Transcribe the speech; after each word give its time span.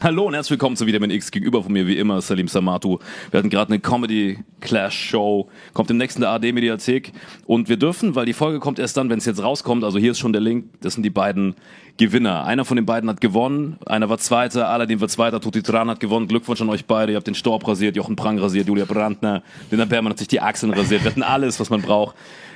Hallo 0.00 0.26
und 0.26 0.34
herzlich 0.34 0.52
willkommen 0.52 0.76
zu 0.76 0.86
Vitamin 0.86 1.10
X. 1.10 1.32
Gegenüber 1.32 1.60
von 1.60 1.72
mir 1.72 1.84
wie 1.88 1.98
immer 1.98 2.20
Salim 2.20 2.46
Samatu. 2.46 2.98
Wir 3.32 3.38
hatten 3.38 3.50
gerade 3.50 3.72
eine 3.72 3.80
Comedy 3.80 4.38
Clash 4.60 4.96
Show. 4.96 5.48
Kommt 5.72 5.90
im 5.90 5.96
nächsten 5.96 6.20
der 6.20 6.30
AD 6.30 6.52
Mediathek. 6.52 7.12
Und 7.46 7.68
wir 7.68 7.76
dürfen, 7.76 8.14
weil 8.14 8.24
die 8.24 8.32
Folge 8.32 8.60
kommt 8.60 8.78
erst 8.78 8.96
dann, 8.96 9.10
wenn 9.10 9.18
es 9.18 9.24
jetzt 9.24 9.42
rauskommt. 9.42 9.82
Also 9.82 9.98
hier 9.98 10.12
ist 10.12 10.20
schon 10.20 10.32
der 10.32 10.40
Link. 10.40 10.66
Das 10.82 10.94
sind 10.94 11.02
die 11.02 11.10
beiden 11.10 11.56
Gewinner. 11.96 12.44
Einer 12.44 12.64
von 12.64 12.76
den 12.76 12.86
beiden 12.86 13.10
hat 13.10 13.20
gewonnen. 13.20 13.76
Einer 13.86 14.08
war 14.08 14.18
Zweiter. 14.18 14.68
Aladdin 14.68 15.00
war 15.00 15.08
Zweiter. 15.08 15.40
Tuti 15.40 15.64
Tran 15.64 15.90
hat 15.90 15.98
gewonnen. 15.98 16.28
Glückwunsch 16.28 16.60
an 16.60 16.68
euch 16.68 16.84
beide. 16.84 17.10
Ihr 17.10 17.16
habt 17.16 17.26
den 17.26 17.34
Storb 17.34 17.66
rasiert, 17.66 17.96
Jochen 17.96 18.14
Prang 18.14 18.38
rasiert, 18.38 18.68
Julia 18.68 18.84
Brandner. 18.84 19.42
Linda 19.68 19.84
Bermann 19.84 20.12
hat 20.12 20.18
sich 20.20 20.28
die 20.28 20.40
Achseln 20.40 20.72
rasiert. 20.72 21.02
Wir 21.02 21.10
hatten 21.10 21.24
alles, 21.24 21.58
was 21.58 21.70
man 21.70 21.82
braucht. 21.82 22.14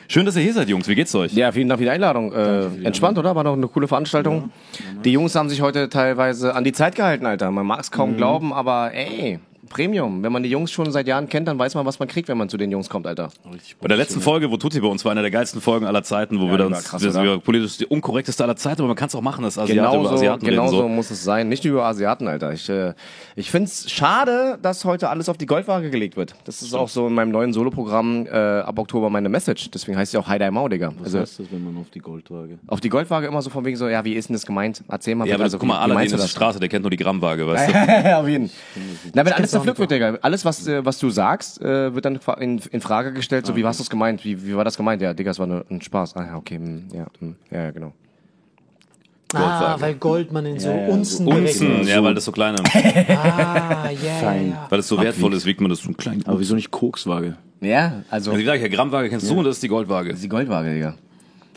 Schön, 0.09 0.27
dass 0.27 0.37
ihr 0.37 0.43
hier 0.43 0.53
seid, 0.53 0.69
Jungs. 0.69 0.89
Wie 0.89 0.95
geht's 0.95 1.15
euch? 1.15 1.33
Ja, 1.33 1.53
vielen 1.53 1.69
Dank 1.69 1.79
für 1.79 1.85
die 1.85 1.91
Einladung. 1.91 2.33
Äh, 2.33 2.67
entspannt, 2.85 3.19
oder? 3.19 3.35
War 3.35 3.45
doch 3.45 3.55
eine 3.55 3.69
coole 3.69 3.89
Veranstaltung. 3.89 4.51
Die 5.05 5.13
Jungs 5.13 5.35
haben 5.35 5.49
sich 5.49 5.61
heute 5.61 5.89
teilweise 5.89 6.55
an 6.55 6.65
die 6.65 6.73
Zeit 6.73 6.95
gehalten, 6.95 7.27
Alter. 7.27 7.51
Man 7.51 7.67
mag 7.67 7.81
es 7.81 7.91
kaum 7.91 8.17
glauben, 8.17 8.53
aber 8.53 8.93
ey, 8.93 9.39
Premium. 9.73 10.23
Wenn 10.23 10.33
man 10.33 10.43
die 10.43 10.51
Jungs 10.51 10.71
schon 10.71 10.91
seit 10.93 11.07
Jahren 11.07 11.29
kennt, 11.29 11.49
dann 11.49 11.59
weiß 11.59 11.75
man, 11.75 11.85
was 11.87 11.99
man 11.99 12.09
kriegt, 12.09 12.29
wenn 12.29 12.39
man 12.39 12.49
zu 12.49 12.57
den 12.57 12.71
Jungs 12.71 12.89
kommt, 12.89 13.07
Alter. 13.07 13.31
Bei 13.81 13.89
der 13.89 13.97
letzten 13.97 14.21
Folge, 14.21 14.51
wo 14.51 14.57
Tutti 14.57 14.81
bei 14.81 14.87
uns 14.89 15.05
war, 15.05 15.13
eine 15.13 15.23
der 15.23 15.31
geilsten 15.31 15.61
Folgen 15.61 15.87
aller 15.87 16.03
Zeiten, 16.03 16.41
wo 16.41 16.47
wir 16.47 16.53
die 16.59 16.59
dann 16.65 16.73
krass, 16.75 17.03
das 17.03 17.17
oder? 17.17 17.31
war 17.33 17.39
politisch 17.39 17.79
die 17.79 17.87
unkorrekteste 17.87 18.45
aller 18.45 18.57
Zeiten, 18.57 18.81
aber 18.83 18.89
man 18.89 18.97
kann 18.97 19.09
es 19.09 19.15
auch 19.15 19.21
machen, 19.23 19.43
dass 19.45 19.59
Asiaten 19.59 19.91
Genau 19.91 20.01
über 20.01 20.09
so, 20.11 20.15
Asiaten 20.17 20.47
genau 20.47 20.69
so 20.69 20.77
So. 20.83 20.89
muss 20.89 21.11
es 21.11 21.25
sein. 21.25 21.49
Nicht 21.49 21.65
über 21.65 21.85
Asiaten, 21.85 22.29
Alter. 22.29 22.53
Ich, 22.53 22.69
äh, 22.69 22.95
ich 23.37 23.51
find's 23.51 23.91
schade, 23.91 24.59
dass 24.63 24.85
heute 24.85 25.09
alles 25.09 25.29
auf 25.29 25.39
die 25.39 25.47
Goldwaage 25.47 25.91
gelegt 25.91 26.17
wird. 26.17 26.35
Das 26.45 26.63
ist 26.63 26.75
auch 26.75 26.89
so 26.89 27.07
in 27.07 27.15
meinem 27.15 27.31
neuen 27.31 27.53
Soloprogramm 27.53 28.27
äh, 28.27 28.31
ab 28.61 28.79
Oktober 28.79 29.11
meine 29.11 29.29
Message. 29.29 29.71
Deswegen 29.71 29.97
heißt 29.97 30.13
sie 30.13 30.19
auch 30.19 30.29
Hi 30.29 30.39
Dai 30.39 30.51
Mau, 30.51 30.69
Digga. 30.69 30.93
Was 30.99 31.07
Also 31.07 31.19
heißt 31.21 31.39
das, 31.41 31.47
wenn 31.51 31.65
man 31.65 31.77
auf 31.79 31.91
die 31.91 31.99
Goldwaage? 32.01 32.59
auf 32.67 32.81
die 32.81 32.89
Goldwaage 32.89 33.27
immer 33.27 33.41
so 33.43 33.51
von 33.51 33.65
wegen 33.65 33.77
so, 33.77 33.89
ja, 33.89 34.05
wie 34.05 34.13
ist 34.15 34.29
denn 34.29 34.35
das 34.35 34.47
gemeint? 34.47 34.83
Erzähl 34.89 35.15
mal 35.15 35.27
Ja, 35.27 35.35
aber 35.37 35.45
das, 35.45 35.53
guck 35.59 35.67
mal, 35.67 35.89
du 35.89 35.99
ist 35.99 36.13
das? 36.13 36.31
Straße, 36.31 36.61
der 36.61 36.69
kennt 36.69 36.83
nur 36.83 36.91
die 36.91 36.97
Grammwaage, 36.97 37.47
weißt 37.47 37.75
du? 37.75 38.17
auf 38.19 38.29
jeden. 38.29 38.51
Na, 39.15 39.25
wenn 39.25 39.33
alles 39.33 39.51
zerpflückt 39.51 39.62
wird, 39.67 39.91
Digga, 39.91 40.19
alles, 40.23 40.45
was, 40.45 40.67
äh, 40.67 40.85
was 40.85 40.99
du 40.99 41.11
sagst, 41.11 41.61
äh, 41.63 41.95
wird 41.95 42.05
dann 42.05 42.19
in, 42.41 42.59
in 42.71 42.81
Frage 42.81 43.13
gestellt, 43.13 43.47
so 43.47 43.57
wie 43.57 43.65
hast 43.65 43.79
du 43.79 43.83
es 43.83 43.91
gemeint? 43.91 44.25
Wie, 44.25 44.47
wie 44.47 44.55
war 44.55 44.65
das 44.65 44.77
gemeint? 44.77 45.03
Ja, 45.03 45.15
Digga, 45.15 45.31
es 45.31 45.39
war 45.39 45.47
nur 45.47 45.65
ein 45.71 45.81
Spaß. 45.81 46.17
Ah, 46.17 46.27
ja, 46.27 46.37
okay, 46.37 46.57
hm, 46.57 46.85
ja, 46.93 47.07
hm, 47.21 47.37
ja, 47.51 47.63
ja, 47.65 47.71
genau. 47.71 47.93
Ah, 49.35 49.77
weil 49.81 49.95
Gold 49.95 50.31
man 50.31 50.45
in 50.45 50.61
so 50.61 50.69
Ja, 50.69 50.77
ja, 50.77 50.89
Unzen 50.89 51.25
so 51.27 51.33
Unzen, 51.33 51.87
ja, 51.87 52.03
weil 52.05 52.15
das 52.15 52.27
so 52.27 52.33
klein 52.33 52.55
ist. 52.55 52.65
Ah, 52.75 53.89
ja, 53.91 54.15
Fein. 54.21 54.51
ja. 54.51 54.67
Weil 54.69 54.81
es 54.81 54.89
so 54.89 55.01
wertvoll 55.01 55.33
ist, 55.33 55.47
wiegt 55.47 55.61
man 55.61 55.71
das 55.71 55.81
so 55.81 55.91
klein. 55.93 56.23
Aber 56.27 56.39
wieso 56.39 56.55
nicht 56.55 56.71
Kokswaage? 56.71 57.37
Ja, 57.63 58.03
also, 58.11 58.31
Also 58.31 58.37
die 58.37 58.43
gleiche 58.45 58.69
Grammwaage 58.69 59.09
kennst 59.09 59.31
du 59.31 59.39
und 59.39 59.45
das 59.45 59.57
ist 59.57 59.63
die 59.63 59.69
Goldwaage. 59.69 60.11
das 60.11 60.17
ist 60.19 60.25
die 60.25 60.29
Goldwaage, 60.29 60.75
Digga. 60.75 60.95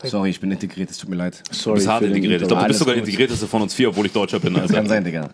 Sorry, 0.04 0.30
ich 0.30 0.40
bin 0.40 0.50
integriert, 0.52 0.90
es 0.90 0.98
tut 0.98 1.10
mir 1.10 1.16
leid. 1.16 1.42
Du 1.48 1.54
Sorry. 1.54 1.76
bist 1.76 1.88
hart 1.88 2.02
integriert. 2.04 2.42
Ich 2.42 2.48
glaube, 2.48 2.62
du 2.62 2.68
bist 2.68 2.78
sogar 2.78 2.94
gut. 2.94 3.04
integrierteste 3.04 3.46
von 3.46 3.62
uns 3.62 3.74
vier, 3.74 3.88
obwohl 3.88 4.06
ich 4.06 4.12
Deutscher 4.12 4.38
bin. 4.38 4.56
Also. 4.56 4.72
Kann 4.74 4.86
sein, 4.86 5.04
Digga. 5.04 5.28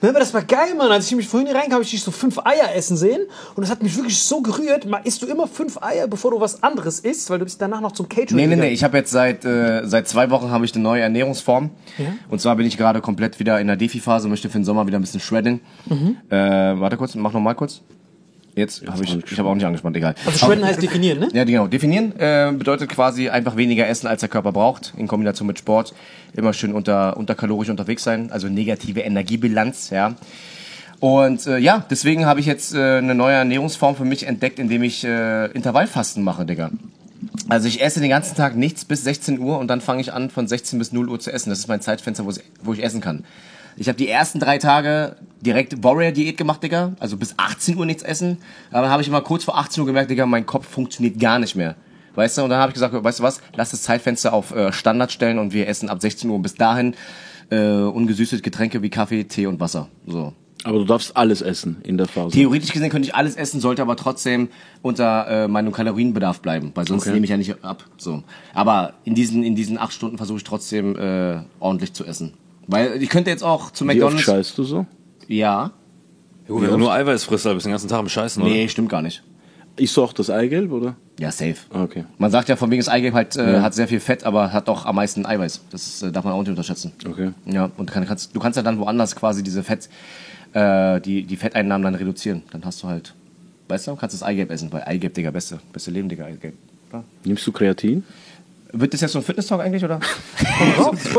Nein, 0.00 0.10
aber 0.10 0.20
das 0.20 0.32
war 0.32 0.42
geil, 0.42 0.74
Mann. 0.76 0.92
Als 0.92 1.10
ich 1.10 1.16
mich 1.16 1.26
vorhin 1.26 1.48
hier 1.48 1.56
reinkam, 1.56 1.74
habe 1.74 1.82
ich 1.82 1.90
dich 1.90 2.02
so 2.02 2.10
fünf 2.12 2.38
Eier 2.44 2.74
essen 2.74 2.96
sehen. 2.96 3.22
Und 3.56 3.62
das 3.62 3.70
hat 3.70 3.82
mich 3.82 3.96
wirklich 3.96 4.18
so 4.18 4.40
gerührt. 4.40 4.86
Mal 4.86 5.00
isst 5.04 5.22
du 5.22 5.26
immer 5.26 5.48
fünf 5.48 5.82
Eier, 5.82 6.06
bevor 6.06 6.30
du 6.30 6.40
was 6.40 6.62
anderes 6.62 7.00
isst, 7.00 7.30
weil 7.30 7.38
du 7.40 7.44
bist 7.44 7.60
danach 7.60 7.80
noch 7.80 7.92
zum 7.92 8.08
Catering 8.08 8.36
Nee, 8.36 8.46
nee, 8.46 8.56
nee, 8.56 8.68
ich 8.70 8.84
habe 8.84 8.96
jetzt 8.96 9.10
seit, 9.10 9.44
äh, 9.44 9.82
seit 9.86 10.06
zwei 10.06 10.30
Wochen 10.30 10.50
habe 10.50 10.64
ich 10.64 10.72
eine 10.74 10.84
neue 10.84 11.02
Ernährungsform. 11.02 11.70
Und 12.28 12.40
zwar 12.40 12.54
bin 12.56 12.66
ich 12.66 12.76
gerade 12.76 13.00
komplett 13.00 13.40
wieder 13.40 13.60
in 13.60 13.66
der 13.66 13.76
Defi-Phase, 13.76 14.28
möchte 14.28 14.48
für 14.48 14.58
den 14.58 14.64
Sommer 14.64 14.86
wieder 14.86 14.98
ein 14.98 15.02
bisschen 15.02 15.20
shredden. 15.20 15.60
Äh, 16.30 16.36
warte 16.36 16.96
kurz, 16.96 17.14
mach 17.16 17.32
noch 17.32 17.40
mal 17.40 17.54
kurz. 17.54 17.82
Jetzt 18.58 18.86
habe 18.86 19.04
ich, 19.04 19.16
ich 19.30 19.38
habe 19.38 19.48
auch 19.48 19.54
nicht 19.54 19.64
angespannt, 19.64 19.96
egal. 19.96 20.14
Also 20.26 20.38
Shredden 20.38 20.64
heißt 20.64 20.82
definieren, 20.82 21.20
ne? 21.20 21.28
Ja, 21.32 21.44
genau. 21.44 21.68
Definieren 21.68 22.12
äh, 22.18 22.52
bedeutet 22.56 22.88
quasi 22.90 23.28
einfach 23.28 23.56
weniger 23.56 23.86
essen, 23.86 24.06
als 24.06 24.20
der 24.20 24.28
Körper 24.28 24.52
braucht, 24.52 24.92
in 24.96 25.06
Kombination 25.06 25.46
mit 25.46 25.58
Sport. 25.58 25.94
Immer 26.34 26.52
schön 26.52 26.72
unter, 26.72 27.16
unterkalorisch 27.16 27.70
unterwegs 27.70 28.02
sein, 28.02 28.32
also 28.32 28.48
negative 28.48 29.00
Energiebilanz, 29.00 29.90
ja. 29.90 30.14
Und 31.00 31.46
äh, 31.46 31.58
ja, 31.58 31.84
deswegen 31.88 32.26
habe 32.26 32.40
ich 32.40 32.46
jetzt 32.46 32.74
äh, 32.74 32.98
eine 32.98 33.14
neue 33.14 33.36
Ernährungsform 33.36 33.94
für 33.94 34.04
mich 34.04 34.26
entdeckt, 34.26 34.58
indem 34.58 34.82
ich 34.82 35.04
äh, 35.04 35.46
Intervallfasten 35.52 36.24
mache, 36.24 36.44
Digga. 36.44 36.70
Also 37.48 37.68
ich 37.68 37.80
esse 37.80 38.00
den 38.00 38.10
ganzen 38.10 38.36
Tag 38.36 38.56
nichts 38.56 38.84
bis 38.84 39.04
16 39.04 39.38
Uhr 39.38 39.58
und 39.58 39.68
dann 39.68 39.80
fange 39.80 40.00
ich 40.00 40.12
an, 40.12 40.30
von 40.30 40.48
16 40.48 40.78
bis 40.78 40.92
0 40.92 41.08
Uhr 41.08 41.20
zu 41.20 41.32
essen. 41.32 41.50
Das 41.50 41.60
ist 41.60 41.68
mein 41.68 41.80
Zeitfenster, 41.80 42.24
wo 42.62 42.72
ich 42.72 42.82
essen 42.82 43.00
kann. 43.00 43.24
Ich 43.78 43.88
habe 43.88 43.96
die 43.96 44.08
ersten 44.08 44.40
drei 44.40 44.58
Tage 44.58 45.16
direkt 45.40 45.82
Warrior-Diät 45.84 46.36
gemacht, 46.36 46.62
Digga. 46.62 46.94
Also 46.98 47.16
bis 47.16 47.34
18 47.38 47.76
Uhr 47.78 47.86
nichts 47.86 48.02
essen. 48.02 48.38
Aber 48.70 48.82
dann 48.82 48.90
habe 48.90 49.02
ich 49.02 49.08
immer 49.08 49.20
kurz 49.20 49.44
vor 49.44 49.56
18 49.56 49.80
Uhr 49.82 49.86
gemerkt, 49.86 50.10
Digga, 50.10 50.26
mein 50.26 50.46
Kopf 50.46 50.66
funktioniert 50.66 51.18
gar 51.20 51.38
nicht 51.38 51.54
mehr. 51.54 51.76
Weißt 52.16 52.36
du, 52.38 52.42
und 52.42 52.50
dann 52.50 52.58
habe 52.58 52.70
ich 52.70 52.74
gesagt, 52.74 52.92
weißt 52.92 53.20
du 53.20 53.22
was, 53.22 53.40
lass 53.54 53.70
das 53.70 53.82
Zeitfenster 53.82 54.32
auf 54.32 54.52
äh, 54.54 54.72
Standard 54.72 55.12
stellen 55.12 55.38
und 55.38 55.52
wir 55.52 55.68
essen 55.68 55.88
ab 55.88 56.00
16 56.00 56.28
Uhr 56.28 56.42
bis 56.42 56.54
dahin 56.54 56.94
äh, 57.50 57.56
ungesüßte 57.58 58.40
Getränke 58.40 58.82
wie 58.82 58.90
Kaffee, 58.90 59.22
Tee 59.24 59.46
und 59.46 59.60
Wasser. 59.60 59.88
So. 60.06 60.32
Aber 60.64 60.78
du 60.78 60.84
darfst 60.84 61.16
alles 61.16 61.40
essen 61.40 61.76
in 61.84 61.96
der 61.96 62.08
Phase. 62.08 62.30
Theoretisch 62.36 62.72
gesehen 62.72 62.90
könnte 62.90 63.06
ich 63.06 63.14
alles 63.14 63.36
essen, 63.36 63.60
sollte 63.60 63.80
aber 63.80 63.94
trotzdem 63.94 64.48
unter 64.82 65.44
äh, 65.44 65.48
meinem 65.48 65.70
Kalorienbedarf 65.70 66.40
bleiben, 66.40 66.72
weil 66.74 66.88
sonst 66.88 67.04
Okay. 67.04 67.12
nehme 67.12 67.24
ich 67.24 67.30
ja 67.30 67.36
nicht 67.36 67.64
ab. 67.64 67.84
So. 67.96 68.24
Aber 68.54 68.94
in 69.04 69.14
diesen, 69.14 69.44
in 69.44 69.54
diesen 69.54 69.78
acht 69.78 69.92
Stunden 69.92 70.16
versuche 70.16 70.38
ich 70.38 70.44
trotzdem 70.44 70.96
äh, 70.98 71.38
ordentlich 71.60 71.92
zu 71.92 72.04
essen. 72.04 72.32
Weil 72.68 73.02
ich 73.02 73.08
könnte 73.08 73.30
jetzt 73.30 73.42
auch 73.42 73.70
zu 73.72 73.84
Wie 73.84 73.88
oft 73.90 73.96
McDonalds. 74.14 74.22
scheißt 74.24 74.58
du 74.58 74.62
so? 74.62 74.86
Ja. 75.26 75.72
Gut, 76.46 76.62
wenn 76.62 76.70
du 76.70 76.76
nur 76.78 76.92
Eiweiß 76.92 77.24
frisst, 77.24 77.44
dann 77.46 77.54
bist 77.54 77.66
du 77.66 77.68
den 77.68 77.72
ganzen 77.72 77.88
Tag 77.88 77.98
am 77.98 78.08
Scheißen, 78.08 78.42
oder? 78.42 78.50
Nee, 78.52 78.68
stimmt 78.68 78.88
gar 78.88 79.02
nicht. 79.02 79.22
Isst 79.76 79.96
du 79.96 80.02
auch 80.02 80.12
das 80.12 80.28
Eigelb, 80.30 80.72
oder? 80.72 80.96
Ja, 81.18 81.30
safe. 81.30 81.56
Ah, 81.72 81.82
Okay. 81.82 82.04
Man 82.18 82.30
sagt 82.30 82.48
ja 82.48 82.56
von 82.56 82.70
wegen 82.70 82.80
das 82.80 82.88
Eigelb 82.88 83.14
halt, 83.14 83.36
äh, 83.36 83.60
hat 83.60 83.74
sehr 83.74 83.86
viel 83.88 84.00
Fett, 84.00 84.24
aber 84.24 84.52
hat 84.52 84.68
doch 84.68 84.86
am 84.86 84.96
meisten 84.96 85.24
Eiweiß. 85.26 85.62
Das 85.70 86.02
äh, 86.02 86.10
darf 86.12 86.24
man 86.24 86.32
auch 86.34 86.40
nicht 86.40 86.50
unterschätzen. 86.50 86.92
Okay. 87.08 87.32
Ja, 87.46 87.70
und 87.76 87.90
kann, 87.90 88.06
kannst, 88.06 88.34
du 88.34 88.40
kannst 88.40 88.56
ja 88.56 88.62
dann 88.62 88.78
woanders 88.78 89.14
quasi 89.16 89.42
diese 89.42 89.62
Fett, 89.62 89.88
äh, 90.52 91.00
die, 91.00 91.22
die 91.24 91.36
Fetteinnahmen 91.36 91.84
dann 91.84 91.94
reduzieren. 91.94 92.42
Dann 92.50 92.64
hast 92.64 92.82
du 92.82 92.88
halt, 92.88 93.14
weißt 93.68 93.86
du, 93.88 93.96
kannst 93.96 94.14
das 94.14 94.22
Eigelb 94.22 94.50
essen, 94.50 94.72
weil 94.72 94.82
Eigelb, 94.84 95.14
Digga, 95.14 95.30
beste, 95.30 95.60
beste 95.72 95.90
Leben, 95.90 96.08
Digga, 96.08 96.24
Eigelb. 96.24 96.54
Ja. 96.92 97.04
Nimmst 97.24 97.46
du 97.46 97.52
Kreatin? 97.52 98.04
Wird 98.72 98.92
das 98.92 99.00
jetzt 99.00 99.12
so 99.12 99.18
ein 99.18 99.24
Fitness-Talk 99.24 99.60
eigentlich, 99.62 99.82
oder? 99.82 99.98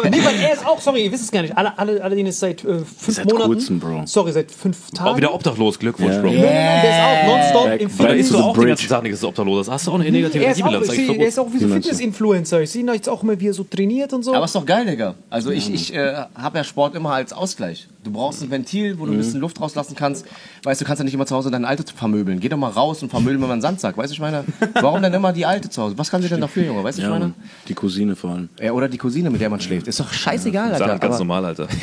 nee, 0.10 0.20
weil 0.24 0.36
er 0.40 0.54
ist 0.54 0.66
auch, 0.66 0.80
sorry, 0.80 1.06
ihr 1.06 1.12
wisst 1.12 1.24
es 1.24 1.32
gar 1.32 1.42
nicht. 1.42 1.58
Alle, 1.58 1.78
alle, 1.80 2.04
alle 2.04 2.16
denen 2.16 2.30
ist 2.30 2.40
seit 2.40 2.64
äh, 2.64 2.80
fünf 2.80 3.16
Seit 3.18 3.26
Monaten. 3.26 3.46
kurzem, 3.52 3.80
Bro. 3.80 4.04
Sorry, 4.06 4.32
seit 4.32 4.52
fünf 4.52 4.92
Tagen. 4.92 5.10
Auch 5.10 5.18
wieder 5.18 5.34
obdachlos, 5.34 5.80
Glückwunsch, 5.80 6.14
Ja. 6.16 6.22
Bro. 6.22 6.28
Nein, 6.30 6.42
nein, 6.42 6.54
nein, 6.54 6.82
der 6.84 6.92
ist 6.92 7.00
auch 7.00 7.36
nonstop 7.36 7.64
Back- 7.66 7.82
im 7.82 7.88
Da 7.90 7.94
Fitness. 8.04 8.20
isst 8.20 8.32
to 8.32 8.38
du 8.38 8.44
auch 8.44 8.48
den 8.54 8.60
bridge. 8.60 8.70
ganzen 8.70 8.88
Tag 8.90 9.04
nichts 9.04 9.24
obdachlos. 9.24 9.66
Das 9.66 9.74
hast 9.74 9.88
du 9.88 9.92
auch 9.92 9.96
eine 9.96 10.12
negative 10.12 10.44
Er 10.44 10.52
ist, 10.52 10.64
auch, 10.64 10.68
Energiebilanz. 10.72 11.20
er 11.22 11.28
ist 11.28 11.40
auch 11.40 11.48
wie 11.54 11.58
so? 11.60 11.68
Fitness-Influencer. 11.70 12.62
Ich 12.62 12.70
sehe 12.70 12.82
ihn 12.84 12.88
jetzt 12.94 13.10
auch 13.10 13.24
immer, 13.24 13.40
wie 13.40 13.48
er 13.48 13.54
so 13.54 13.64
trainiert 13.64 14.14
und 14.14 14.24
so. 14.24 14.34
Aber 14.36 14.46
ist 14.46 14.56
doch 14.56 14.66
geil, 14.66 14.86
Digga. 14.86 15.16
Also 15.32 15.50
ich, 15.52 15.74
ich 15.74 15.94
äh, 15.94 16.14
habe 16.36 16.58
ja 16.60 16.64
Sport 16.64 16.96
immer 16.96 17.14
als 17.14 17.34
Ausgleich. 17.34 17.88
Du 18.04 18.12
brauchst 18.12 18.42
ein 18.44 18.50
Ventil, 18.50 18.98
wo 19.00 19.06
du 19.06 19.12
ein 19.12 19.18
bisschen 19.18 19.42
Luft 19.42 19.60
rauslassen 19.60 19.96
kannst. 19.96 20.26
Weißt 20.64 20.80
du, 20.80 20.86
kannst 20.86 21.00
ja 21.00 21.04
nicht 21.04 21.14
immer 21.14 21.26
zu 21.26 21.36
Hause 21.36 21.52
deine 21.52 21.68
Alte 21.68 21.84
vermöbeln. 21.94 22.40
Geh 22.40 22.48
doch 22.48 22.58
mal 22.58 22.70
raus 22.70 23.02
und 23.04 23.10
vermöbeln 23.10 23.42
mal 23.42 23.52
einen 23.52 23.62
Sandsack. 23.62 23.98
Weißt 23.98 24.12
du, 24.12 24.14
ich 24.14 24.20
meine, 24.22 24.46
warum 24.76 25.02
denn 25.02 25.14
immer 25.14 25.34
die 25.34 25.46
Alte 25.46 25.70
zu 25.70 25.82
Hause? 25.82 25.98
Was 25.98 26.10
kann 26.12 26.22
sie 26.22 26.30
denn 26.30 26.40
dafür, 26.42 26.64
Junge? 26.64 26.84
Weißt 26.84 26.98
du, 26.98 27.02
ich 27.04 27.10
meine? 27.10 27.34
Die 27.68 27.74
Cousine 27.74 28.16
vor 28.16 28.32
allem. 28.32 28.50
Ja, 28.62 28.72
oder 28.74 28.88
die 28.88 28.98
Cousine, 28.98 29.30
mit 29.30 29.42
der 29.42 29.50
man 29.50 29.60
schläft. 29.60 29.88
Ist 29.88 30.00
doch 30.00 30.12
scheißegal, 30.12 30.74
Alter. 30.74 31.00
ganz 31.00 31.04
Aber, 31.16 31.18
normal, 31.20 31.46
Alter. 31.46 31.68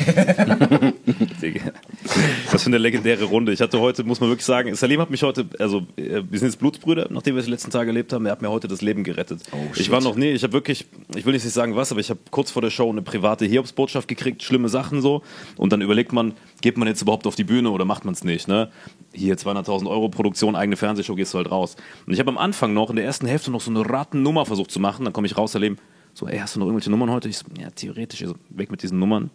Was 2.51 2.63
für 2.63 2.67
eine 2.67 2.77
legendäre 2.77 3.25
Runde. 3.25 3.51
Ich 3.53 3.61
hatte 3.61 3.79
heute, 3.79 4.03
muss 4.03 4.19
man 4.19 4.29
wirklich 4.29 4.45
sagen, 4.45 4.73
Salim 4.75 4.99
hat 5.01 5.09
mich 5.09 5.23
heute, 5.23 5.45
also 5.59 5.85
äh, 5.95 6.21
wir 6.29 6.39
sind 6.39 6.49
jetzt 6.49 6.59
Blutsbrüder, 6.59 7.07
nachdem 7.09 7.35
wir 7.35 7.39
es 7.39 7.45
die 7.45 7.51
letzten 7.51 7.71
Tage 7.71 7.89
erlebt 7.89 8.13
haben, 8.13 8.25
er 8.25 8.31
hat 8.31 8.41
mir 8.41 8.49
heute 8.49 8.67
das 8.67 8.81
Leben 8.81 9.03
gerettet. 9.03 9.41
ich 9.75 9.91
war 9.91 10.01
noch, 10.01 10.15
nee, 10.15 10.31
ich 10.31 10.43
habe 10.43 10.53
wirklich, 10.53 10.85
ich 11.15 11.25
will 11.25 11.33
jetzt 11.33 11.43
nicht 11.43 11.53
sagen 11.53 11.75
was, 11.75 11.91
aber 11.91 12.01
ich 12.01 12.09
habe 12.09 12.19
kurz 12.31 12.51
vor 12.51 12.61
der 12.61 12.69
Show 12.69 12.89
eine 12.89 13.01
private 13.01 13.45
Hiobsbotschaft 13.45 14.07
gekriegt, 14.07 14.43
schlimme 14.43 14.69
Sachen 14.69 15.01
so. 15.01 15.21
Und 15.57 15.71
dann 15.73 15.81
überlegt 15.81 16.13
man, 16.13 16.33
geht 16.61 16.77
man 16.77 16.87
jetzt 16.87 17.01
überhaupt 17.01 17.27
auf 17.27 17.35
die 17.35 17.43
Bühne 17.43 17.69
oder 17.71 17.85
macht 17.85 18.05
man 18.05 18.13
es 18.13 18.23
nicht, 18.23 18.47
ne? 18.47 18.69
Hier 19.17 19.35
200.000 19.35 19.89
Euro 19.89 20.09
Produktion, 20.09 20.55
eigene 20.55 20.77
Fernsehshow, 20.77 21.15
gehst 21.15 21.33
du 21.33 21.39
halt 21.39 21.49
raus. 21.49 21.75
Und 22.05 22.13
ich 22.13 22.19
habe 22.19 22.29
am 22.29 22.37
Anfang 22.37 22.73
noch, 22.73 22.91
in 22.91 22.97
der 22.97 23.05
ersten 23.05 23.25
Hälfte 23.25 23.49
noch 23.49 23.61
so 23.61 23.71
eine 23.71 23.89
Rattennummer 23.89 24.45
versucht 24.45 24.69
zu 24.69 24.79
machen, 24.79 25.05
dann 25.05 25.13
komme 25.13 25.25
ich 25.25 25.37
raus, 25.37 25.53
Salim, 25.53 25.77
so, 26.13 26.27
ey, 26.27 26.37
hast 26.37 26.55
du 26.55 26.59
noch 26.59 26.67
irgendwelche 26.67 26.91
Nummern 26.91 27.09
heute? 27.09 27.27
Ich 27.27 27.37
so, 27.37 27.45
ja, 27.59 27.69
theoretisch, 27.71 28.21
ich 28.21 28.27
so, 28.27 28.35
weg 28.49 28.69
mit 28.69 28.83
diesen 28.83 28.99
Nummern. 28.99 29.31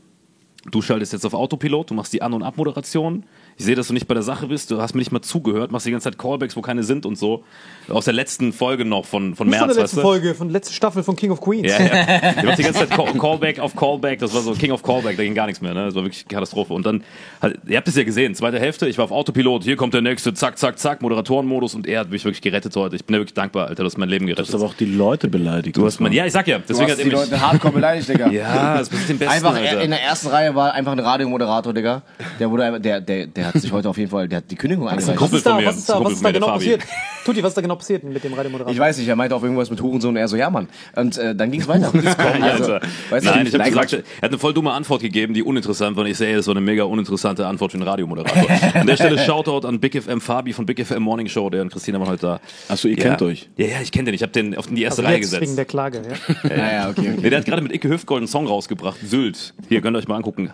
Du 0.70 0.80
schaltest 0.82 1.12
jetzt 1.12 1.26
auf 1.26 1.34
Autopilot, 1.34 1.90
du 1.90 1.94
machst 1.94 2.12
die 2.12 2.22
An- 2.22 2.32
und 2.32 2.44
Abmoderation. 2.44 3.24
Ich 3.58 3.64
sehe, 3.66 3.74
dass 3.76 3.88
du 3.88 3.92
nicht 3.94 4.08
bei 4.08 4.14
der 4.14 4.22
Sache 4.22 4.46
bist, 4.46 4.70
du 4.70 4.80
hast 4.80 4.94
mir 4.94 5.00
nicht 5.00 5.12
mal 5.12 5.20
zugehört, 5.22 5.70
machst 5.72 5.86
die 5.86 5.90
ganze 5.90 6.04
Zeit 6.10 6.18
Callbacks, 6.18 6.56
wo 6.56 6.62
keine 6.62 6.82
sind 6.82 7.06
und 7.06 7.16
so. 7.16 7.44
Aus 7.88 8.04
der 8.06 8.14
letzten 8.14 8.52
Folge 8.52 8.84
noch 8.84 9.04
von, 9.04 9.34
von 9.34 9.46
Nicht 9.48 9.58
von 9.58 9.66
März, 9.66 9.76
der 9.76 9.84
weißt 9.84 9.94
letzten 9.94 9.96
du? 9.96 10.02
Folge, 10.02 10.34
von 10.34 10.48
der 10.48 10.52
letzten 10.54 10.74
Staffel 10.74 11.02
von 11.02 11.16
King 11.16 11.30
of 11.32 11.40
Queens. 11.40 11.68
Ja, 11.70 11.80
ja. 11.80 12.32
Ich 12.38 12.42
mach 12.44 12.56
die 12.56 12.62
ganze 12.62 12.80
Zeit 12.80 12.90
Call 12.90 13.12
Callback 13.18 13.58
auf 13.60 13.76
Callback, 13.76 14.18
das 14.20 14.34
war 14.34 14.40
so 14.42 14.52
King 14.54 14.72
of 14.72 14.82
Callback, 14.82 15.16
da 15.16 15.22
ging 15.22 15.34
gar 15.34 15.46
nichts 15.46 15.60
mehr, 15.60 15.74
ne? 15.74 15.84
Das 15.86 15.94
war 15.94 16.02
wirklich 16.02 16.26
Katastrophe. 16.26 16.72
Und 16.72 16.86
dann, 16.86 17.04
halt, 17.40 17.58
ihr 17.66 17.76
habt 17.76 17.86
es 17.88 17.96
ja 17.96 18.04
gesehen, 18.04 18.34
zweite 18.34 18.58
Hälfte, 18.58 18.88
ich 18.88 18.98
war 18.98 19.04
auf 19.04 19.12
Autopilot, 19.12 19.64
hier 19.64 19.76
kommt 19.76 19.94
der 19.94 20.00
nächste, 20.02 20.32
zack, 20.34 20.58
zack, 20.58 20.78
zack, 20.78 21.02
Moderatorenmodus 21.02 21.74
und 21.74 21.86
er 21.86 22.00
hat 22.00 22.10
mich 22.10 22.24
wirklich 22.24 22.40
gerettet 22.42 22.74
heute. 22.76 22.96
Ich 22.96 23.04
bin 23.04 23.14
ja 23.14 23.20
wirklich 23.20 23.34
dankbar, 23.34 23.68
Alter, 23.68 23.82
du 23.82 23.86
hast 23.86 23.98
mein 23.98 24.08
Leben 24.08 24.26
Du 24.26 24.32
gerettet. 24.34 24.48
hast 24.48 24.54
aber 24.54 24.64
auch 24.70 24.74
die 24.74 24.86
Leute 24.86 25.28
beleidigt. 25.28 25.76
du 25.76 25.84
hast 25.84 26.00
mein, 26.00 26.12
ja, 26.12 26.24
ich 26.26 26.32
sag 26.32 26.46
ja, 26.48 26.58
du 26.58 26.64
deswegen 26.68 26.90
hast 26.90 26.98
hat 26.98 27.04
die 27.06 27.10
Leute 27.10 27.40
hardcore 27.40 27.74
beleidigt, 27.74 28.08
Digga. 28.08 28.28
ja, 28.30 28.78
das 28.78 28.88
ist 28.88 29.08
den 29.08 29.18
besten, 29.18 29.34
Einfach 29.34 29.54
Alter. 29.54 29.82
in 29.82 29.90
der 29.90 30.02
ersten 30.02 30.28
Reihe 30.28 30.54
war 30.54 30.72
einfach 30.72 30.92
ein 30.92 30.98
Radiomoderator, 31.00 31.72
Digga. 31.74 32.02
Der 32.40 32.50
wurde, 32.50 32.64
einfach- 32.64 32.80
der, 32.80 33.00
der, 33.00 33.26
der 33.42 33.54
hat 33.54 33.60
sich 33.60 33.72
heute 33.72 33.88
auf 33.88 33.98
jeden 33.98 34.10
Fall, 34.10 34.28
der 34.28 34.38
hat 34.38 34.50
die 34.50 34.56
Kündigung 34.56 34.88
eingereicht. 34.88 35.20
Was 35.20 35.32
ist 35.32 35.46
da, 35.46 35.64
was 35.64 35.76
ist 35.76 35.88
da, 35.88 36.04
was 36.04 36.12
ist 36.12 36.24
da 36.24 36.30
genau 36.30 36.46
passiert? 36.46 36.82
Tutti, 37.24 37.42
was 37.42 37.50
ist 37.50 37.56
da 37.56 37.60
genau 37.60 37.76
passiert 37.76 38.04
mit 38.04 38.22
dem 38.22 38.34
Radiomoderator? 38.34 38.72
Ich 38.72 38.78
weiß 38.78 38.98
nicht, 38.98 39.08
er 39.08 39.16
meinte 39.16 39.34
auch 39.34 39.42
irgendwas 39.42 39.70
mit 39.70 39.80
Hurensohn 39.80 40.10
und 40.10 40.16
er 40.16 40.28
so, 40.28 40.36
ja, 40.36 40.50
Mann. 40.50 40.68
Und 40.94 41.18
äh, 41.18 41.34
dann 41.34 41.50
ging 41.50 41.60
es 41.60 41.68
weiter. 41.68 41.92
Also, 42.42 42.74
Alter. 42.74 42.88
weißt 43.10 43.26
du, 43.26 43.30
Nein, 43.30 43.46
ich 43.46 43.54
habe 43.54 43.64
gesagt, 43.64 43.92
er 43.92 43.98
hat 44.22 44.30
eine 44.30 44.38
voll 44.38 44.54
dumme 44.54 44.72
Antwort 44.72 45.02
gegeben, 45.02 45.34
die 45.34 45.42
uninteressant 45.42 45.96
war. 45.96 46.04
Und 46.04 46.10
ich 46.10 46.16
sehe, 46.16 46.36
das 46.36 46.46
war 46.46 46.54
eine 46.54 46.60
mega 46.60 46.84
uninteressante 46.84 47.46
Antwort 47.46 47.72
für 47.72 47.78
einen 47.78 47.86
Radiomoderator. 47.86 48.46
An 48.74 48.86
der 48.86 48.96
Stelle 48.96 49.18
Shoutout 49.18 49.66
an 49.66 49.80
Big 49.80 50.00
FM 50.00 50.20
Fabi 50.20 50.52
von 50.52 50.66
Big 50.66 50.84
FM 50.84 51.02
Morning 51.02 51.28
Show, 51.28 51.48
der 51.50 51.62
und 51.62 51.72
Christina 51.72 51.98
waren 51.98 52.08
heute 52.08 52.22
da. 52.22 52.40
Achso, 52.68 52.88
ihr 52.88 52.96
ja. 52.96 53.02
kennt 53.02 53.22
euch. 53.22 53.48
Ja, 53.56 53.66
ja, 53.66 53.76
ich 53.82 53.92
kenne 53.92 54.06
den. 54.06 54.14
Ich 54.14 54.22
habe 54.22 54.32
den 54.32 54.56
auf 54.56 54.66
die 54.66 54.82
erste 54.82 55.02
also 55.02 55.08
Reihe 55.08 55.16
jetzt 55.18 55.26
gesetzt. 55.26 55.42
wegen 55.42 55.56
der 55.56 55.64
Klage, 55.64 56.02
ja. 56.02 56.50
Ja, 56.56 56.72
ja, 56.72 56.90
okay, 56.90 57.00
okay. 57.00 57.18
Nee, 57.22 57.30
der 57.30 57.38
hat 57.40 57.46
gerade 57.46 57.62
mit 57.62 57.72
Icke 57.72 57.88
Hüftgold 57.88 58.20
einen 58.20 58.28
Song 58.28 58.46
rausgebracht, 58.46 58.98
Sylt. 59.04 59.54
Hier, 59.68 59.80
könnt 59.80 59.96
ihr 59.96 59.98
euch 59.98 60.08
mal 60.08 60.16
angucken. 60.16 60.50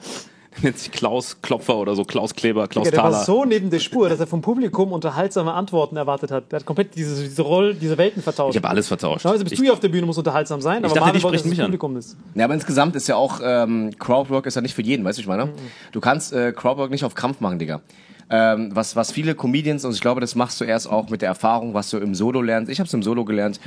Nennt 0.62 0.78
sich 0.78 0.90
Klaus 0.90 1.36
Klopfer 1.42 1.76
oder 1.76 1.94
so, 1.94 2.04
Klaus 2.04 2.34
Kleber, 2.34 2.66
Klaus 2.68 2.86
Ja, 2.86 2.90
der 2.90 3.02
war 3.02 3.10
Thaler. 3.12 3.24
so 3.24 3.44
neben 3.44 3.70
der 3.70 3.78
Spur, 3.78 4.08
dass 4.08 4.18
er 4.20 4.26
vom 4.26 4.40
Publikum 4.40 4.92
unterhaltsame 4.92 5.52
Antworten 5.52 5.96
erwartet 5.96 6.30
hat. 6.30 6.50
Der 6.50 6.60
hat 6.60 6.66
komplett 6.66 6.94
diese, 6.96 7.22
diese 7.22 7.42
Rolle, 7.42 7.74
diese 7.74 7.96
Welten 7.98 8.22
vertauscht. 8.22 8.56
ich 8.56 8.62
habe 8.62 8.68
alles 8.68 8.88
vertauscht. 8.88 9.24
Normalerweise 9.24 9.44
bist 9.44 9.52
Ich- 9.54 9.58
du 9.60 9.66
ja 9.66 9.72
auf 9.72 9.80
der 9.80 9.88
Bühne, 9.88 10.06
musst 10.06 10.18
unterhaltsam 10.18 10.60
sein, 10.60 10.78
aber 10.84 10.88
dachte, 10.88 11.00
Marvin 11.00 11.22
wollte, 11.22 11.36
dass 11.38 11.44
das 11.48 11.58
an. 11.58 11.64
Publikum 11.66 11.96
ist. 11.96 12.16
Ja, 12.34 12.44
aber 12.44 12.54
insgesamt 12.54 12.96
ist 12.96 13.06
ja 13.08 13.16
auch 13.16 13.40
ähm, 13.42 13.90
Crowdwork 13.98 14.46
ist 14.46 14.54
ja 14.56 14.60
nicht 14.60 14.74
für 14.74 14.82
jeden, 14.82 15.04
weißt 15.04 15.18
du, 15.18 15.22
ich 15.22 15.28
meine? 15.28 15.50
Du 15.92 16.00
kannst 16.00 16.32
äh, 16.32 16.52
Crowdwork 16.52 16.90
nicht 16.90 17.04
auf 17.04 17.14
Krampf 17.14 17.40
machen, 17.40 17.58
Digga. 17.58 17.80
Ähm, 18.30 18.70
was, 18.74 18.94
was 18.96 19.10
viele 19.10 19.34
Comedians, 19.34 19.84
und 19.86 19.94
ich 19.94 20.00
glaube, 20.02 20.20
das 20.20 20.34
machst 20.34 20.60
du 20.60 20.64
erst 20.64 20.90
auch 20.90 21.08
mit 21.08 21.22
der 21.22 21.28
Erfahrung, 21.30 21.72
was 21.72 21.88
du 21.90 21.96
im 21.98 22.14
Solo 22.14 22.42
lernst. 22.42 22.70
Ich 22.70 22.78
habe 22.78 22.86
es 22.86 22.92
im 22.92 23.02
Solo 23.02 23.24
gelernt. 23.24 23.58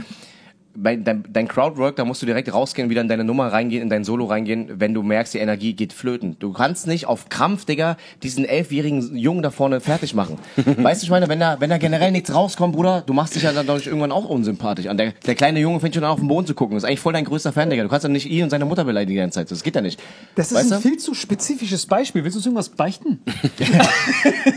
Bei, 0.76 0.96
dein, 0.96 1.24
dein 1.32 1.48
Crowdwork, 1.48 1.96
da 1.96 2.06
musst 2.06 2.22
du 2.22 2.26
direkt 2.26 2.54
rausgehen, 2.54 2.90
wieder 2.90 3.02
in 3.02 3.08
deine 3.08 3.24
Nummer 3.24 3.48
reingehen, 3.52 3.82
in 3.82 3.90
dein 3.90 4.04
Solo 4.04 4.26
reingehen, 4.26 4.80
wenn 4.80 4.94
du 4.94 5.04
merkst, 5.04 5.34
die 5.34 5.40
Energie 5.40 5.74
geht 5.74 5.94
flöten. 5.94 6.38
Du 6.40 6.54
kannst 6.54 6.88
nicht 6.88 7.06
auf 7.06 7.30
Krampf, 7.30 7.66
Digga, 7.66 7.98
diesen 8.24 8.46
elfjährigen 8.46 9.16
Jungen 9.18 9.42
da 9.44 9.52
vorne 9.52 9.82
fertig 9.82 10.14
machen. 10.14 10.38
weißt 10.56 11.02
du, 11.02 11.06
ich 11.06 11.10
meine, 11.12 11.28
wenn 11.28 11.40
da, 11.40 11.60
wenn 11.60 11.70
da 11.70 11.78
generell 11.78 12.12
nichts 12.12 12.34
rauskommt, 12.34 12.76
Bruder, 12.76 13.04
du 13.06 13.14
machst 13.14 13.36
dich 13.36 13.44
ja 13.44 13.52
dann 13.52 13.68
dadurch 13.68 13.88
irgendwann 13.88 14.12
auch 14.12 14.26
unsympathisch 14.26 14.88
an. 14.88 14.98
Der, 14.98 15.12
der 15.12 15.36
kleine 15.36 15.60
Junge 15.60 15.80
fängt 15.80 15.96
schon 15.96 16.04
an, 16.04 16.12
auf 16.12 16.20
den 16.20 16.28
Boden 16.28 16.48
zu 16.48 16.54
gucken. 16.54 16.76
Das 16.76 16.84
ist 16.84 16.88
eigentlich 16.88 17.00
voll 17.02 17.14
dein 17.14 17.26
größter 17.26 17.52
Fan, 17.54 17.70
Digga. 17.70 17.84
Du 17.84 17.90
kannst 17.90 18.06
doch 18.06 18.10
nicht 18.10 18.30
ihn 18.30 18.44
und 18.44 18.50
seine 18.50 18.66
Mutter 18.66 18.86
beleidigen 18.86 19.12
die 19.16 19.22
ganze 19.22 19.40
Zeit. 19.40 19.52
Das 19.52 19.64
geht 19.64 19.76
ja 19.76 19.82
nicht. 19.82 20.02
Das 20.36 20.52
ist 20.52 20.58
Weißt 20.58 20.74
ein 20.74 20.82
du? 20.82 20.88
viel 20.90 20.98
zu 20.98 21.14
spezifisches 21.14 21.86
Beispiel. 21.86 22.24
Willst 22.24 22.36
du 22.36 22.40
uns 22.40 22.46
irgendwas 22.46 22.70
beichten? 22.70 23.20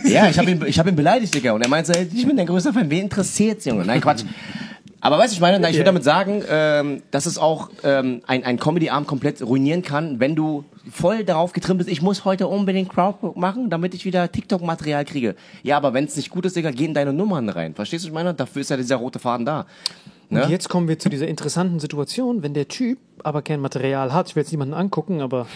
Ja, 0.04 0.28
ich 0.28 0.38
habe 0.38 0.50
ihn, 0.50 0.62
ich 0.66 0.78
hab 0.78 0.87
ihn 0.87 0.97
beleidigt, 0.97 1.35
Digga. 1.35 1.52
Und 1.52 1.62
er 1.62 1.68
meinte, 1.68 1.92
ich 2.14 2.26
bin 2.26 2.37
dein 2.37 2.47
größter 2.47 2.73
Fan. 2.73 2.90
Wen 2.90 3.02
interessiert's, 3.04 3.64
Junge? 3.64 3.85
Nein, 3.85 4.00
Quatsch. 4.00 4.25
Aber 5.04 5.18
weißt 5.18 5.34
du, 5.34 5.34
ich 5.34 5.40
meine, 5.42 5.68
ich 5.68 5.76
will 5.76 5.84
damit 5.84 6.02
sagen, 6.02 6.42
ähm, 6.49 7.02
dass 7.11 7.26
es 7.26 7.37
auch 7.37 7.68
ähm, 7.82 8.23
ein, 8.26 8.42
ein 8.42 8.58
Comedy-Abend 8.58 9.06
komplett 9.06 9.42
ruinieren 9.42 9.82
kann, 9.82 10.18
wenn 10.18 10.34
du 10.34 10.64
voll 10.90 11.25
darauf 11.25 11.52
getrimmt 11.52 11.76
bist, 11.76 11.90
ich 11.90 12.00
muss 12.00 12.25
heute 12.25 12.49
unbedingt 12.49 12.88
Crowdwork 12.88 13.37
machen, 13.37 13.68
damit 13.68 13.92
ich 13.92 14.06
wieder 14.06 14.32
TikTok-Material 14.32 15.04
kriege. 15.04 15.34
Ja, 15.62 15.76
aber 15.76 15.92
wenn 15.92 16.06
es 16.06 16.16
nicht 16.16 16.30
gut 16.30 16.46
ist, 16.46 16.56
Digga, 16.56 16.70
geh 16.70 16.87
in 16.87 16.94
deine 16.94 17.12
Nummern 17.12 17.50
rein. 17.50 17.75
Verstehst 17.75 18.04
du, 18.04 18.08
ich 18.08 18.14
meine? 18.14 18.32
Dafür 18.32 18.62
ist 18.62 18.70
ja 18.70 18.78
dieser 18.78 18.96
rote 18.96 19.18
Faden 19.18 19.44
da. 19.44 19.66
Ne? 20.30 20.44
Und 20.44 20.50
jetzt 20.50 20.70
kommen 20.70 20.88
wir 20.88 20.99
zu 20.99 21.11
dieser 21.11 21.28
interessanten 21.28 21.80
Situation, 21.80 22.42
wenn 22.42 22.54
der 22.54 22.68
Typ 22.68 22.99
aber 23.23 23.42
kein 23.42 23.61
Material 23.61 24.14
hat. 24.14 24.30
Ich 24.30 24.37
will 24.37 24.42
jetzt 24.42 24.52
niemanden 24.52 24.73
angucken, 24.73 25.20
aber. 25.20 25.46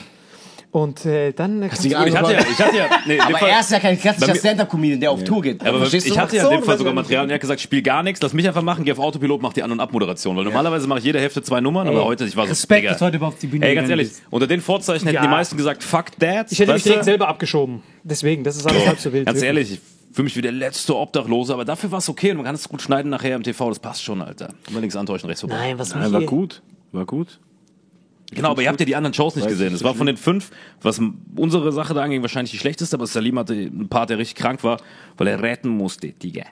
Und 0.70 1.06
äh, 1.06 1.32
dann. 1.32 1.60
kannst 1.62 1.82
die 1.82 1.88
du- 1.88 2.04
ich 2.04 2.14
hatte 2.14 2.32
ja, 2.34 2.40
ich 2.40 2.58
hatte 2.58 2.76
ja, 2.76 2.86
nee, 3.06 3.18
Aber 3.18 3.38
Fall- 3.38 3.48
er 3.48 3.60
ist 3.60 3.70
ja 3.70 3.80
kein 3.80 3.98
klassischer 3.98 4.34
Stand-Up-Comedian, 4.34 5.00
der 5.00 5.10
auf 5.10 5.24
Tour 5.24 5.40
geht. 5.40 5.64
Aber 5.66 5.82
ich 5.90 6.04
du? 6.04 6.16
hatte 6.18 6.36
ja 6.36 6.44
in 6.44 6.50
dem 6.58 6.62
Fall 6.62 6.76
sogar 6.76 6.92
ja 6.92 6.94
Material 6.94 7.24
und 7.24 7.30
er 7.30 7.34
hat 7.34 7.40
gesagt, 7.40 7.60
spiel 7.62 7.80
gar 7.80 8.02
nichts, 8.02 8.20
lass 8.20 8.34
mich 8.34 8.46
einfach 8.46 8.60
machen, 8.62 8.84
geh 8.84 8.92
auf 8.92 8.98
Autopilot, 8.98 9.40
mach 9.40 9.54
die 9.54 9.62
An- 9.62 9.72
und 9.72 9.80
Abmoderation. 9.80 10.36
Weil 10.36 10.44
normalerweise 10.44 10.86
mache 10.86 10.98
ich 10.98 11.06
jede 11.06 11.20
Hälfte 11.20 11.42
zwei 11.42 11.62
Nummern, 11.62 11.88
aber 11.88 12.04
heute, 12.04 12.26
ich 12.26 12.36
war 12.36 12.44
so, 12.44 12.50
Respekt, 12.50 12.86
dass 12.86 13.00
heute 13.00 13.16
überhaupt 13.16 13.36
auf 13.36 13.40
die 13.40 13.46
Bühne 13.46 13.66
Ey, 13.66 13.74
ganz 13.74 13.88
ehrlich, 13.88 14.08
bist. 14.08 14.22
unter 14.28 14.46
den 14.46 14.60
Vorzeichen 14.60 15.06
hätten 15.06 15.14
Ja. 15.16 15.22
die 15.22 15.28
meisten 15.28 15.56
gesagt, 15.56 15.82
fuck 15.82 16.18
that. 16.20 16.52
Ich 16.52 16.58
hätte 16.58 16.74
mich 16.74 16.82
direkt 16.82 17.04
selber 17.04 17.28
abgeschoben. 17.28 17.82
Deswegen, 18.02 18.44
das 18.44 18.56
ist 18.56 18.66
alles 18.66 18.86
halb 18.86 18.98
so 19.00 19.10
wild. 19.12 19.24
Ganz 19.24 19.36
wirklich. 19.40 19.46
ehrlich, 19.46 19.72
ich 19.72 19.80
fühle 20.14 20.24
mich 20.24 20.36
wie 20.36 20.42
der 20.42 20.52
letzte 20.52 20.94
Obdachlose, 20.96 21.54
aber 21.54 21.64
dafür 21.64 21.90
war 21.92 21.98
es 22.00 22.08
okay 22.10 22.30
und 22.32 22.36
man 22.36 22.44
kann 22.46 22.54
es 22.54 22.68
gut 22.68 22.82
schneiden 22.82 23.10
nachher 23.10 23.36
im 23.36 23.42
TV, 23.42 23.70
das 23.70 23.78
passt 23.78 24.02
schon, 24.04 24.20
Alter. 24.20 24.50
Immer 24.68 24.80
links 24.80 24.96
antäuschen, 24.96 25.28
rechts 25.28 25.40
vorbei. 25.40 25.56
Nein, 25.56 25.78
was 25.78 25.94
Nein, 25.94 26.12
war 26.12 26.20
gut. 26.22 26.60
War 26.92 27.06
gut. 27.06 27.38
Genau, 28.32 28.50
aber 28.50 28.62
ihr 28.62 28.68
habt 28.68 28.78
ja 28.80 28.84
die 28.86 28.94
anderen 28.96 29.14
Shows 29.14 29.36
nicht 29.36 29.48
gesehen. 29.48 29.72
Es 29.74 29.82
war 29.82 29.94
von 29.94 30.06
den 30.06 30.16
fünf, 30.18 30.50
was 30.82 31.00
unsere 31.34 31.72
Sache 31.72 31.94
da 31.94 32.02
anging, 32.02 32.20
wahrscheinlich 32.22 32.50
die 32.50 32.58
schlechteste, 32.58 32.96
aber 32.96 33.06
Salim 33.06 33.38
hatte 33.38 33.54
einen 33.54 33.88
Part, 33.88 34.10
der 34.10 34.18
richtig 34.18 34.36
krank 34.36 34.62
war, 34.64 34.78
weil 35.16 35.28
er 35.28 35.40
retten 35.42 35.68
musste, 35.70 36.08
Digga. 36.08 36.44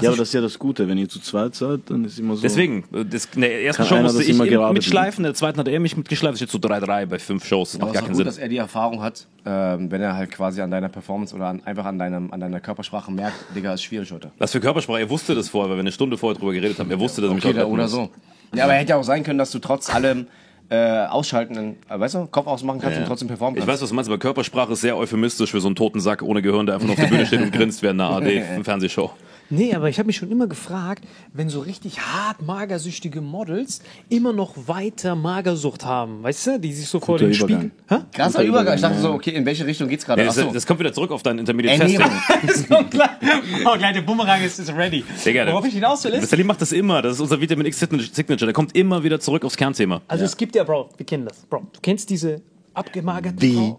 Ja, 0.00 0.08
aber 0.08 0.18
das 0.18 0.28
ist 0.28 0.34
ja 0.34 0.40
das 0.40 0.58
Gute. 0.58 0.88
Wenn 0.88 0.98
ihr 0.98 1.08
zu 1.08 1.20
zweit 1.20 1.54
seid, 1.54 1.82
dann 1.86 2.04
ist 2.04 2.18
immer 2.18 2.34
so. 2.34 2.42
Deswegen, 2.42 2.82
das, 3.08 3.26
in 3.34 3.42
der 3.42 3.62
ersten 3.62 3.84
Show 3.84 3.96
musste 4.00 4.18
das 4.18 4.26
ich 4.28 4.36
mitschleifen, 4.36 5.24
in 5.24 5.28
der 5.28 5.34
zweiten 5.34 5.58
hat 5.60 5.68
er 5.68 5.78
mich 5.78 5.96
mitgeschleift. 5.96 6.34
Es 6.34 6.38
steht 6.40 6.50
so 6.50 6.58
3-3 6.58 7.06
bei 7.06 7.18
fünf 7.20 7.44
Shows. 7.44 7.72
Das 7.72 7.80
Aber 7.80 7.86
macht 7.86 7.94
es 7.94 8.00
gar 8.00 8.02
ist 8.02 8.06
keinen 8.06 8.12
gut, 8.14 8.16
Sinn. 8.16 8.26
dass 8.26 8.38
er 8.38 8.48
die 8.48 8.56
Erfahrung 8.56 9.02
hat, 9.02 9.26
ähm, 9.46 9.92
wenn 9.92 10.00
er 10.02 10.16
halt 10.16 10.32
quasi 10.32 10.60
an 10.62 10.72
deiner 10.72 10.88
Performance 10.88 11.32
oder 11.34 11.46
an, 11.46 11.62
einfach 11.64 11.84
an, 11.84 11.98
deinem, 12.00 12.32
an 12.32 12.40
deiner 12.40 12.58
Körpersprache 12.58 13.12
merkt, 13.12 13.36
Digga, 13.54 13.72
ist 13.74 13.84
schwierig 13.84 14.10
heute. 14.10 14.32
Was 14.38 14.50
für 14.50 14.58
Körpersprache? 14.58 14.98
Er 14.98 15.10
wusste 15.10 15.32
das 15.36 15.48
vorher, 15.48 15.70
weil 15.70 15.76
wir 15.76 15.80
eine 15.82 15.92
Stunde 15.92 16.18
vorher 16.18 16.36
drüber 16.40 16.52
geredet 16.52 16.76
haben. 16.80 16.90
Er 16.90 16.98
wusste, 16.98 17.20
dass 17.20 17.30
er 17.30 17.34
mich 17.34 17.44
Okay, 17.44 17.54
heute 17.54 17.60
da- 17.60 17.66
oder 17.72 17.82
muss. 17.84 17.92
so. 17.92 18.10
Ja, 18.52 18.64
aber 18.64 18.72
hätte 18.72 18.90
ja 18.90 18.96
auch 18.96 19.04
sein 19.04 19.22
können, 19.22 19.38
dass 19.38 19.52
du 19.52 19.60
trotz 19.60 19.94
allem 19.94 20.26
äh, 20.70 21.06
ausschalten, 21.06 21.76
äh, 21.88 21.98
weißt 22.00 22.14
du, 22.14 22.26
Kopf 22.26 22.46
ausmachen 22.46 22.80
kannst 22.80 22.98
und 22.98 23.06
trotzdem 23.06 23.28
performen 23.28 23.56
Ich 23.56 23.60
kannst. 23.60 23.74
weiß, 23.74 23.82
was 23.82 23.88
du 23.90 23.94
meinst, 23.94 24.10
aber 24.10 24.18
Körpersprache 24.18 24.72
ist 24.72 24.80
sehr 24.80 24.96
euphemistisch 24.96 25.50
für 25.50 25.60
so 25.60 25.68
einen 25.68 25.76
toten 25.76 26.00
Sack 26.00 26.22
ohne 26.22 26.42
Gehirn, 26.42 26.66
der 26.66 26.76
einfach 26.76 26.86
nur 26.86 26.94
auf 26.94 27.00
der 27.00 27.08
Bühne 27.08 27.26
steht 27.26 27.40
und 27.42 27.52
grinst 27.56 27.82
während 27.82 28.00
einer 28.00 28.10
AD-Fernsehshow. 28.16 29.10
Nee, 29.50 29.74
aber 29.74 29.88
ich 29.88 29.98
habe 29.98 30.06
mich 30.06 30.16
schon 30.16 30.30
immer 30.30 30.46
gefragt, 30.46 31.04
wenn 31.32 31.48
so 31.48 31.60
richtig 31.60 32.00
hart 32.00 32.42
magersüchtige 32.42 33.20
Models 33.20 33.82
immer 34.08 34.32
noch 34.32 34.54
weiter 34.66 35.14
Magersucht 35.14 35.84
haben, 35.84 36.22
weißt 36.22 36.46
du, 36.46 36.60
die 36.60 36.72
sich 36.72 36.88
so 36.88 37.00
vor 37.00 37.16
Guter 37.16 37.26
den 37.26 37.34
Übergang. 37.34 37.70
Spiegel. 37.70 37.72
Hä? 37.88 38.04
Krasser 38.12 38.42
Übergang. 38.42 38.74
Ich 38.74 38.80
dachte 38.80 39.00
so, 39.00 39.12
okay, 39.12 39.30
in 39.30 39.44
welche 39.44 39.66
Richtung 39.66 39.88
geht's 39.88 40.04
gerade? 40.04 40.22
Ja, 40.22 40.32
das, 40.32 40.52
das 40.52 40.66
kommt 40.66 40.80
wieder 40.80 40.92
zurück 40.92 41.10
auf 41.10 41.22
dein 41.22 41.38
Intermediate 41.38 41.80
Testing. 41.80 42.00
Ernährung. 42.00 42.20
so 42.68 42.84
klar. 42.88 43.18
Oh, 43.64 43.76
gleich 43.76 43.94
der 43.94 44.02
Bumerang 44.02 44.42
ist, 44.42 44.58
ist 44.58 44.74
ready. 44.74 45.04
Digga, 45.24 45.46
Worauf 45.46 45.66
ich 45.66 45.74
hinaus 45.74 46.04
will 46.04 46.12
ist, 46.12 46.30
Salim 46.30 46.46
macht 46.46 46.60
das 46.60 46.72
immer. 46.72 47.02
Das 47.02 47.14
ist 47.14 47.20
unser 47.20 47.40
Vitamin 47.40 47.66
X 47.66 47.80
Signature. 47.80 48.46
Der 48.46 48.52
kommt 48.52 48.74
immer 48.76 49.02
wieder 49.02 49.20
zurück 49.20 49.44
aufs 49.44 49.56
Kernthema. 49.56 50.02
also 50.08 50.24
es 50.24 50.36
gibt 50.36 50.54
ja, 50.54 50.64
Bro, 50.64 50.90
wir 50.96 51.06
kennen 51.06 51.26
das, 51.26 51.44
Bro. 51.46 51.66
Du 51.72 51.80
kennst 51.80 52.10
diese 52.10 52.40
abgemagerten 52.74 53.40
Wie? 53.40 53.74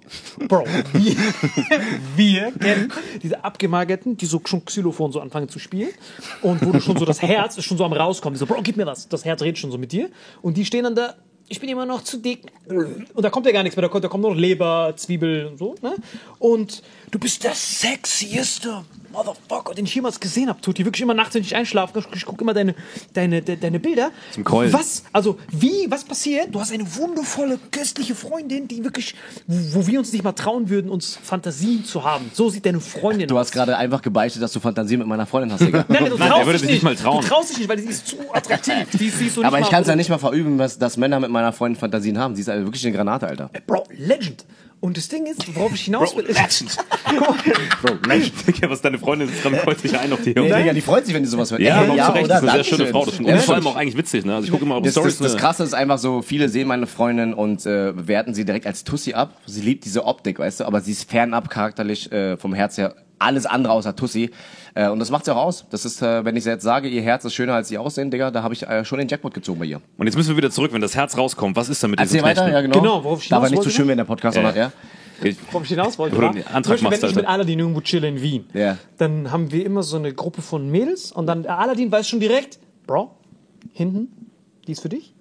Bro, 0.48 0.66
wir, 0.94 1.16
wir 2.16 2.52
kennen 2.54 2.92
diese 3.22 3.44
abgemagerten, 3.44 4.18
die 4.18 4.26
so 4.26 4.42
schon 4.46 4.64
Xylophon 4.66 5.12
so 5.12 5.20
anfangen 5.20 5.50
zu 5.50 5.60
spielen 5.60 5.92
und 6.42 6.66
wo 6.66 6.72
du 6.72 6.80
schon 6.80 6.98
so 6.98 7.06
das 7.06 7.22
Herz 7.22 7.58
ist 7.58 7.66
schon 7.66 7.78
so 7.78 7.86
am 7.86 7.94
rauskommen. 7.94 8.36
Die 8.36 8.40
so, 8.40 8.46
Bro, 8.46 8.62
gib 8.64 8.78
mir 8.78 8.86
was. 8.86 9.08
Das 9.08 9.26
Herz 9.26 9.42
redet 9.42 9.58
schon 9.58 9.72
so 9.72 9.78
mit 9.78 9.92
dir. 9.92 10.10
Und 10.42 10.58
die 10.58 10.66
stehen 10.66 10.84
dann 10.84 10.96
da, 10.96 11.16
ich 11.48 11.60
bin 11.60 11.70
immer 11.70 11.86
noch 11.86 12.04
zu 12.04 12.18
dick. 12.18 12.52
Und 12.68 13.24
da 13.24 13.30
kommt 13.30 13.46
ja 13.46 13.52
gar 13.52 13.64
nichts 13.64 13.76
mehr. 13.76 13.84
Da 13.84 13.90
kommt, 13.90 14.04
da 14.04 14.08
kommt 14.08 14.24
nur 14.24 14.32
noch 14.32 14.40
Leber, 14.40 14.94
Zwiebel 14.96 15.46
und 15.46 15.58
so. 15.58 15.76
Ne? 15.82 15.96
Und 16.40 16.82
du 17.16 17.20
bist 17.20 17.46
der 17.46 17.56
sexieste 17.56 18.84
Motherfucker, 19.14 19.74
den 19.74 19.86
ich 19.86 19.96
jemals 19.96 20.20
gesehen 20.20 20.50
habe. 20.50 20.60
Tut 20.60 20.78
die 20.78 20.84
wirklich 20.84 21.02
immer 21.02 21.14
nachts, 21.14 21.34
wenn 21.34 21.42
ich 21.44 21.56
einschlafe. 21.56 21.98
Ich, 22.00 22.06
ich 22.14 22.26
gucke 22.26 22.42
immer 22.44 22.54
deine, 22.54 22.76
deine, 23.14 23.42
de, 23.42 23.56
deine 23.56 23.80
Bilder. 23.80 24.12
Zum 24.32 24.44
Keulen. 24.44 24.74
Was? 24.74 25.04
Also, 25.14 25.40
wie, 25.50 25.90
was 25.90 26.04
passiert? 26.04 26.54
Du 26.54 26.60
hast 26.60 26.74
eine 26.74 26.84
wundervolle, 26.98 27.58
köstliche 27.72 28.16
Freundin, 28.16 28.68
die 28.68 28.84
wirklich, 28.84 29.16
wo 29.48 29.76
wo 29.86 29.88
wir 29.88 30.00
uns 30.00 30.12
nicht 30.12 30.24
mal 30.26 30.34
trauen 30.34 30.70
würden, 30.70 30.90
uns 30.92 31.18
Fantasien 31.22 31.86
zu 31.86 32.04
haben. 32.04 32.30
So 32.34 32.50
sieht 32.50 32.66
deine 32.66 32.82
Freundin 32.82 33.28
Du 33.30 33.36
aus. 33.38 33.48
hast 33.48 33.52
gerade 33.54 33.78
einfach 33.78 34.02
gebeichtet, 34.02 34.42
dass 34.42 34.52
du 34.52 34.60
Fantasie 34.60 34.98
mit 34.98 35.08
meiner 35.08 35.26
Freundin 35.26 35.54
hast, 35.54 35.62
Digga. 35.62 35.86
Nein, 35.88 36.06
du 36.10 36.16
Nein, 36.18 36.28
traust 36.30 36.42
er 36.42 36.46
würde 36.48 36.52
dich 36.60 36.62
sich 36.62 36.70
nicht 36.72 36.84
mal 36.84 36.96
trauen. 36.98 37.22
Du 37.22 37.28
traust 37.28 37.52
dich 37.52 37.60
nicht, 37.60 37.70
weil 37.70 37.80
sie 37.80 37.88
ist 37.88 38.08
zu 38.08 38.18
attraktiv. 38.34 38.74
Die, 39.00 39.06
ist- 39.08 39.20
die 39.22 39.28
ist 39.28 39.36
so 39.36 39.44
Aber 39.46 39.60
ich 39.62 39.70
kann 39.70 39.84
es 39.84 39.88
ja 39.88 39.96
nicht 39.96 40.10
mal 40.10 40.18
verüben, 40.18 40.58
dass, 40.58 40.78
dass 40.78 40.98
Männer 40.98 41.22
mit 41.22 41.30
meiner 41.30 41.54
Freundin 41.54 41.80
Fantasien 41.80 42.18
haben. 42.20 42.36
Sie 42.36 42.42
ist 42.42 42.50
also 42.50 42.66
wirklich 42.66 42.86
eine 42.86 42.94
Granate, 42.96 43.28
Alter. 43.28 43.50
Bro, 43.68 43.86
Legend. 43.96 44.44
Und 44.86 44.98
das 44.98 45.08
Ding 45.08 45.26
ist, 45.26 45.56
worauf 45.56 45.74
ich 45.74 45.82
hinaus 45.82 46.16
will, 46.16 46.26
ist. 46.26 46.78
Guck 47.82 48.08
mal, 48.08 48.20
Digga, 48.20 48.70
was 48.70 48.82
deine 48.82 49.00
Freundin 49.00 49.30
ist 49.30 49.44
dran, 49.44 49.56
freut 49.56 49.80
sich 49.80 49.98
ein 49.98 50.14
auf 50.14 50.22
die 50.22 50.36
Nee. 50.36 50.44
Digga, 50.44 50.74
die 50.74 50.82
freut 50.82 51.08
sich, 51.08 51.16
wenn 51.16 51.24
die 51.24 51.30
sowas 51.30 51.50
hört. 51.50 51.60
Ja, 51.60 51.84
ja, 51.92 52.06
zu 52.06 52.12
Recht. 52.12 52.30
Das 52.30 52.44
ist 52.44 52.50
eine 52.50 52.64
sehr 52.64 52.64
schöne 52.64 52.90
Frau. 52.92 53.04
Das 53.04 53.16
stimmt. 53.16 53.30
Ja, 53.30 53.36
Und 53.36 53.42
vor 53.42 53.56
allem 53.56 53.66
auch 53.66 53.76
eigentlich 53.78 53.98
witzig. 53.98 54.26
Ne? 54.26 54.36
Also 54.36 54.46
ich 54.46 54.52
gucke 54.52 54.64
immer 54.64 54.76
auf 54.76 54.84
Das, 54.84 54.92
Stories. 54.94 55.18
das, 55.18 55.24
das 55.24 55.34
ne? 55.34 55.40
Krasse 55.40 55.64
ist 55.64 55.74
einfach 55.74 55.98
so, 55.98 56.22
viele 56.22 56.50
sehen 56.50 56.68
meine 56.68 56.86
Freundin 56.86 57.34
und 57.34 57.66
äh, 57.66 57.94
bewerten 57.94 58.36
sie 58.36 58.46
direkt 58.46 58.68
als 58.68 58.84
Tussi 58.84 59.14
ab. 59.14 59.34
Sie 59.48 59.62
liebt 59.62 59.86
diese 59.86 60.06
Optik, 60.06 60.38
weißt 60.38 60.60
du, 60.60 60.66
aber 60.66 60.82
sie 60.82 60.92
ist 60.92 61.10
fernab 61.10 61.50
charakterlich 61.50 62.12
äh, 62.12 62.38
vom 62.38 62.54
Herz 62.54 62.78
her 62.78 62.94
alles 63.20 63.46
andere 63.46 63.74
außer 63.74 63.96
Tussi. 63.96 64.32
Äh, 64.74 64.90
und 64.90 65.00
das 65.00 65.10
macht 65.12 65.26
sie 65.26 65.34
auch 65.34 65.42
aus. 65.46 65.66
Das 65.70 65.86
ist, 65.86 66.02
äh, 66.02 66.26
wenn 66.26 66.36
ich 66.36 66.46
jetzt 66.46 66.64
sage, 66.64 66.88
ihr 66.90 67.02
Herz 67.02 67.24
ist 67.26 67.34
schöner 67.34 67.54
als 67.54 67.70
sie 67.70 67.78
aussehen, 67.78 68.12
Digga, 68.12 68.32
da 68.32 68.44
habe 68.44 68.54
ich 68.54 68.64
äh, 68.68 68.84
schon 68.86 69.00
den 69.00 69.08
Jackpot 69.08 69.34
gezogen 69.34 69.60
bei 69.60 69.66
ihr. 69.66 69.82
Und 69.98 70.06
jetzt 70.08 70.16
müssen 70.16 70.30
wir 70.30 70.38
wieder 70.38 70.52
zurück, 70.52 70.74
wenn 70.74 70.82
das 70.82 70.96
Herz 70.96 71.18
rauskommt. 71.18 71.56
Was 71.56 71.70
ist 71.70 71.82
da 71.84 71.88
mit 71.88 72.00
diesem 72.00 72.22
weiter, 72.24 72.52
ja 72.52 72.62
genau. 72.62 72.80
Genau, 72.82 73.04
worauf 73.04 73.24
ich 73.24 73.30
da 73.30 73.38
war 73.38 73.44
nicht 73.44 73.52
so 73.52 73.58
wollte, 73.58 73.72
schön, 73.72 73.88
wenn 73.88 73.98
der 73.98 74.04
Podcast, 74.06 74.36
sondern 74.36 74.56
ja. 74.56 74.72
Ich- 75.24 75.38
worauf 75.50 75.64
ich 75.64 75.70
hinaus 75.70 75.98
wollte, 75.98 76.18
war, 76.18 76.34
zum 76.34 76.42
Antrag 76.54 76.82
Beispiel, 76.82 76.92
wenn 76.92 77.10
ich 77.10 77.16
mit 77.16 77.26
Alter. 77.26 77.30
Aladdin 77.30 77.60
irgendwo 77.60 77.80
chill 77.82 78.04
in 78.04 78.22
Wien, 78.22 78.46
Ja. 78.54 78.78
dann 78.98 79.32
haben 79.32 79.50
wir 79.50 79.66
immer 79.66 79.82
so 79.82 79.96
eine 79.96 80.14
Gruppe 80.14 80.42
von 80.42 80.70
Mädels 80.70 81.12
und 81.14 81.26
dann 81.28 81.46
Aladdin 81.46 81.90
weiß 81.90 82.10
schon 82.10 82.20
direkt, 82.20 82.60
Bro, 82.86 83.12
hinten, 83.72 84.10
die 84.68 84.74
ist 84.74 84.82
für 84.82 84.90
dich. 84.90 85.14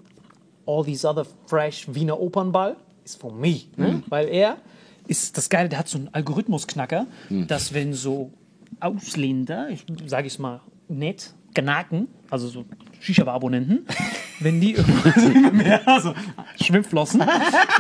All 0.67 0.85
these 0.85 1.07
other 1.09 1.25
fresh 1.47 1.87
Wiener 1.89 2.19
Opernball 2.19 2.75
ist 3.05 3.21
for 3.21 3.33
me. 3.33 3.61
Ne? 3.77 4.03
Weil 4.09 4.29
er 4.29 4.57
ist 5.07 5.37
das 5.37 5.49
Geile, 5.49 5.69
der 5.69 5.79
hat 5.79 5.89
so 5.89 5.99
einen 5.99 6.09
Algorithmusknacker, 6.13 7.07
dass 7.47 7.75
wenn 7.75 7.93
so 7.93 8.33
Ausländer, 8.81 9.69
ich 9.71 9.85
sage 10.07 10.27
es 10.27 10.39
mal 10.39 10.61
nett, 10.89 11.35
Knaken, 11.55 12.09
also 12.31 12.49
so 12.49 12.65
Shisha-Abonnenten, 13.01 13.87
wenn 14.41 14.61
die 14.61 14.73
irgendwo, 14.73 15.63
ja, 15.63 15.81
also 15.87 16.15
Schwimmflossen, 16.61 17.21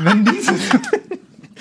wenn 0.00 0.24
die 0.24 0.40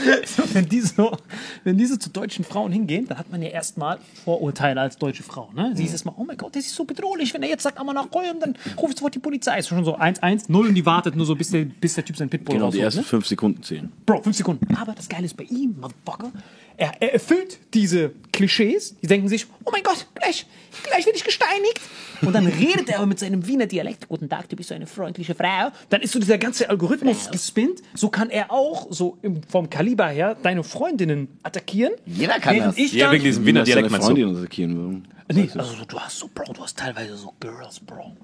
so, 0.03 0.43
so, 0.43 0.55
wenn 0.55 0.67
die 0.67 0.81
so, 0.81 1.17
wenn 1.63 1.77
diese 1.77 1.99
zu 1.99 2.09
deutschen 2.09 2.45
Frauen 2.45 2.71
hingehen, 2.71 3.07
dann 3.07 3.17
hat 3.17 3.31
man 3.31 3.41
ja 3.41 3.49
erstmal 3.49 3.99
Vorurteile 4.23 4.81
als 4.81 4.97
deutsche 4.97 5.23
Frau. 5.23 5.49
Ne? 5.55 5.71
Sie 5.75 5.85
ist 5.85 5.91
erstmal, 5.91 6.15
oh 6.17 6.23
mein 6.23 6.37
Gott, 6.37 6.55
das 6.55 6.65
ist 6.65 6.75
so 6.75 6.85
bedrohlich. 6.85 7.33
Wenn 7.33 7.43
er 7.43 7.49
jetzt 7.49 7.63
sagt, 7.63 7.79
aber 7.79 7.93
nach 7.93 8.09
Köln, 8.11 8.39
dann 8.39 8.55
ruft 8.77 8.97
sofort 8.97 9.15
die 9.15 9.19
Polizei. 9.19 9.59
Ist 9.59 9.67
schon 9.67 9.85
so 9.85 9.97
1-1, 9.97 10.45
0 10.47 10.67
und 10.67 10.75
die 10.75 10.85
wartet 10.85 11.15
nur 11.15 11.25
so, 11.25 11.35
bis 11.35 11.51
der, 11.51 11.65
bis 11.65 11.95
der 11.95 12.05
Typ 12.05 12.17
sein 12.17 12.29
Pitbull 12.29 12.55
Genau, 12.55 12.71
die 12.71 12.77
rausholt, 12.77 12.83
ersten 12.83 12.99
ne? 13.01 13.05
fünf 13.05 13.27
Sekunden 13.27 13.63
zählen. 13.63 13.91
Bro, 14.05 14.21
fünf 14.23 14.35
Sekunden. 14.35 14.75
Aber 14.75 14.93
das 14.93 15.09
Geile 15.09 15.25
ist 15.25 15.37
bei 15.37 15.45
ihm, 15.45 15.75
Motherfucker, 15.79 16.31
er, 16.77 16.93
er 16.99 17.13
erfüllt 17.13 17.59
diese 17.73 18.11
Klischees. 18.31 18.95
Die 19.01 19.07
denken 19.07 19.27
sich, 19.27 19.47
oh 19.63 19.69
mein 19.71 19.83
Gott, 19.83 20.07
gleich, 20.15 20.45
gleich 20.83 21.05
werde 21.05 21.17
ich 21.17 21.23
gesteinigt. 21.23 21.81
Und 22.21 22.33
dann 22.33 22.47
redet 22.47 22.89
er 22.89 22.97
aber 22.97 23.05
mit 23.05 23.19
seinem 23.19 23.45
Wiener 23.47 23.65
Dialekt. 23.65 24.07
Guten 24.07 24.29
Tag, 24.29 24.49
du 24.49 24.55
bist 24.55 24.69
so 24.69 24.75
eine 24.75 24.87
freundliche 24.87 25.35
Frau. 25.35 25.71
Dann 25.89 26.01
ist 26.01 26.13
so 26.13 26.19
dieser 26.19 26.37
ganze 26.37 26.69
Algorithmus 26.69 27.29
gespinnt. 27.29 27.81
So 27.93 28.09
kann 28.09 28.29
er 28.29 28.51
auch, 28.51 28.87
so 28.89 29.17
im, 29.21 29.41
vom 29.43 29.69
Kaliber 29.69 30.07
her, 30.07 30.35
deine 30.41 30.63
Freundinnen 30.63 31.27
attackieren. 31.43 31.93
Jeder 32.05 32.39
kann 32.39 32.55
Während 32.55 32.73
das. 32.73 32.77
Ich 32.77 32.93
Ja, 32.93 33.11
wegen 33.11 33.23
diesem 33.23 33.45
Wiener 33.45 33.63
Dialekt 33.63 33.91
meinst 33.91 34.09
du? 34.09 34.37
Attackieren 34.37 34.77
warum? 34.77 35.03
Nee, 35.31 35.49
also 35.55 35.85
du 35.85 35.99
hast 35.99 36.19
so, 36.19 36.29
Bro, 36.33 36.53
du 36.53 36.61
hast 36.61 36.77
teilweise 36.77 37.15
so 37.15 37.33
Girls, 37.39 37.79
Bro. 37.79 38.15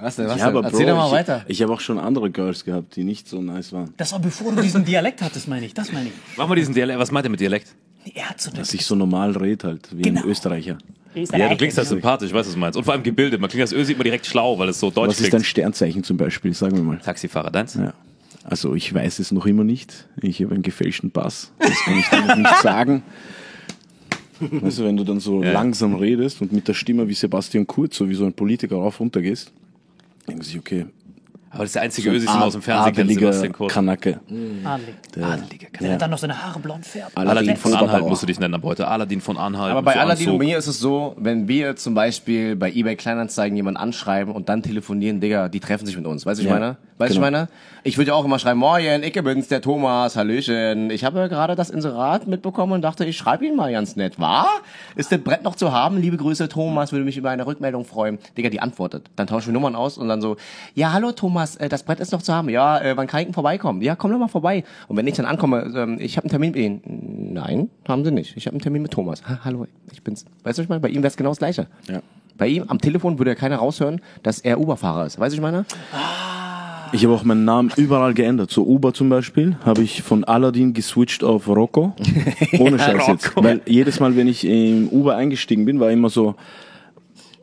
Was 0.00 0.16
denn, 0.16 0.26
was 0.26 0.38
Ja, 0.38 0.46
denn? 0.48 0.56
aber 0.56 0.66
Erzähl 0.68 0.86
Bro, 0.86 0.92
doch 0.92 0.98
mal 0.98 1.06
ich, 1.06 1.12
weiter. 1.12 1.44
Ich 1.48 1.62
habe 1.62 1.72
auch 1.72 1.80
schon 1.80 1.98
andere 1.98 2.30
Girls 2.30 2.64
gehabt, 2.64 2.96
die 2.96 3.04
nicht 3.04 3.28
so 3.28 3.40
nice 3.42 3.72
waren. 3.72 3.92
Das 3.96 4.12
war 4.12 4.18
bevor 4.20 4.52
du 4.52 4.62
diesen 4.62 4.84
Dialekt 4.84 5.22
hattest, 5.22 5.48
meine 5.48 5.66
ich. 5.66 5.74
Das 5.74 5.92
meine 5.92 6.06
ich. 6.08 6.12
Mach 6.36 6.48
mal 6.48 6.54
diesen 6.54 6.74
Dialekt. 6.74 6.98
Was 6.98 7.10
meint 7.10 7.26
er 7.26 7.30
mit 7.30 7.40
Dialekt? 7.40 7.68
Er 8.14 8.30
hat 8.30 8.40
so 8.40 8.50
Dass 8.50 8.72
ich 8.72 8.84
so 8.86 8.94
normal 8.94 9.32
red 9.36 9.62
halt, 9.64 9.88
wie 9.94 10.02
Genau. 10.02 10.22
ein 10.22 10.26
Österreicher. 10.28 10.78
Ja, 11.14 11.48
du 11.48 11.56
klingst 11.56 11.76
halt 11.76 11.88
sympathisch, 11.88 12.28
ich 12.28 12.34
weiß, 12.34 12.46
was 12.46 12.54
du 12.54 12.58
meinst. 12.60 12.76
Und 12.78 12.84
vor 12.84 12.94
allem 12.94 13.02
gebildet. 13.02 13.40
Man 13.40 13.50
klingt 13.50 13.62
als 13.62 13.72
Öl, 13.72 13.84
sieht 13.84 13.98
man 13.98 14.04
direkt 14.04 14.26
schlau, 14.26 14.58
weil 14.58 14.68
es 14.68 14.78
so 14.78 14.90
deutsch 14.90 15.08
Was 15.10 15.20
ist 15.20 15.32
dein. 15.32 15.42
Sternzeichen 15.44 16.04
zum 16.04 16.16
Beispiel, 16.16 16.54
sagen 16.54 16.76
wir 16.76 16.84
mal? 16.84 16.98
Taxifahrer, 16.98 17.50
deins? 17.50 17.74
Ja. 17.74 17.92
Also 18.44 18.74
ich 18.74 18.94
weiß 18.94 19.18
es 19.18 19.32
noch 19.32 19.44
immer 19.44 19.64
nicht. 19.64 20.06
Ich 20.22 20.40
habe 20.42 20.54
einen 20.54 20.62
gefälschten 20.62 21.10
Pass. 21.10 21.52
Das 21.58 21.78
kann 21.84 21.98
ich 21.98 22.08
dir 22.08 22.24
noch 22.24 22.36
nicht 22.36 22.56
sagen. 22.62 23.02
Weißt 24.40 24.78
du, 24.78 24.84
wenn 24.84 24.96
du 24.96 25.04
dann 25.04 25.20
so 25.20 25.42
Ja. 25.42 25.52
langsam 25.52 25.94
redest 25.96 26.40
und 26.40 26.52
mit 26.52 26.66
der 26.68 26.72
Stimme 26.74 27.06
wie 27.08 27.14
Sebastian 27.14 27.66
Kurz, 27.66 27.96
so 27.96 28.08
wie 28.08 28.14
so 28.14 28.24
ein 28.24 28.32
Politiker 28.32 28.76
rauf 28.76 28.98
runter 29.00 29.20
gehst, 29.20 29.52
denken 30.30 30.44
sie, 30.44 30.58
okay, 30.58 30.86
Aber 31.52 31.58
das 31.64 31.70
ist 31.70 31.74
der 31.74 31.82
einzige 31.82 32.10
Ösi, 32.10 32.26
den 32.26 32.34
man 32.34 32.44
aus 32.44 32.52
dem 32.52 32.62
Fernsehen 32.62 32.94
kennt, 32.94 33.10
Sebastian 33.12 33.52
Kurz. 33.52 33.72
Kanake. 33.72 34.20
Adelig. 34.64 34.94
Adeliger. 35.20 35.66
Kann 35.72 35.84
er 35.86 35.90
Ja. 35.92 35.96
dann 35.98 36.10
noch 36.10 36.18
seine 36.18 36.40
Haare 36.40 36.60
blond 36.60 36.86
färben? 36.86 37.10
Aladdin 37.16 37.56
von. 37.56 37.74
Anhalt 37.74 38.06
musst 38.06 38.22
du 38.22 38.26
dich 38.26 38.38
nennen 38.38 38.54
ab 38.54 38.60
heute. 38.62 38.86
Aladdin 38.86 39.20
von 39.20 39.36
Anhalt. 39.36 39.72
Aber 39.72 39.82
bei 39.82 39.94
so 39.94 39.98
Aladdin 39.98 40.30
und 40.30 40.38
mir 40.38 40.56
ist 40.58 40.68
es 40.68 40.78
so, 40.78 41.16
wenn 41.18 41.48
wir 41.48 41.74
zum 41.74 41.94
Beispiel 41.94 42.54
bei 42.54 42.70
eBay 42.70 42.94
Kleinanzeigen 42.94 43.56
jemanden 43.56 43.78
anschreiben 43.78 44.32
und 44.32 44.48
dann 44.48 44.62
telefonieren, 44.62 45.20
Digga, 45.20 45.48
die 45.48 45.58
treffen 45.58 45.86
sich 45.86 45.96
mit 45.96 46.06
uns. 46.06 46.24
Weißt 46.24 46.38
du, 46.38 46.44
ich 46.44 46.48
Ja, 46.48 46.54
meine? 46.54 46.76
Weißt 46.98 47.14
du, 47.14 47.14
genau. 47.20 47.26
ich 47.26 47.32
meine? 47.32 47.48
Ich 47.82 47.96
würde 47.96 48.08
ja 48.10 48.14
auch 48.14 48.24
immer 48.26 48.38
schreiben, 48.38 48.60
Moin, 48.60 49.02
ich 49.02 49.12
bin's, 49.14 49.48
der 49.48 49.62
Thomas, 49.62 50.14
Hallöchen. 50.14 50.90
Ich 50.90 51.02
habe 51.02 51.28
gerade 51.30 51.56
das 51.56 51.70
Inserat 51.70 52.26
mitbekommen 52.26 52.74
und 52.74 52.82
dachte, 52.82 53.06
ich 53.06 53.16
schreibe 53.16 53.46
ihn 53.46 53.56
mal 53.56 53.72
ganz 53.72 53.96
nett. 53.96 54.20
War? 54.20 54.46
Ist 54.96 55.10
das 55.10 55.18
Brett 55.20 55.42
noch 55.42 55.56
zu 55.56 55.72
haben? 55.72 55.96
Liebe 55.98 56.18
Grüße, 56.18 56.48
Thomas, 56.50 56.92
würde 56.92 57.06
mich 57.06 57.16
über 57.16 57.30
eine 57.30 57.46
Rückmeldung 57.46 57.86
freuen. 57.86 58.18
Digga, 58.36 58.50
die 58.50 58.60
antwortet. 58.60 59.08
Dann 59.16 59.26
tauschen 59.26 59.46
wir 59.48 59.54
Nummern 59.54 59.74
aus 59.74 59.96
und 59.96 60.08
dann 60.08 60.20
so, 60.20 60.36
ja, 60.74 60.92
hallo 60.92 61.12
Thomas, 61.12 61.39
äh, 61.56 61.68
das 61.68 61.82
Brett 61.82 62.00
ist 62.00 62.12
noch 62.12 62.22
zu 62.22 62.32
haben. 62.32 62.48
Ja, 62.48 62.80
äh, 62.80 62.96
wann 62.96 63.06
kann 63.06 63.20
ich 63.20 63.26
denn 63.26 63.34
vorbeikommen? 63.34 63.82
Ja, 63.82 63.96
komm 63.96 64.12
doch 64.12 64.18
mal 64.18 64.28
vorbei. 64.28 64.64
Und 64.88 64.96
wenn 64.96 65.06
ich 65.06 65.14
dann 65.14 65.26
ankomme, 65.26 65.70
ähm, 65.74 65.98
ich 66.00 66.16
habe 66.16 66.24
einen 66.24 66.30
Termin 66.30 66.52
mit 66.52 66.60
Ihnen. 66.60 67.32
Nein, 67.34 67.70
haben 67.88 68.04
Sie 68.04 68.10
nicht. 68.10 68.36
Ich 68.36 68.46
habe 68.46 68.54
einen 68.54 68.62
Termin 68.62 68.82
mit 68.82 68.92
Thomas. 68.92 69.22
Ha, 69.28 69.40
hallo, 69.44 69.66
ich 69.92 70.02
bin's. 70.02 70.24
Weißt 70.44 70.58
du, 70.58 70.62
was 70.62 70.64
ich 70.64 70.68
meine? 70.68 70.80
Bei 70.80 70.88
ihm 70.88 71.02
wäre 71.02 71.08
es 71.08 71.16
genau 71.16 71.30
das 71.30 71.38
Gleiche. 71.38 71.66
Ja. 71.88 72.00
Bei 72.36 72.46
ihm 72.46 72.64
am 72.68 72.78
Telefon 72.78 73.18
würde 73.18 73.32
ja 73.32 73.34
keiner 73.34 73.56
raushören, 73.56 74.00
dass 74.22 74.38
er 74.38 74.58
Uberfahrer 74.58 75.06
ist. 75.06 75.18
Weißt 75.18 75.36
du, 75.36 75.42
was 75.42 75.50
ich 75.50 75.52
meine? 75.52 75.66
Ich 76.92 77.04
habe 77.04 77.14
auch 77.14 77.22
meinen 77.22 77.44
Namen 77.44 77.70
überall 77.76 78.14
geändert. 78.14 78.50
So 78.50 78.64
Uber 78.64 78.92
zum 78.92 79.08
Beispiel 79.10 79.56
habe 79.64 79.82
ich 79.82 80.02
von 80.02 80.24
Aladdin 80.24 80.72
geswitcht 80.72 81.22
auf 81.22 81.46
Rocco. 81.48 81.94
Ohne 82.58 82.78
Scheiß 82.78 83.06
jetzt. 83.06 83.36
Weil 83.36 83.60
jedes 83.66 84.00
Mal, 84.00 84.16
wenn 84.16 84.26
ich 84.26 84.44
im 84.44 84.88
Uber 84.88 85.16
eingestiegen 85.16 85.66
bin, 85.66 85.78
war 85.78 85.90
immer 85.90 86.08
so, 86.08 86.34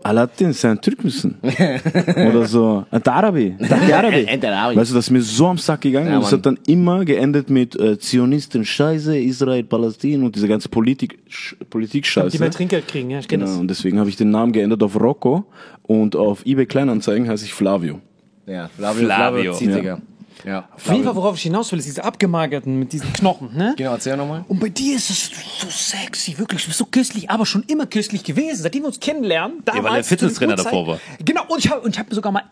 Alaaddin, 0.04 0.54
sein 0.54 0.80
Türk 0.80 1.04
müssen. 1.04 1.36
Oder 1.42 2.46
so, 2.46 2.86
ein 2.92 3.04
Darabi. 3.04 3.56
Darabi. 3.60 4.26
Ein 4.28 4.40
Darabi. 4.42 4.76
Weißt 4.78 4.92
du, 4.92 4.96
das 4.96 5.06
ist 5.06 5.12
mir 5.12 5.22
so 5.22 5.48
am 5.48 5.58
Sack 5.58 5.82
gegangen. 5.82 6.08
Ja, 6.10 6.18
und 6.18 6.24
es 6.24 6.32
hat 6.32 6.46
dann 6.46 6.58
immer 6.68 7.04
geendet 7.04 7.50
mit 7.50 7.78
äh, 7.80 7.98
Zionisten, 8.00 8.64
Scheiße, 8.64 9.18
Israel, 9.18 9.64
Palästina 9.64 10.26
und 10.26 10.36
diese 10.36 10.48
ganze 10.48 10.70
Politik, 10.70 11.20
Sch- 11.30 11.56
Politik-Scheiße. 11.70 12.30
Die 12.30 12.40
mehr 12.40 12.52
Trinkgeld 12.52 12.88
kriegen, 12.88 13.10
ja, 13.10 13.20
ich 13.20 13.28
kenne 13.28 13.46
Genau, 13.46 13.60
und 13.60 13.68
deswegen 13.70 14.00
habe 14.00 14.10
ich 14.10 14.16
den 14.16 14.30
Namen 14.32 14.52
geändert 14.54 14.82
auf 14.84 15.00
Rocco 15.00 15.46
und 15.84 16.16
auf 16.16 16.46
eBay 16.46 16.66
Kleinanzeigen 16.68 17.28
heiße 17.28 17.46
ich 17.46 17.54
Flavio. 17.54 18.00
Ja, 18.46 18.70
Flavio, 18.70 19.06
Flavio. 19.06 19.54
Flavio 19.54 19.84
Ja. 19.84 19.98
Ja. 20.46 20.68
Auf 20.76 20.88
jeden 20.92 21.04
Fall, 21.04 21.16
worauf 21.16 21.36
ich 21.36 21.44
hinaus 21.44 21.72
will, 21.72 21.80
ist 21.80 21.86
diese 21.88 22.04
abgemagerten 22.04 22.78
mit 22.78 22.94
diesen 22.94 23.12
Knochen, 23.14 23.56
ne? 23.56 23.74
Genau, 23.78 23.92
erzähl 23.92 24.18
nochmal. 24.18 24.46
Und 24.48 24.60
bei 24.60 24.70
dir 24.70 24.96
ist 24.96 25.10
es 25.10 25.32
so 25.60 25.68
sexy, 25.70 26.38
wirklich, 26.38 26.62
du 26.62 26.68
bist 26.68 26.80
so 26.80 26.86
köstlich, 26.86 27.30
aber 27.30 27.46
schon 27.46 27.64
immer 27.64 27.86
köstlich 27.86 28.24
gewesen, 28.24 28.62
seitdem 28.64 28.84
wir 28.84 28.88
uns 28.88 29.00
kennenlernen. 29.00 29.64
Damals, 29.66 29.84
weil 29.86 29.94
der 29.94 30.04
Fitnesstrainer 30.04 30.56
davor 30.56 30.88
war. 30.88 31.00
Genau, 31.24 31.44
und 31.48 31.60
ich 31.60 31.70
habe 31.72 31.90
hab 31.90 32.14
sogar 32.14 32.32
mal 32.32 32.44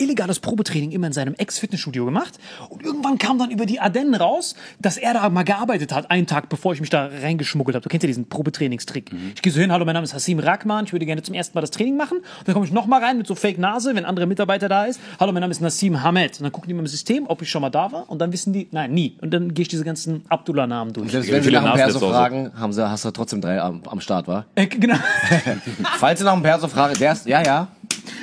illegales 0.00 0.40
Probetraining 0.40 0.90
immer 0.90 1.06
in 1.06 1.12
seinem 1.12 1.34
Ex-Fitnessstudio 1.34 2.04
gemacht. 2.04 2.38
Und 2.68 2.82
irgendwann 2.82 3.18
kam 3.18 3.38
dann 3.38 3.50
über 3.50 3.66
die 3.66 3.80
Ardennen 3.80 4.14
raus, 4.14 4.54
dass 4.80 4.96
er 4.96 5.14
da 5.14 5.28
mal 5.28 5.42
gearbeitet 5.42 5.92
hat, 5.94 6.10
einen 6.10 6.26
Tag 6.26 6.48
bevor 6.48 6.72
ich 6.72 6.80
mich 6.80 6.90
da 6.90 7.06
reingeschmuggelt 7.06 7.74
habe. 7.74 7.82
Du 7.82 7.88
kennst 7.88 8.02
ja 8.02 8.06
diesen 8.08 8.28
Probetrainingstrick. 8.28 9.10
Ich 9.34 9.42
gehe 9.42 9.52
so 9.52 9.60
hin, 9.60 9.72
hallo, 9.72 9.84
mein 9.84 9.94
Name 9.94 10.04
ist 10.04 10.14
Hassim 10.14 10.38
Rahman, 10.38 10.86
ich 10.86 10.92
würde 10.92 11.06
gerne 11.06 11.22
zum 11.22 11.34
ersten 11.34 11.56
Mal 11.56 11.60
das 11.60 11.70
Training 11.70 11.96
machen. 11.96 12.18
Und 12.18 12.48
dann 12.48 12.54
komme 12.54 12.66
ich 12.66 12.72
noch 12.72 12.86
mal 12.86 13.02
rein 13.02 13.18
mit 13.18 13.26
so 13.26 13.34
Fake-Nase, 13.34 13.94
wenn 13.94 14.04
andere 14.04 14.26
Mitarbeiter 14.26 14.68
da 14.68 14.86
ist. 14.86 15.00
Hallo, 15.18 15.32
mein 15.32 15.40
Name 15.40 15.50
ist 15.50 15.60
Nassim 15.60 16.02
Hamed. 16.02 16.38
Und 16.38 16.44
dann 16.44 16.52
gucken 16.52 16.68
die 16.68 16.74
mal 16.74 16.80
im 16.80 16.86
System, 16.86 17.26
ob 17.28 17.42
ich 17.42 17.50
schon 17.50 17.62
mal 17.62 17.70
da 17.70 17.92
war. 17.92 18.08
Und 18.08 18.20
dann 18.20 18.32
wissen 18.32 18.52
die, 18.52 18.68
nein, 18.70 18.92
nie. 18.92 19.16
Und 19.20 19.32
dann 19.32 19.54
gehe 19.54 19.62
ich 19.62 19.68
diese 19.68 19.84
ganzen 19.84 20.24
Abdullah-Namen 20.28 20.92
durch. 20.92 21.10
Selbst 21.10 21.28
Ja, 21.28 21.34
wenn 21.34 21.42
sie 21.42 21.48
viele 21.48 21.62
nach 21.62 21.74
dem 21.74 21.78
Perso 21.78 21.98
fragen, 21.98 22.52
haben 22.58 22.72
sie, 22.72 22.88
hast 22.88 23.04
du 23.04 23.10
trotzdem 23.10 23.40
drei 23.40 23.60
am, 23.60 23.82
am 23.86 24.00
Start, 24.00 24.28
wa? 24.28 24.46
Äh, 24.54 24.66
genau. 24.66 24.96
Falls 25.98 26.18
sie 26.18 26.24
nach 26.24 26.34
dem 26.34 26.42
Perso 26.42 26.68
fragen, 26.68 26.96
der 26.98 27.12
ist, 27.12 27.26
ja, 27.26 27.42
ja. 27.42 27.68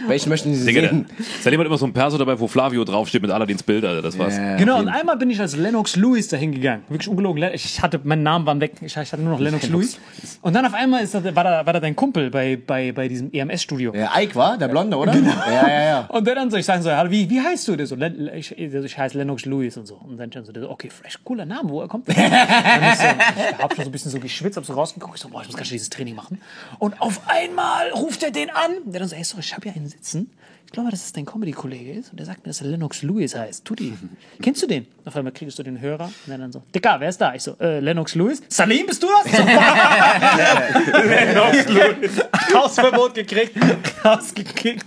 Welchen 0.08 0.30
möchten 0.30 0.54
Sie 0.54 0.66
Digga, 0.66 0.90
sehen? 0.90 1.06
Salim 1.42 1.60
hat 1.60 1.68
immer 1.68 1.78
so 1.78 1.86
ein 1.86 1.94
Perso 1.94 2.18
dabei, 2.18 2.40
wo 2.40 2.48
Flavio 2.48 2.84
draufsteht 2.84 3.22
mit 3.22 3.32
Aladins 3.32 3.64
Bild, 3.64 3.86
Alter. 3.86 4.02
Das 4.02 4.18
war's. 4.18 4.38
Ja, 4.38 4.56
Genau, 4.58 4.80
und 4.80 4.88
einmal 4.88 5.18
bin 5.18 5.30
ich 5.30 5.40
als 5.40 5.56
Lennox 5.56 5.96
Lewis 5.96 6.28
dahin 6.28 6.52
gegangen. 6.52 6.84
Wirklich 6.90 7.08
ungelogen. 7.08 7.44
Ich 7.54 7.82
hatte, 7.82 8.00
mein 8.04 8.24
Name 8.24 8.46
waren 8.46 8.60
weg. 8.60 8.74
Ich 8.82 8.96
hatte 8.98 9.18
nur 9.18 9.34
noch 9.34 9.40
Lennox 9.40 9.68
Lewis. 9.70 10.00
Und 10.42 10.54
dann 10.54 10.66
auf 10.66 10.74
einmal 10.74 11.04
ist 11.04 11.14
da, 11.14 11.24
war, 11.24 11.44
da, 11.44 11.66
war 11.66 11.74
da 11.74 11.80
dein 11.80 11.96
Kumpel 11.96 12.30
bei, 12.30 12.58
bei, 12.58 12.92
bei 12.92 13.08
diesem 13.08 13.32
EMS-Studio. 13.32 13.92
Der 13.92 14.12
Ike 14.16 14.36
war, 14.36 14.58
der 14.58 14.68
Blonde, 14.68 14.98
oder? 14.98 15.12
Genau. 15.12 15.32
Ja, 15.48 15.68
ja, 15.68 15.84
ja. 15.84 16.06
Und 16.10 16.26
der 16.28 16.36
dann 16.36 16.52
so, 16.52 16.58
ich 16.58 16.66
sage 16.66 16.82
so, 16.84 16.92
hallo, 16.92 17.12
wie, 17.12 17.30
wie 17.30 17.42
heißt 17.42 17.68
du? 17.68 17.76
Der 17.76 17.88
so, 17.88 17.96
ich, 17.96 18.58
ich 18.58 18.98
heiße 18.98 19.18
Lennox 19.18 19.46
Lewis 19.46 19.78
und 19.78 19.86
so. 19.86 19.96
Und 19.96 20.18
dann 20.18 20.32
so, 20.46 20.52
der 20.52 20.64
so, 20.64 20.70
okay, 20.70 20.90
fresh, 20.90 21.20
cooler 21.24 21.46
Name, 21.46 21.70
woher 21.70 21.88
kommt 21.88 22.08
der? 22.08 22.16
dann 22.16 22.84
ist 22.92 23.02
so, 23.02 23.08
ich 23.08 23.64
hab 23.64 23.74
schon 23.76 23.84
so 23.86 23.90
ein 23.90 23.92
bisschen 23.92 24.12
so 24.12 24.20
geschwitzt, 24.20 24.58
hab 24.58 24.66
so 24.66 24.74
rausgeguckt, 24.74 25.16
ich 25.16 25.22
so, 25.22 25.30
boah, 25.30 25.42
ich 25.42 25.48
muss 25.48 25.56
ganz 25.56 25.68
schnell 25.68 25.78
dieses 25.78 25.90
Training 25.90 26.16
machen. 26.16 26.42
Und 26.80 27.02
auf 27.02 27.22
einmal 27.28 27.90
ruft 27.92 28.24
er 28.24 28.32
den 28.32 28.50
an. 28.50 28.72
Der 28.86 29.00
dann 29.00 29.10
so, 29.10 29.16
ey, 29.16 29.24
sorry, 29.24 29.42
ich 29.42 29.54
hab 29.54 29.64
hier 29.64 29.74
einen 29.76 29.94
sitzen. 29.98 30.30
Ich 30.66 30.74
glaube, 30.74 30.92
dass 30.92 31.06
es 31.06 31.14
dein 31.14 31.26
Comedy-Kollege 31.26 31.94
ist. 31.94 32.12
Und 32.12 32.18
der 32.20 32.26
sagt 32.26 32.46
mir, 32.46 32.50
dass 32.50 32.60
er 32.60 32.68
Lennox 32.68 33.02
Lewis 33.02 33.34
heißt. 33.34 33.64
Tutti. 33.64 33.94
Kennst 34.42 34.62
du 34.62 34.68
den? 34.68 34.86
Auf 35.06 35.16
einmal 35.16 35.32
kriegst 35.32 35.58
du 35.58 35.64
den 35.64 35.80
Hörer. 35.80 36.06
Und 36.06 36.14
der 36.28 36.38
dann 36.38 36.52
so, 36.52 36.62
Dicker, 36.76 36.98
wer 37.00 37.08
ist 37.08 37.22
da? 37.22 37.34
Ich 37.34 37.44
so, 37.44 37.56
äh, 37.60 37.80
Lennox 37.80 38.16
Lewis? 38.16 38.42
Salim, 38.50 38.86
bist 38.86 39.02
du 39.02 39.08
das? 39.08 39.32
So, 39.32 39.44
Lennox 41.08 41.70
Lewis. 41.70 42.22
Hausverbot 42.54 43.14
gekriegt, 43.14 43.56
rausgekickt, 44.04 44.86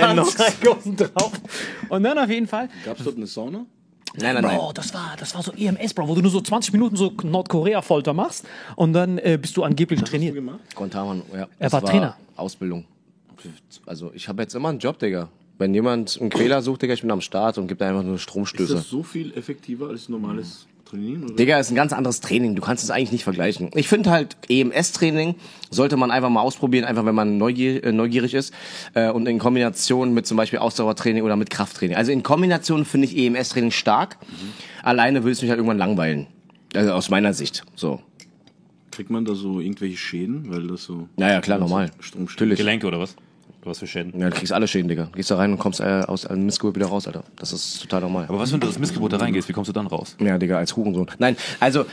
Anzeige 0.00 0.70
unten 0.70 0.96
drauf. 0.96 1.32
Und 1.90 2.02
dann 2.02 2.18
auf 2.18 2.30
jeden 2.30 2.46
Fall, 2.46 2.68
Gab 2.84 2.98
es 2.98 3.04
dort 3.04 3.16
eine 3.16 3.26
Sauna? 3.26 3.66
Nein, 4.16 4.34
nein, 4.34 4.42
nein. 4.42 4.56
Bro, 4.56 4.72
das 4.72 4.92
war, 4.94 5.14
das 5.18 5.34
war 5.34 5.42
so 5.42 5.52
EMS, 5.52 5.92
Bro, 5.94 6.08
wo 6.08 6.14
du 6.14 6.22
nur 6.22 6.30
so 6.30 6.40
20 6.40 6.72
Minuten 6.72 6.96
so 6.96 7.12
Nordkorea-Folter 7.22 8.12
machst 8.14 8.46
und 8.74 8.94
dann 8.94 9.18
äh, 9.18 9.38
bist 9.40 9.56
du 9.56 9.62
angeblich 9.64 10.02
trainiert. 10.02 10.36
Guantanamo, 10.74 11.22
ja. 11.32 11.40
Er 11.40 11.48
Das 11.58 11.72
war 11.74 11.82
Trainer. 11.84 12.16
Ausbildung. 12.36 12.86
Also, 13.86 14.12
ich 14.14 14.28
habe 14.28 14.42
jetzt 14.42 14.54
immer 14.54 14.68
einen 14.68 14.78
Job, 14.78 14.98
Digga. 14.98 15.28
Wenn 15.58 15.74
jemand 15.74 16.18
einen 16.20 16.30
Quäler 16.30 16.62
sucht, 16.62 16.82
Digga, 16.82 16.94
ich 16.94 17.02
bin 17.02 17.10
am 17.10 17.20
Start 17.20 17.58
und 17.58 17.68
gibt 17.68 17.82
einfach 17.82 18.02
nur 18.02 18.14
Ist 18.14 18.22
Stromstöße. 18.22 18.74
das 18.74 18.88
so 18.88 19.02
viel 19.02 19.32
effektiver 19.34 19.88
als 19.90 20.08
normales 20.08 20.66
Trainieren? 20.86 21.24
Oder? 21.24 21.34
Digga, 21.34 21.58
ist 21.60 21.70
ein 21.70 21.74
ganz 21.74 21.92
anderes 21.92 22.20
Training. 22.20 22.56
Du 22.56 22.62
kannst 22.62 22.82
es 22.82 22.90
eigentlich 22.90 23.12
nicht 23.12 23.24
vergleichen. 23.24 23.70
Ich 23.74 23.86
finde 23.86 24.10
halt, 24.10 24.36
EMS-Training 24.48 25.36
sollte 25.70 25.96
man 25.96 26.10
einfach 26.10 26.30
mal 26.30 26.40
ausprobieren, 26.40 26.84
einfach 26.84 27.04
wenn 27.04 27.14
man 27.14 27.38
neugier, 27.38 27.84
äh, 27.84 27.92
neugierig 27.92 28.34
ist. 28.34 28.52
Äh, 28.94 29.10
und 29.10 29.26
in 29.28 29.38
Kombination 29.38 30.12
mit 30.14 30.26
zum 30.26 30.36
Beispiel 30.36 30.58
Ausdauertraining 30.58 31.22
oder 31.22 31.36
mit 31.36 31.50
Krafttraining. 31.50 31.96
Also 31.96 32.10
in 32.10 32.22
Kombination 32.22 32.84
finde 32.84 33.06
ich 33.06 33.16
EMS-Training 33.16 33.70
stark. 33.70 34.16
Alleine 34.82 35.24
will 35.24 35.32
es 35.32 35.42
mich 35.42 35.50
halt 35.50 35.58
irgendwann 35.58 35.78
langweilen. 35.78 36.26
Also 36.74 36.92
aus 36.92 37.10
meiner 37.10 37.34
Sicht. 37.34 37.64
So. 37.76 38.00
Kriegt 38.90 39.10
man 39.10 39.24
da 39.24 39.34
so 39.34 39.60
irgendwelche 39.60 39.96
Schäden? 39.96 40.50
Weil 40.50 40.66
das 40.66 40.84
so. 40.84 41.08
Naja, 41.16 41.40
klar, 41.40 41.58
normal. 41.58 41.90
Stromstück. 42.00 42.40
Natürlich. 42.40 42.58
Gelenke 42.58 42.86
oder 42.86 42.98
was? 42.98 43.14
Oder 43.62 43.72
was 43.72 43.78
für 43.78 43.86
Schäden? 43.86 44.18
Ja, 44.18 44.30
du 44.30 44.36
kriegst 44.36 44.52
alle 44.52 44.66
Schäden, 44.66 44.88
Digga. 44.88 45.08
Gehst 45.14 45.30
da 45.30 45.36
rein 45.36 45.52
und 45.52 45.58
kommst 45.58 45.80
äh, 45.80 46.02
aus 46.06 46.24
einem 46.26 46.46
Missgeburt 46.46 46.76
wieder 46.76 46.86
raus, 46.86 47.06
Alter. 47.06 47.24
Das 47.36 47.52
ist 47.52 47.82
total 47.82 48.00
normal. 48.00 48.24
Aber 48.28 48.38
was, 48.38 48.52
wenn 48.52 48.60
du 48.60 48.66
das 48.66 48.78
Missgebot 48.78 49.12
da 49.12 49.18
reingehst? 49.18 49.48
Wie 49.50 49.52
kommst 49.52 49.68
du 49.68 49.72
dann 49.72 49.86
raus? 49.86 50.16
Ja, 50.18 50.38
Digga, 50.38 50.56
als 50.56 50.74
Hurensohn. 50.76 51.06
Nein, 51.18 51.36
also 51.58 51.84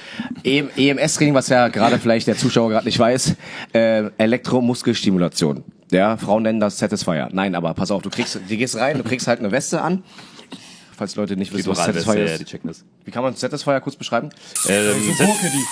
EM 0.43 0.69
EMS-Training, 0.77 1.34
was 1.34 1.49
ja 1.49 1.67
gerade 1.67 1.99
vielleicht 1.99 2.27
der 2.27 2.38
Zuschauer 2.38 2.69
gerade 2.69 2.86
nicht 2.86 2.97
weiß, 2.97 3.36
äh, 3.73 4.10
Elektromuskelstimulation. 4.17 5.63
Ja, 5.91 6.15
Frauen 6.15 6.43
nennen 6.43 6.60
das 6.60 6.77
Satisfier. 6.77 7.30
Nein, 7.32 7.53
aber 7.53 7.73
pass 7.73 7.91
auf, 7.91 8.01
du 8.01 8.10
kriegst, 8.10 8.36
du 8.36 8.58
gehst 8.58 8.77
rein, 8.77 8.97
du 8.97 9.03
kriegst 9.03 9.27
halt 9.27 9.39
eine 9.39 9.51
Weste 9.51 9.82
an. 9.82 10.03
Falls 10.97 11.15
Leute 11.15 11.38
nicht 11.38 11.53
wissen, 11.53 11.69
was 11.69 11.77
Satisfier 11.77 12.25
ja, 12.25 12.38
die 12.38 12.43
ist. 12.43 12.49
checken 12.49 12.69
das. 12.69 12.83
Wie 13.05 13.12
kann 13.12 13.21
man 13.21 13.36
Satisfier 13.36 13.79
kurz 13.81 13.95
beschreiben? 13.95 14.31
Ähm, 14.67 14.95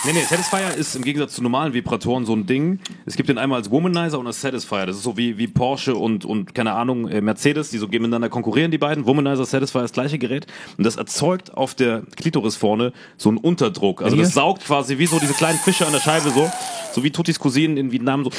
nee, 0.05 0.13
nee, 0.13 0.21
Satisfier 0.29 0.75
ist 0.77 0.95
im 0.95 1.03
Gegensatz 1.03 1.33
zu 1.33 1.41
normalen 1.41 1.73
Vibratoren 1.73 2.27
so 2.27 2.35
ein 2.35 2.45
Ding. 2.45 2.79
Es 3.07 3.15
gibt 3.15 3.27
den 3.29 3.39
einmal 3.39 3.57
als 3.57 3.71
Womanizer 3.71 4.19
und 4.19 4.27
als 4.27 4.39
Satisfier. 4.39 4.85
Das 4.85 4.97
ist 4.97 5.01
so 5.01 5.17
wie, 5.17 5.39
wie 5.39 5.47
Porsche 5.47 5.95
und, 5.95 6.25
und, 6.25 6.53
keine 6.53 6.73
Ahnung, 6.73 7.07
äh, 7.07 7.21
Mercedes, 7.21 7.71
die 7.71 7.79
so 7.79 7.87
miteinander 7.87 8.29
konkurrieren, 8.29 8.69
die 8.69 8.77
beiden. 8.77 9.07
Womanizer, 9.07 9.45
Satisfier, 9.45 9.81
das 9.81 9.93
gleiche 9.93 10.19
Gerät. 10.19 10.45
Und 10.77 10.83
das 10.85 10.95
erzeugt 10.95 11.55
auf 11.55 11.73
der 11.73 12.03
Klitoris 12.15 12.55
vorne 12.55 12.93
so 13.17 13.29
einen 13.29 13.39
Unterdruck. 13.39 14.03
Also 14.03 14.15
das 14.15 14.35
saugt 14.35 14.63
quasi 14.63 14.99
wie 14.99 15.07
so 15.07 15.17
diese 15.17 15.33
kleinen 15.33 15.57
Fische 15.57 15.87
an 15.87 15.93
der 15.93 16.01
Scheibe 16.01 16.29
so. 16.29 16.51
So 16.93 17.03
wie 17.03 17.09
Tutis 17.09 17.39
Cousinen 17.39 17.77
in 17.77 17.91
Vietnam 17.91 18.23
so. 18.23 18.31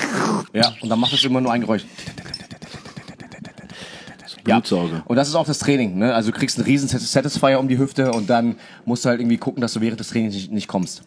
Ja, 0.53 0.72
und 0.81 0.88
dann 0.88 1.01
macht 1.01 1.12
es 1.12 1.25
immer 1.25 1.40
nur 1.40 1.51
ein 1.51 1.62
Geräusch. 1.62 1.83
Ja, 4.46 4.56
Blutsauger. 4.56 5.02
und 5.06 5.16
das 5.16 5.28
ist 5.28 5.35
auch 5.35 5.46
das 5.46 5.59
Training. 5.59 5.98
Ne? 5.98 6.14
Also 6.14 6.30
du 6.30 6.38
kriegst 6.38 6.59
einen 6.59 6.66
riesen 6.66 6.88
Satisfier 6.88 7.59
um 7.59 7.68
die 7.68 7.78
Hüfte 7.78 8.12
und 8.12 8.30
dann 8.30 8.56
musst 8.85 9.04
du 9.04 9.09
halt 9.09 9.20
irgendwie 9.20 9.38
gucken, 9.38 9.61
dass 9.61 9.72
du 9.72 9.80
während 9.80 10.00
des 10.00 10.09
Trainings 10.09 10.35
nicht, 10.35 10.52
nicht 10.52 10.68
kommst. 10.68 11.02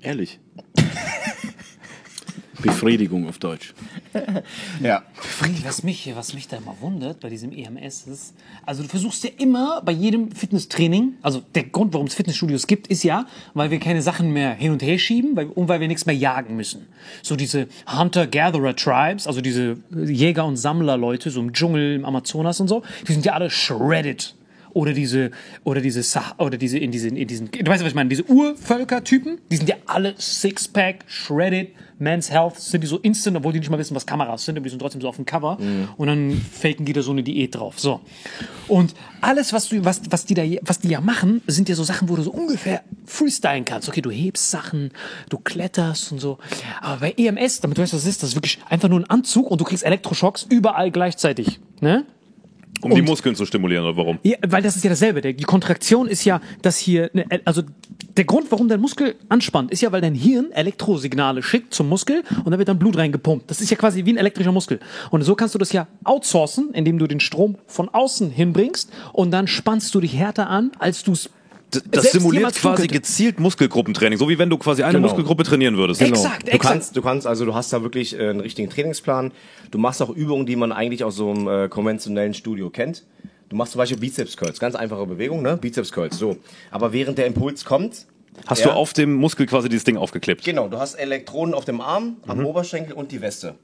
Ehrlich. 0.00 0.40
Befriedigung 2.62 3.28
auf 3.28 3.38
Deutsch. 3.38 3.74
Ja. 4.82 5.02
Friedi, 5.14 5.64
was 5.64 5.82
mich, 5.82 6.10
was 6.14 6.34
mich 6.34 6.48
da 6.48 6.56
immer 6.56 6.76
wundert 6.80 7.20
bei 7.20 7.28
diesem 7.28 7.52
EMS 7.52 8.06
ist, 8.06 8.34
also 8.66 8.82
du 8.82 8.88
versuchst 8.88 9.24
ja 9.24 9.30
immer 9.38 9.80
bei 9.82 9.92
jedem 9.92 10.32
Fitnesstraining, 10.32 11.14
also 11.22 11.42
der 11.54 11.64
Grund, 11.64 11.92
warum 11.94 12.06
es 12.06 12.14
Fitnessstudios 12.14 12.66
gibt, 12.66 12.88
ist 12.88 13.02
ja, 13.02 13.26
weil 13.54 13.70
wir 13.70 13.78
keine 13.78 14.02
Sachen 14.02 14.32
mehr 14.32 14.52
hin 14.54 14.72
und 14.72 14.82
her 14.82 14.98
schieben 14.98 15.36
weil, 15.36 15.46
und 15.46 15.68
weil 15.68 15.80
wir 15.80 15.88
nichts 15.88 16.06
mehr 16.06 16.14
jagen 16.14 16.56
müssen. 16.56 16.86
So 17.22 17.36
diese 17.36 17.68
Hunter-Gatherer-Tribes, 17.86 19.26
also 19.26 19.40
diese 19.40 19.76
Jäger- 19.90 20.44
und 20.44 20.56
Sammlerleute, 20.56 21.30
so 21.30 21.40
im 21.40 21.52
Dschungel, 21.52 21.94
im 21.94 22.04
Amazonas 22.04 22.60
und 22.60 22.68
so, 22.68 22.82
die 23.06 23.12
sind 23.12 23.24
ja 23.24 23.32
alle 23.32 23.50
shredded. 23.50 24.34
Oder 24.74 24.92
diese, 24.92 25.30
oder 25.64 25.80
diese, 25.80 26.02
Sah- 26.02 26.34
oder 26.38 26.56
diese, 26.56 26.78
in 26.78 26.90
diesen, 26.90 27.16
in 27.16 27.28
diesen, 27.28 27.50
du 27.50 27.66
weißt, 27.66 27.82
was 27.82 27.90
ich 27.90 27.94
meine, 27.94 28.08
diese 28.08 28.24
Urvölker-Typen, 28.24 29.38
die 29.50 29.56
sind 29.56 29.68
ja 29.68 29.76
alle 29.86 30.14
Sixpack, 30.18 31.04
shredded, 31.06 31.68
Men's 32.02 32.30
Health, 32.30 32.58
sind 32.58 32.82
die 32.82 32.88
so 32.88 32.98
instant, 32.98 33.36
obwohl 33.36 33.52
die 33.52 33.60
nicht 33.60 33.70
mal 33.70 33.78
wissen, 33.78 33.94
was 33.94 34.06
Kameras 34.06 34.44
sind, 34.44 34.56
aber 34.56 34.64
die 34.64 34.70
sind 34.70 34.80
trotzdem 34.80 35.00
so 35.00 35.08
auf 35.08 35.16
dem 35.16 35.24
Cover. 35.24 35.56
Und 35.96 36.08
dann 36.08 36.32
faken 36.32 36.84
die 36.84 36.92
da 36.92 37.02
so 37.02 37.12
eine 37.12 37.22
Diät 37.22 37.54
drauf. 37.54 37.78
So. 37.78 38.00
Und 38.66 38.94
alles, 39.20 39.52
was 39.52 39.68
du, 39.68 39.84
was, 39.84 40.02
was 40.10 40.24
die 40.24 40.34
da, 40.34 40.42
was 40.62 40.80
die 40.80 40.88
ja 40.88 41.00
machen, 41.00 41.42
sind 41.46 41.68
ja 41.68 41.76
so 41.76 41.84
Sachen, 41.84 42.08
wo 42.08 42.16
du 42.16 42.22
so 42.22 42.32
ungefähr 42.32 42.82
freestylen 43.06 43.64
kannst. 43.64 43.88
Okay, 43.88 44.02
du 44.02 44.10
hebst 44.10 44.50
Sachen, 44.50 44.90
du 45.28 45.38
kletterst 45.38 46.10
und 46.12 46.18
so. 46.18 46.38
Aber 46.80 47.00
bei 47.00 47.12
EMS, 47.16 47.60
damit 47.60 47.78
du 47.78 47.82
weißt, 47.82 47.94
was 47.94 48.02
es 48.02 48.08
ist, 48.08 48.22
das 48.22 48.30
ist 48.30 48.36
wirklich 48.36 48.58
einfach 48.68 48.88
nur 48.88 48.98
ein 48.98 49.08
Anzug 49.08 49.50
und 49.50 49.60
du 49.60 49.64
kriegst 49.64 49.84
Elektroschocks 49.84 50.46
überall 50.48 50.90
gleichzeitig. 50.90 51.60
Ne? 51.80 52.04
Um 52.80 52.94
die 52.94 53.02
Muskeln 53.02 53.36
zu 53.36 53.46
stimulieren 53.46 53.84
oder 53.84 53.96
warum? 53.96 54.18
Ja, 54.22 54.36
weil 54.46 54.62
das 54.62 54.74
ist 54.76 54.82
ja 54.82 54.90
dasselbe. 54.90 55.20
Die 55.20 55.44
Kontraktion 55.44 56.08
ist 56.08 56.24
ja, 56.24 56.40
dass 56.62 56.78
hier, 56.78 57.10
also 57.44 57.62
der 58.16 58.24
Grund, 58.24 58.50
warum 58.50 58.68
dein 58.68 58.80
Muskel 58.80 59.14
anspannt, 59.28 59.70
ist 59.70 59.82
ja, 59.82 59.92
weil 59.92 60.00
dein 60.00 60.14
Hirn 60.14 60.50
Elektrosignale 60.52 61.42
schickt 61.42 61.74
zum 61.74 61.88
Muskel 61.88 62.24
und 62.44 62.50
da 62.50 62.58
wird 62.58 62.68
dann 62.68 62.78
Blut 62.78 62.96
reingepumpt. 62.96 63.50
Das 63.50 63.60
ist 63.60 63.70
ja 63.70 63.76
quasi 63.76 64.04
wie 64.04 64.12
ein 64.12 64.16
elektrischer 64.16 64.52
Muskel. 64.52 64.80
Und 65.10 65.22
so 65.22 65.34
kannst 65.34 65.54
du 65.54 65.58
das 65.58 65.72
ja 65.72 65.86
outsourcen, 66.04 66.70
indem 66.72 66.98
du 66.98 67.06
den 67.06 67.20
Strom 67.20 67.56
von 67.66 67.88
außen 67.88 68.30
hinbringst 68.30 68.90
und 69.12 69.30
dann 69.30 69.46
spannst 69.46 69.94
du 69.94 70.00
dich 70.00 70.16
härter 70.16 70.50
an, 70.50 70.72
als 70.78 71.04
du 71.04 71.12
es 71.12 71.30
Das, 71.72 72.02
selbst 72.04 72.12
simuliert 72.12 72.54
quasi 72.54 72.82
könnte. 72.82 72.94
gezielt 72.94 73.40
Muskelgruppentraining, 73.40 74.18
so 74.18 74.28
wie 74.28 74.38
wenn 74.38 74.50
du 74.50 74.58
quasi 74.58 74.82
eine 74.82 74.94
Genau. 74.94 75.08
Muskelgruppe 75.08 75.42
trainieren 75.44 75.76
würdest. 75.76 76.00
Exakt, 76.02 76.42
Du 76.48 76.52
exakt. 76.52 76.62
kannst, 76.74 76.96
du 76.96 77.02
kannst, 77.02 77.26
also 77.26 77.44
du 77.44 77.54
hast 77.54 77.72
da 77.72 77.82
wirklich 77.82 78.18
äh, 78.18 78.28
einen 78.30 78.40
richtigen 78.40 78.68
Trainingsplan. 78.70 79.32
Du 79.70 79.78
machst 79.78 80.02
auch 80.02 80.10
Übungen, 80.10 80.46
die 80.46 80.56
man 80.56 80.72
eigentlich 80.72 81.02
aus 81.04 81.16
so 81.16 81.30
einem 81.30 81.48
äh, 81.48 81.68
konventionellen 81.68 82.34
Studio 82.34 82.70
kennt. 82.70 83.04
Du 83.48 83.56
machst 83.56 83.72
zum 83.72 83.78
Beispiel 83.80 83.98
Bizeps 83.98 84.36
Curls, 84.36 84.58
ganz 84.60 84.74
einfache 84.74 85.06
Bewegung, 85.06 85.42
ne? 85.42 85.56
Bizeps 85.58 85.92
Curls, 85.92 86.18
so. 86.18 86.36
Aber 86.70 86.92
während 86.92 87.18
der 87.18 87.26
Impuls 87.26 87.64
kommt, 87.64 88.06
Hast 88.46 88.60
Ja. 88.60 88.68
du 88.68 88.72
auf 88.72 88.94
dem 88.94 89.12
Muskel 89.12 89.44
quasi 89.44 89.68
dieses 89.68 89.84
Ding 89.84 89.98
aufgeklebt? 89.98 90.42
genau, 90.42 90.66
du 90.66 90.78
hast 90.78 90.94
Elektronen 90.94 91.52
auf 91.54 91.66
dem 91.66 91.82
Arm, 91.82 92.16
am 92.26 92.46
Oberschenkel 92.46 92.94
und 92.94 93.12
die 93.12 93.20
Weste. 93.20 93.56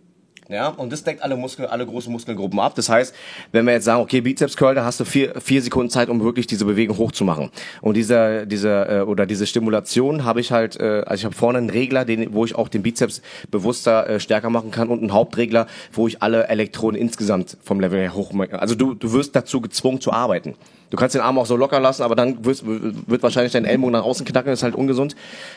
Ja, 0.51 0.69
und 0.69 0.91
das 0.91 1.05
deckt 1.05 1.23
alle 1.23 1.37
Muskeln, 1.37 1.69
alle 1.69 1.85
großen 1.85 2.11
Muskelgruppen 2.11 2.59
ab. 2.59 2.75
Das 2.75 2.89
heißt, 2.89 3.15
wenn 3.53 3.67
wir 3.67 3.75
jetzt 3.75 3.85
sagen, 3.85 4.01
okay, 4.01 4.23
Bizeps 4.23 4.57
Curl, 4.57 4.75
da 4.75 4.83
hast 4.83 4.99
du 4.99 5.05
vier, 5.05 5.39
vier 5.43 5.61
Sekunden 5.61 5.91
Zeit, 5.91 6.09
um 6.09 6.23
wirklich 6.23 6.47
diese 6.47 6.65
Bewegung 6.65 6.97
hochzumachen. 6.97 7.51
Und 7.83 7.99
diese, 7.99 8.47
diese 8.47 8.87
äh, 8.89 9.01
oder 9.03 9.27
diese 9.27 9.47
Stimulation 9.47 10.25
habe 10.25 10.41
ich 10.41 10.51
halt, 10.51 10.81
äh, 10.81 11.03
also 11.05 11.21
ich 11.21 11.25
habe 11.27 11.35
vorne 11.35 11.59
einen 11.59 11.69
Regler, 11.69 12.07
den, 12.07 12.33
wo 12.33 12.47
ich 12.47 12.55
auch 12.55 12.69
den 12.69 12.83
Bizeps 12.83 13.21
bewusster 13.51 14.09
äh, 14.09 14.21
stärker 14.21 14.49
machen 14.49 14.71
kann 14.71 14.89
und 14.89 15.01
einen 15.01 15.13
Hauptregler, 15.13 15.67
wo 15.93 16.09
ich 16.09 16.23
alle 16.23 16.49
Elektronen 16.49 16.99
insgesamt 16.99 17.59
vom 17.63 17.79
Level 17.81 18.01
her 18.01 18.15
hoch. 18.15 18.33
Also 18.53 18.75
du, 18.75 18.95
du 18.95 19.13
wirst 19.13 19.37
dazu 19.37 19.61
gezwungen 19.61 20.01
zu 20.01 20.15
arbeiten. 20.15 20.55
Du 20.90 20.96
kannst 20.96 21.14
den 21.14 21.22
Arm 21.22 21.38
auch 21.38 21.46
so 21.46 21.57
locker 21.57 21.81
lassen, 21.81 22.03
aber 22.03 22.16
dann 22.16 22.44
wirst, 22.44 22.64
wird 22.66 23.22
wahrscheinlich 23.22 23.53
dein 23.53 23.64
Ellbogen 23.64 23.92
nach 23.92 24.05
außen 24.05 24.24
knacken, 24.24 24.53
ist 24.53 24.62
halt 24.62 24.74
ungesund. 24.74 25.16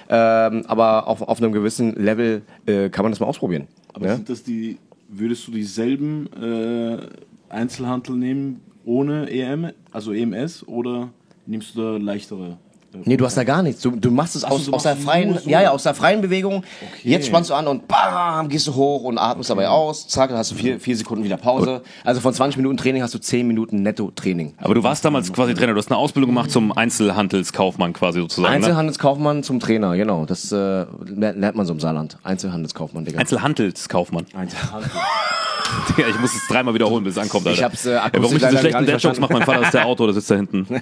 Ähm, 0.09 0.63
aber 0.67 1.07
auf, 1.07 1.21
auf 1.21 1.37
einem 1.39 1.51
gewissen 1.51 1.95
Level 1.95 2.41
äh, 2.65 2.89
kann 2.89 3.03
man 3.03 3.11
das 3.11 3.19
mal 3.19 3.27
ausprobieren. 3.27 3.67
Aber 3.93 4.07
ja? 4.07 4.15
sind 4.15 4.29
das 4.29 4.43
die, 4.43 4.77
würdest 5.07 5.47
du 5.47 5.51
dieselben 5.51 6.27
äh, 6.33 6.97
Einzelhantel 7.49 8.15
nehmen 8.15 8.61
ohne 8.85 9.29
EM, 9.29 9.71
also 9.91 10.11
EMS, 10.11 10.67
oder 10.67 11.09
nimmst 11.45 11.75
du 11.75 11.81
da 11.81 11.97
leichtere? 11.97 12.57
Nee, 12.93 13.15
du 13.15 13.25
hast 13.25 13.37
da 13.37 13.43
gar 13.43 13.63
nichts. 13.63 13.81
Du, 13.81 13.91
du 13.91 14.11
machst 14.11 14.35
es 14.35 14.43
aus, 14.43 14.65
so, 14.65 14.73
aus 14.73 14.83
der 14.83 14.97
freien, 14.97 15.37
so. 15.37 15.49
ja, 15.49 15.61
ja, 15.61 15.71
aus 15.71 15.83
der 15.83 15.93
freien 15.93 16.21
Bewegung. 16.21 16.57
Okay. 16.57 17.09
Jetzt 17.09 17.27
spannst 17.27 17.49
du 17.49 17.53
an 17.53 17.67
und 17.67 17.87
bam, 17.87 18.49
gehst 18.49 18.67
du 18.67 18.75
hoch 18.75 19.03
und 19.03 19.17
atmest 19.17 19.49
dabei 19.49 19.69
aus. 19.69 20.07
Zack, 20.07 20.29
dann 20.29 20.37
hast 20.37 20.51
du 20.51 20.55
vier, 20.55 20.79
vier 20.79 20.97
Sekunden 20.97 21.23
wieder 21.23 21.37
Pause. 21.37 21.81
Also 22.03 22.19
von 22.19 22.33
20 22.33 22.57
Minuten 22.57 22.77
Training 22.77 23.01
hast 23.01 23.13
du 23.13 23.19
10 23.19 23.47
Minuten 23.47 23.81
Netto-Training. 23.81 24.55
Aber 24.57 24.75
du 24.75 24.83
warst 24.83 25.05
damals 25.05 25.31
quasi 25.31 25.53
Trainer, 25.53 25.73
du 25.73 25.79
hast 25.79 25.89
eine 25.89 25.97
Ausbildung 25.97 26.31
gemacht 26.31 26.51
zum 26.51 26.71
Einzelhandelskaufmann 26.71 27.93
quasi 27.93 28.19
sozusagen. 28.19 28.51
Ne? 28.51 28.57
Einzelhandelskaufmann 28.57 29.43
zum 29.43 29.59
Trainer, 29.61 29.95
genau. 29.95 30.25
Das 30.25 30.51
äh, 30.51 30.85
lernt 31.05 31.55
man 31.55 31.65
so 31.65 31.73
im 31.73 31.79
Saarland. 31.79 32.17
Einzelhandelskaufmann, 32.23 33.05
Digga. 33.05 33.19
Einzelhandelskaufmann. 33.19 34.25
Digga, 35.97 36.09
ich 36.09 36.19
muss 36.19 36.33
es 36.35 36.47
dreimal 36.49 36.73
wiederholen, 36.73 37.05
bis 37.05 37.15
es 37.15 37.23
ankommt, 37.23 37.47
Alter. 37.47 37.57
Ich 37.57 37.63
hab's, 37.63 37.85
äh, 37.85 37.93
Ey, 37.95 38.09
Warum 38.13 38.35
ich 38.35 38.43
diese 38.43 38.57
schlechten 38.57 38.85
Dad-Jokes 38.85 39.19
macht, 39.19 39.31
mein 39.31 39.43
Vater 39.43 39.61
ist 39.63 39.73
der 39.73 39.85
Autor, 39.85 40.07
der 40.07 40.13
sitzt 40.15 40.29
da 40.31 40.35
hinten. 40.35 40.67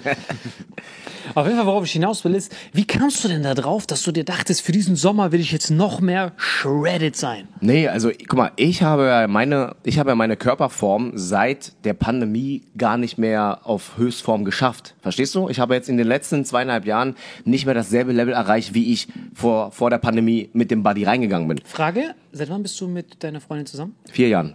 Auf 1.34 1.46
jeden 1.46 1.58
Fall, 1.58 1.66
worauf 1.66 1.84
ich 1.84 1.92
hinaus 1.92 2.24
will, 2.24 2.34
ist, 2.34 2.54
wie 2.72 2.84
kamst 2.84 3.24
du 3.24 3.28
denn 3.28 3.42
da 3.42 3.54
drauf, 3.54 3.86
dass 3.86 4.02
du 4.02 4.12
dir 4.12 4.24
dachtest, 4.24 4.62
für 4.62 4.72
diesen 4.72 4.96
Sommer 4.96 5.32
will 5.32 5.40
ich 5.40 5.52
jetzt 5.52 5.70
noch 5.70 6.00
mehr 6.00 6.32
shredded 6.36 7.16
sein? 7.16 7.48
Nee, 7.60 7.88
also 7.88 8.10
guck 8.28 8.38
mal, 8.38 8.52
ich 8.56 8.82
habe 8.82 9.06
ja 9.06 9.26
meine, 9.28 9.76
ich 9.84 9.98
habe 9.98 10.10
ja 10.10 10.14
meine 10.14 10.36
Körperform 10.36 11.12
seit 11.14 11.72
der 11.84 11.94
Pandemie 11.94 12.62
gar 12.76 12.96
nicht 12.96 13.18
mehr 13.18 13.60
auf 13.64 13.96
Höchstform 13.96 14.44
geschafft. 14.44 14.94
Verstehst 15.00 15.34
du? 15.34 15.48
Ich 15.48 15.60
habe 15.60 15.74
jetzt 15.74 15.88
in 15.88 15.96
den 15.96 16.06
letzten 16.06 16.44
zweieinhalb 16.44 16.86
Jahren 16.86 17.16
nicht 17.44 17.66
mehr 17.66 17.74
dasselbe 17.74 18.12
Level 18.12 18.34
erreicht, 18.34 18.74
wie 18.74 18.92
ich 18.92 19.08
vor, 19.34 19.72
vor 19.72 19.90
der 19.90 19.98
Pandemie 19.98 20.50
mit 20.52 20.70
dem 20.70 20.82
Buddy 20.82 21.04
reingegangen 21.04 21.48
bin. 21.48 21.60
Frage, 21.64 22.14
seit 22.32 22.50
wann 22.50 22.62
bist 22.62 22.80
du 22.80 22.88
mit 22.88 23.22
deiner 23.22 23.40
Freundin 23.40 23.66
zusammen? 23.66 23.94
Vier 24.10 24.28
Jahren. 24.28 24.54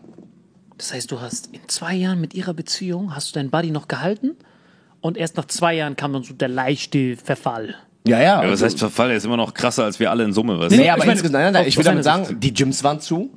Das 0.78 0.94
heißt, 0.94 1.10
du 1.12 1.22
hast 1.22 1.48
in 1.54 1.62
zwei 1.68 1.96
Jahren 1.96 2.20
mit 2.20 2.34
ihrer 2.34 2.54
Beziehung, 2.54 3.16
hast 3.16 3.30
du 3.30 3.40
deinen 3.40 3.50
Buddy 3.50 3.72
noch 3.72 3.88
gehalten? 3.88 4.36
Und 5.06 5.18
erst 5.18 5.38
nach 5.38 5.46
zwei 5.46 5.76
Jahren 5.76 5.96
kam 5.96 6.14
dann 6.14 6.24
so 6.24 6.34
der 6.34 6.48
leichte 6.48 7.16
Verfall. 7.16 7.76
Ja, 8.08 8.20
ja. 8.20 8.44
Ja, 8.44 8.52
was 8.52 8.64
heißt 8.64 8.80
Verfall? 8.80 9.12
Ist 9.12 9.24
immer 9.24 9.38
noch 9.38 9.54
krasser 9.54 9.84
als 9.84 10.00
wir 10.00 10.10
alle 10.10 10.24
in 10.24 10.34
Summe, 10.34 10.58
weißt 10.58 10.72
du? 10.72 10.78
Nee, 10.78 10.90
aber 10.90 10.98
Ich 10.98 11.06
meine, 11.06 11.12
insgesamt, 11.12 11.44
nein, 11.44 11.54
nein, 11.54 11.68
ich 11.68 11.78
will 11.78 11.84
damit 11.84 12.04
sagen, 12.04 12.40
die 12.40 12.52
Gyms 12.52 12.84
waren 12.84 13.00
zu. 13.00 13.30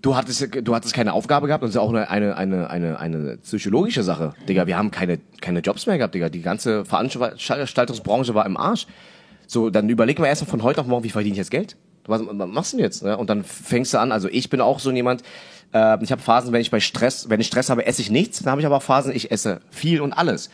Du 0.00 0.16
hattest, 0.16 0.48
du 0.66 0.74
hattest 0.74 0.94
keine 0.94 1.12
Aufgabe 1.12 1.48
gehabt 1.48 1.62
und 1.62 1.66
das 1.68 1.74
ist 1.74 1.82
ja 1.82 1.82
auch 1.82 1.92
eine, 1.92 2.08
eine, 2.08 2.38
eine, 2.38 2.70
eine, 2.70 2.98
eine 2.98 3.36
psychologische 3.36 4.02
Sache. 4.04 4.32
Digga, 4.48 4.66
wir 4.66 4.78
haben 4.78 4.90
keine, 4.90 5.18
keine 5.42 5.60
Jobs 5.60 5.84
mehr 5.84 5.98
gehabt, 5.98 6.14
Digga. 6.14 6.30
Die 6.30 6.40
ganze 6.40 6.86
Veranstaltungsbranche 6.86 8.34
war 8.34 8.46
im 8.46 8.56
Arsch. 8.56 8.86
So, 9.46 9.68
dann 9.68 9.90
überleg 9.90 10.18
mal 10.18 10.28
erstmal 10.28 10.48
von 10.48 10.62
heute 10.62 10.80
auf 10.80 10.86
morgen, 10.86 11.04
wie 11.04 11.10
verdiene 11.10 11.34
ich 11.34 11.38
jetzt 11.38 11.50
Geld? 11.50 11.76
Was, 12.06 12.22
was 12.26 12.48
machst 12.48 12.72
du 12.72 12.78
denn 12.78 12.84
jetzt? 12.84 13.02
Ne? 13.02 13.18
Und 13.18 13.28
dann 13.28 13.44
fängst 13.44 13.92
du 13.92 13.98
an, 13.98 14.12
also 14.12 14.28
ich 14.30 14.48
bin 14.48 14.62
auch 14.62 14.78
so 14.78 14.90
jemand, 14.90 15.22
äh, 15.74 16.02
ich 16.02 16.10
habe 16.10 16.22
Phasen, 16.22 16.54
wenn 16.54 16.62
ich 16.62 16.70
bei 16.70 16.80
Stress, 16.80 17.28
wenn 17.28 17.40
ich 17.40 17.48
Stress 17.48 17.68
habe, 17.68 17.84
esse 17.84 18.00
ich 18.00 18.10
nichts. 18.10 18.38
Dann 18.38 18.52
habe 18.52 18.62
ich 18.62 18.66
aber 18.66 18.76
auch 18.76 18.82
Phasen, 18.82 19.14
ich 19.14 19.30
esse 19.30 19.60
viel 19.70 20.00
und 20.00 20.14
alles. 20.14 20.48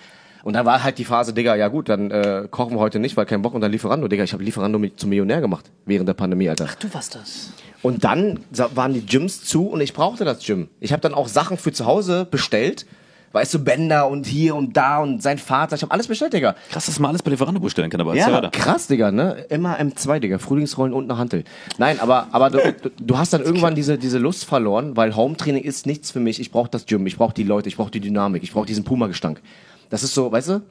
Und 0.44 0.54
dann 0.54 0.66
war 0.66 0.82
halt 0.82 0.98
die 0.98 1.04
Phase, 1.04 1.32
Digga, 1.32 1.54
ja 1.54 1.68
gut, 1.68 1.88
dann 1.88 2.10
äh, 2.10 2.48
kochen 2.50 2.74
wir 2.74 2.80
heute 2.80 2.98
nicht, 2.98 3.16
weil 3.16 3.26
kein 3.26 3.42
Bock 3.42 3.54
und 3.54 3.60
dann 3.60 3.70
Lieferando, 3.70 4.08
Digga. 4.08 4.24
Ich 4.24 4.32
habe 4.32 4.42
Lieferando 4.42 4.80
zum 4.96 5.08
Millionär 5.10 5.40
gemacht 5.40 5.70
während 5.86 6.08
der 6.08 6.14
Pandemie, 6.14 6.48
Alter. 6.48 6.68
Du 6.80 6.92
warst 6.92 7.14
das. 7.14 7.50
Und 7.82 8.04
dann 8.04 8.40
waren 8.74 8.94
die 8.94 9.04
Gyms 9.04 9.44
zu 9.44 9.66
und 9.68 9.80
ich 9.80 9.92
brauchte 9.92 10.24
das 10.24 10.44
Gym. 10.44 10.68
Ich 10.80 10.92
habe 10.92 11.00
dann 11.02 11.14
auch 11.14 11.28
Sachen 11.28 11.56
für 11.56 11.72
zu 11.72 11.86
Hause 11.86 12.26
bestellt. 12.30 12.86
Weißt 13.34 13.54
du, 13.54 13.60
Bänder 13.64 14.08
und 14.08 14.26
hier 14.26 14.54
und 14.54 14.76
da 14.76 14.98
und 14.98 15.22
sein 15.22 15.38
Vater. 15.38 15.74
Ich 15.74 15.80
habe 15.82 15.90
alles 15.90 16.06
bestellt, 16.06 16.34
Digga. 16.34 16.54
Krass, 16.70 16.84
dass 16.84 16.98
man 16.98 17.08
alles 17.08 17.22
bei 17.22 17.30
Lieferando 17.30 17.60
bestellen 17.60 17.88
kann, 17.88 17.98
aber 18.02 18.14
erzähl 18.14 18.30
Ja, 18.30 18.36
weiter. 18.36 18.50
krass, 18.50 18.88
Digga, 18.88 19.10
ne? 19.10 19.46
Immer 19.48 19.80
M2, 19.80 20.18
Digga. 20.18 20.38
Frühlingsrollen 20.38 20.92
und 20.92 21.10
eine 21.10 21.18
Hantel. 21.18 21.44
Nein, 21.78 21.98
aber, 21.98 22.26
aber 22.32 22.50
du, 22.50 22.58
du, 22.82 22.90
du 23.00 23.16
hast 23.18 23.32
dann 23.32 23.40
irgendwann 23.40 23.74
diese, 23.74 23.96
diese 23.96 24.18
Lust 24.18 24.44
verloren, 24.44 24.98
weil 24.98 25.16
Home-Training 25.16 25.64
ist 25.64 25.86
nichts 25.86 26.10
für 26.10 26.20
mich. 26.20 26.40
Ich 26.40 26.50
brauche 26.50 26.68
das 26.68 26.84
Gym, 26.84 27.06
ich 27.06 27.16
brauche 27.16 27.32
die 27.32 27.44
Leute, 27.44 27.70
ich 27.70 27.76
brauche 27.78 27.90
die 27.90 28.00
Dynamik, 28.00 28.42
ich 28.42 28.52
brauche 28.52 28.66
diesen 28.66 28.84
Puma-Gestank. 28.84 29.40
Das 29.92 30.02
ist 30.02 30.14
so, 30.14 30.32
weißt 30.32 30.48
du? 30.48 30.62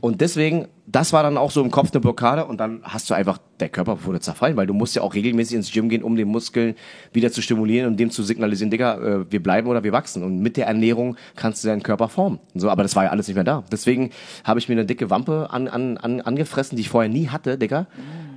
Und 0.00 0.22
deswegen, 0.22 0.68
das 0.86 1.12
war 1.12 1.22
dann 1.22 1.36
auch 1.36 1.50
so 1.50 1.62
im 1.62 1.70
Kopf 1.70 1.90
eine 1.92 2.00
Blockade 2.00 2.46
und 2.46 2.58
dann 2.60 2.80
hast 2.82 3.10
du 3.10 3.14
einfach, 3.14 3.36
der 3.60 3.68
Körper 3.68 4.06
wurde 4.06 4.20
zerfallen, 4.20 4.56
weil 4.56 4.66
du 4.66 4.72
musst 4.72 4.96
ja 4.96 5.02
auch 5.02 5.12
regelmäßig 5.12 5.56
ins 5.56 5.70
Gym 5.70 5.90
gehen, 5.90 6.02
um 6.02 6.16
den 6.16 6.28
Muskeln 6.28 6.74
wieder 7.12 7.30
zu 7.30 7.42
stimulieren 7.42 7.88
und 7.88 8.00
dem 8.00 8.10
zu 8.10 8.22
signalisieren, 8.22 8.70
Digga, 8.70 8.96
äh, 8.96 9.30
wir 9.30 9.42
bleiben 9.42 9.68
oder 9.68 9.84
wir 9.84 9.92
wachsen. 9.92 10.22
Und 10.22 10.38
mit 10.38 10.56
der 10.56 10.66
Ernährung 10.66 11.18
kannst 11.36 11.62
du 11.62 11.68
deinen 11.68 11.82
Körper 11.82 12.08
formen. 12.08 12.38
So, 12.54 12.70
aber 12.70 12.82
das 12.82 12.96
war 12.96 13.04
ja 13.04 13.10
alles 13.10 13.28
nicht 13.28 13.34
mehr 13.34 13.44
da. 13.44 13.64
Deswegen 13.70 14.12
habe 14.44 14.58
ich 14.58 14.66
mir 14.70 14.76
eine 14.76 14.86
dicke 14.86 15.10
Wampe 15.10 15.48
an, 15.50 15.68
an, 15.68 15.98
an, 15.98 16.22
angefressen, 16.22 16.76
die 16.76 16.80
ich 16.80 16.88
vorher 16.88 17.10
nie 17.10 17.28
hatte, 17.28 17.58
Digga. 17.58 17.86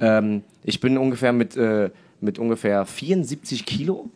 Ähm, 0.02 0.44
ich 0.66 0.82
bin 0.82 0.98
ungefähr 0.98 1.32
mit, 1.32 1.56
äh, 1.56 1.90
mit 2.20 2.38
ungefähr 2.38 2.86
74 2.86 3.66
Kilo, 3.66 4.10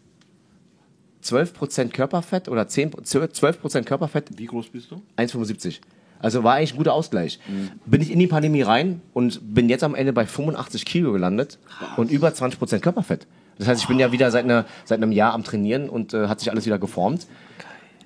12% 1.23 1.87
Körperfett 1.93 2.49
oder 2.49 2.67
10, 2.67 2.91
12% 2.91 3.83
Körperfett 3.83 4.37
Wie 4.37 4.45
groß 4.45 4.67
bist 4.67 4.91
du? 4.91 5.01
1,75. 5.15 5.79
Also 6.21 6.43
war 6.43 6.55
eigentlich 6.55 6.73
ein 6.73 6.77
guter 6.77 6.93
Ausgleich. 6.93 7.39
Bin 7.85 8.01
ich 8.01 8.11
in 8.11 8.19
die 8.19 8.27
Pandemie 8.27 8.61
rein 8.61 9.01
und 9.13 9.53
bin 9.53 9.69
jetzt 9.69 9.83
am 9.83 9.95
Ende 9.95 10.13
bei 10.13 10.25
85 10.25 10.85
Kilo 10.85 11.11
gelandet 11.11 11.59
und 11.97 12.11
über 12.11 12.33
20 12.33 12.59
Prozent 12.59 12.83
Körperfett. 12.83 13.27
Das 13.57 13.67
heißt, 13.67 13.81
ich 13.81 13.87
bin 13.87 13.99
ja 13.99 14.11
wieder 14.11 14.31
seit, 14.31 14.43
einer, 14.45 14.65
seit 14.85 14.97
einem 14.97 15.11
Jahr 15.11 15.33
am 15.33 15.43
Trainieren 15.43 15.89
und 15.89 16.13
äh, 16.13 16.27
hat 16.27 16.39
sich 16.39 16.49
alles 16.49 16.65
wieder 16.65 16.79
geformt. 16.79 17.27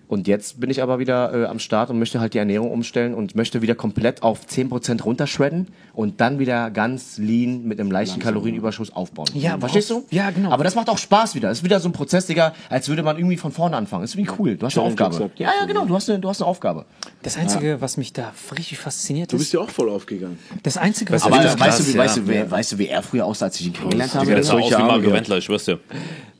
Und 0.07 0.27
jetzt 0.27 0.59
bin 0.59 0.69
ich 0.69 0.83
aber 0.83 0.99
wieder 0.99 1.33
äh, 1.33 1.45
am 1.45 1.57
Start 1.59 1.89
und 1.89 1.97
möchte 1.97 2.19
halt 2.19 2.33
die 2.35 2.37
Ernährung 2.37 2.71
umstellen 2.71 3.13
und 3.15 3.35
möchte 3.35 3.61
wieder 3.63 3.73
komplett 3.73 4.21
auf 4.21 4.45
10% 4.45 5.01
runterschredden 5.01 5.67
und 5.93 6.21
dann 6.21 6.37
wieder 6.37 6.69
ganz 6.69 7.17
lean 7.17 7.63
mit 7.63 7.79
einem 7.79 7.89
leichten 7.91 8.19
Kalorienüberschuss 8.19 8.91
aufbauen. 8.93 9.27
Ja, 9.33 9.57
verstehst 9.57 9.89
worauf- 9.89 10.03
du? 10.09 10.15
ja, 10.15 10.29
genau. 10.29 10.51
Aber 10.51 10.63
das 10.63 10.75
macht 10.75 10.89
auch 10.89 10.97
Spaß 10.99 11.33
wieder. 11.35 11.49
Das 11.49 11.59
ist 11.59 11.63
wieder 11.63 11.79
so 11.79 11.89
ein 11.89 11.91
Prozess, 11.93 12.27
Digga, 12.27 12.53
als 12.69 12.87
würde 12.87 13.01
man 13.01 13.17
irgendwie 13.17 13.37
von 13.37 13.51
vorne 13.51 13.75
anfangen. 13.77 14.03
Das 14.03 14.11
ist 14.11 14.15
irgendwie 14.17 14.33
cool. 14.39 14.55
Du 14.57 14.65
hast 14.67 14.77
eine 14.77 14.85
Aufgabe. 14.87 15.15
accept. 15.15 15.39
Ja, 15.39 15.49
ja, 15.59 15.65
genau. 15.65 15.85
Du 15.85 15.95
hast 15.95 16.09
eine, 16.09 16.19
du 16.19 16.29
hast 16.29 16.41
eine 16.41 16.47
Aufgabe. 16.49 16.85
Das 17.23 17.37
Einzige, 17.37 17.81
was 17.81 17.97
mich 17.97 18.13
da 18.13 18.31
richtig 18.51 18.77
fasziniert 18.77 19.31
Du 19.31 19.37
ist, 19.37 19.41
bist 19.43 19.53
ja 19.53 19.61
auch 19.61 19.69
voll 19.71 19.89
aufgegangen. 19.89 20.37
das 20.61 20.77
Einzige, 20.77 21.13
was 21.13 21.23
Aber 21.23 21.37
das 21.37 21.55
mich 21.57 21.65
ist 21.65 21.67
weißt, 21.67 21.79
du, 21.79 21.87
wie, 21.87 21.91
ja. 21.93 21.97
weißt, 22.03 22.17
du, 22.17 22.27
wer, 22.27 22.51
weißt 22.51 22.71
du, 22.73 22.77
wie 22.77 22.87
er 22.87 23.01
früher 23.01 23.25
aussah, 23.25 23.45
als 23.45 23.59
ich 23.59 23.67
ihn 23.67 23.73
kennengelernt 23.73 24.13
habe? 24.13 24.25
Der 24.27 24.37
ist 24.37 24.47
so 24.47 24.53
aus 24.53 24.57
wie 24.59 24.61
solche 24.63 24.75
Arme 24.77 24.87
Marco 24.87 25.01
gehabt. 25.01 25.15
Wendler, 25.29 25.37
ich 25.37 25.47
dir. 25.47 25.79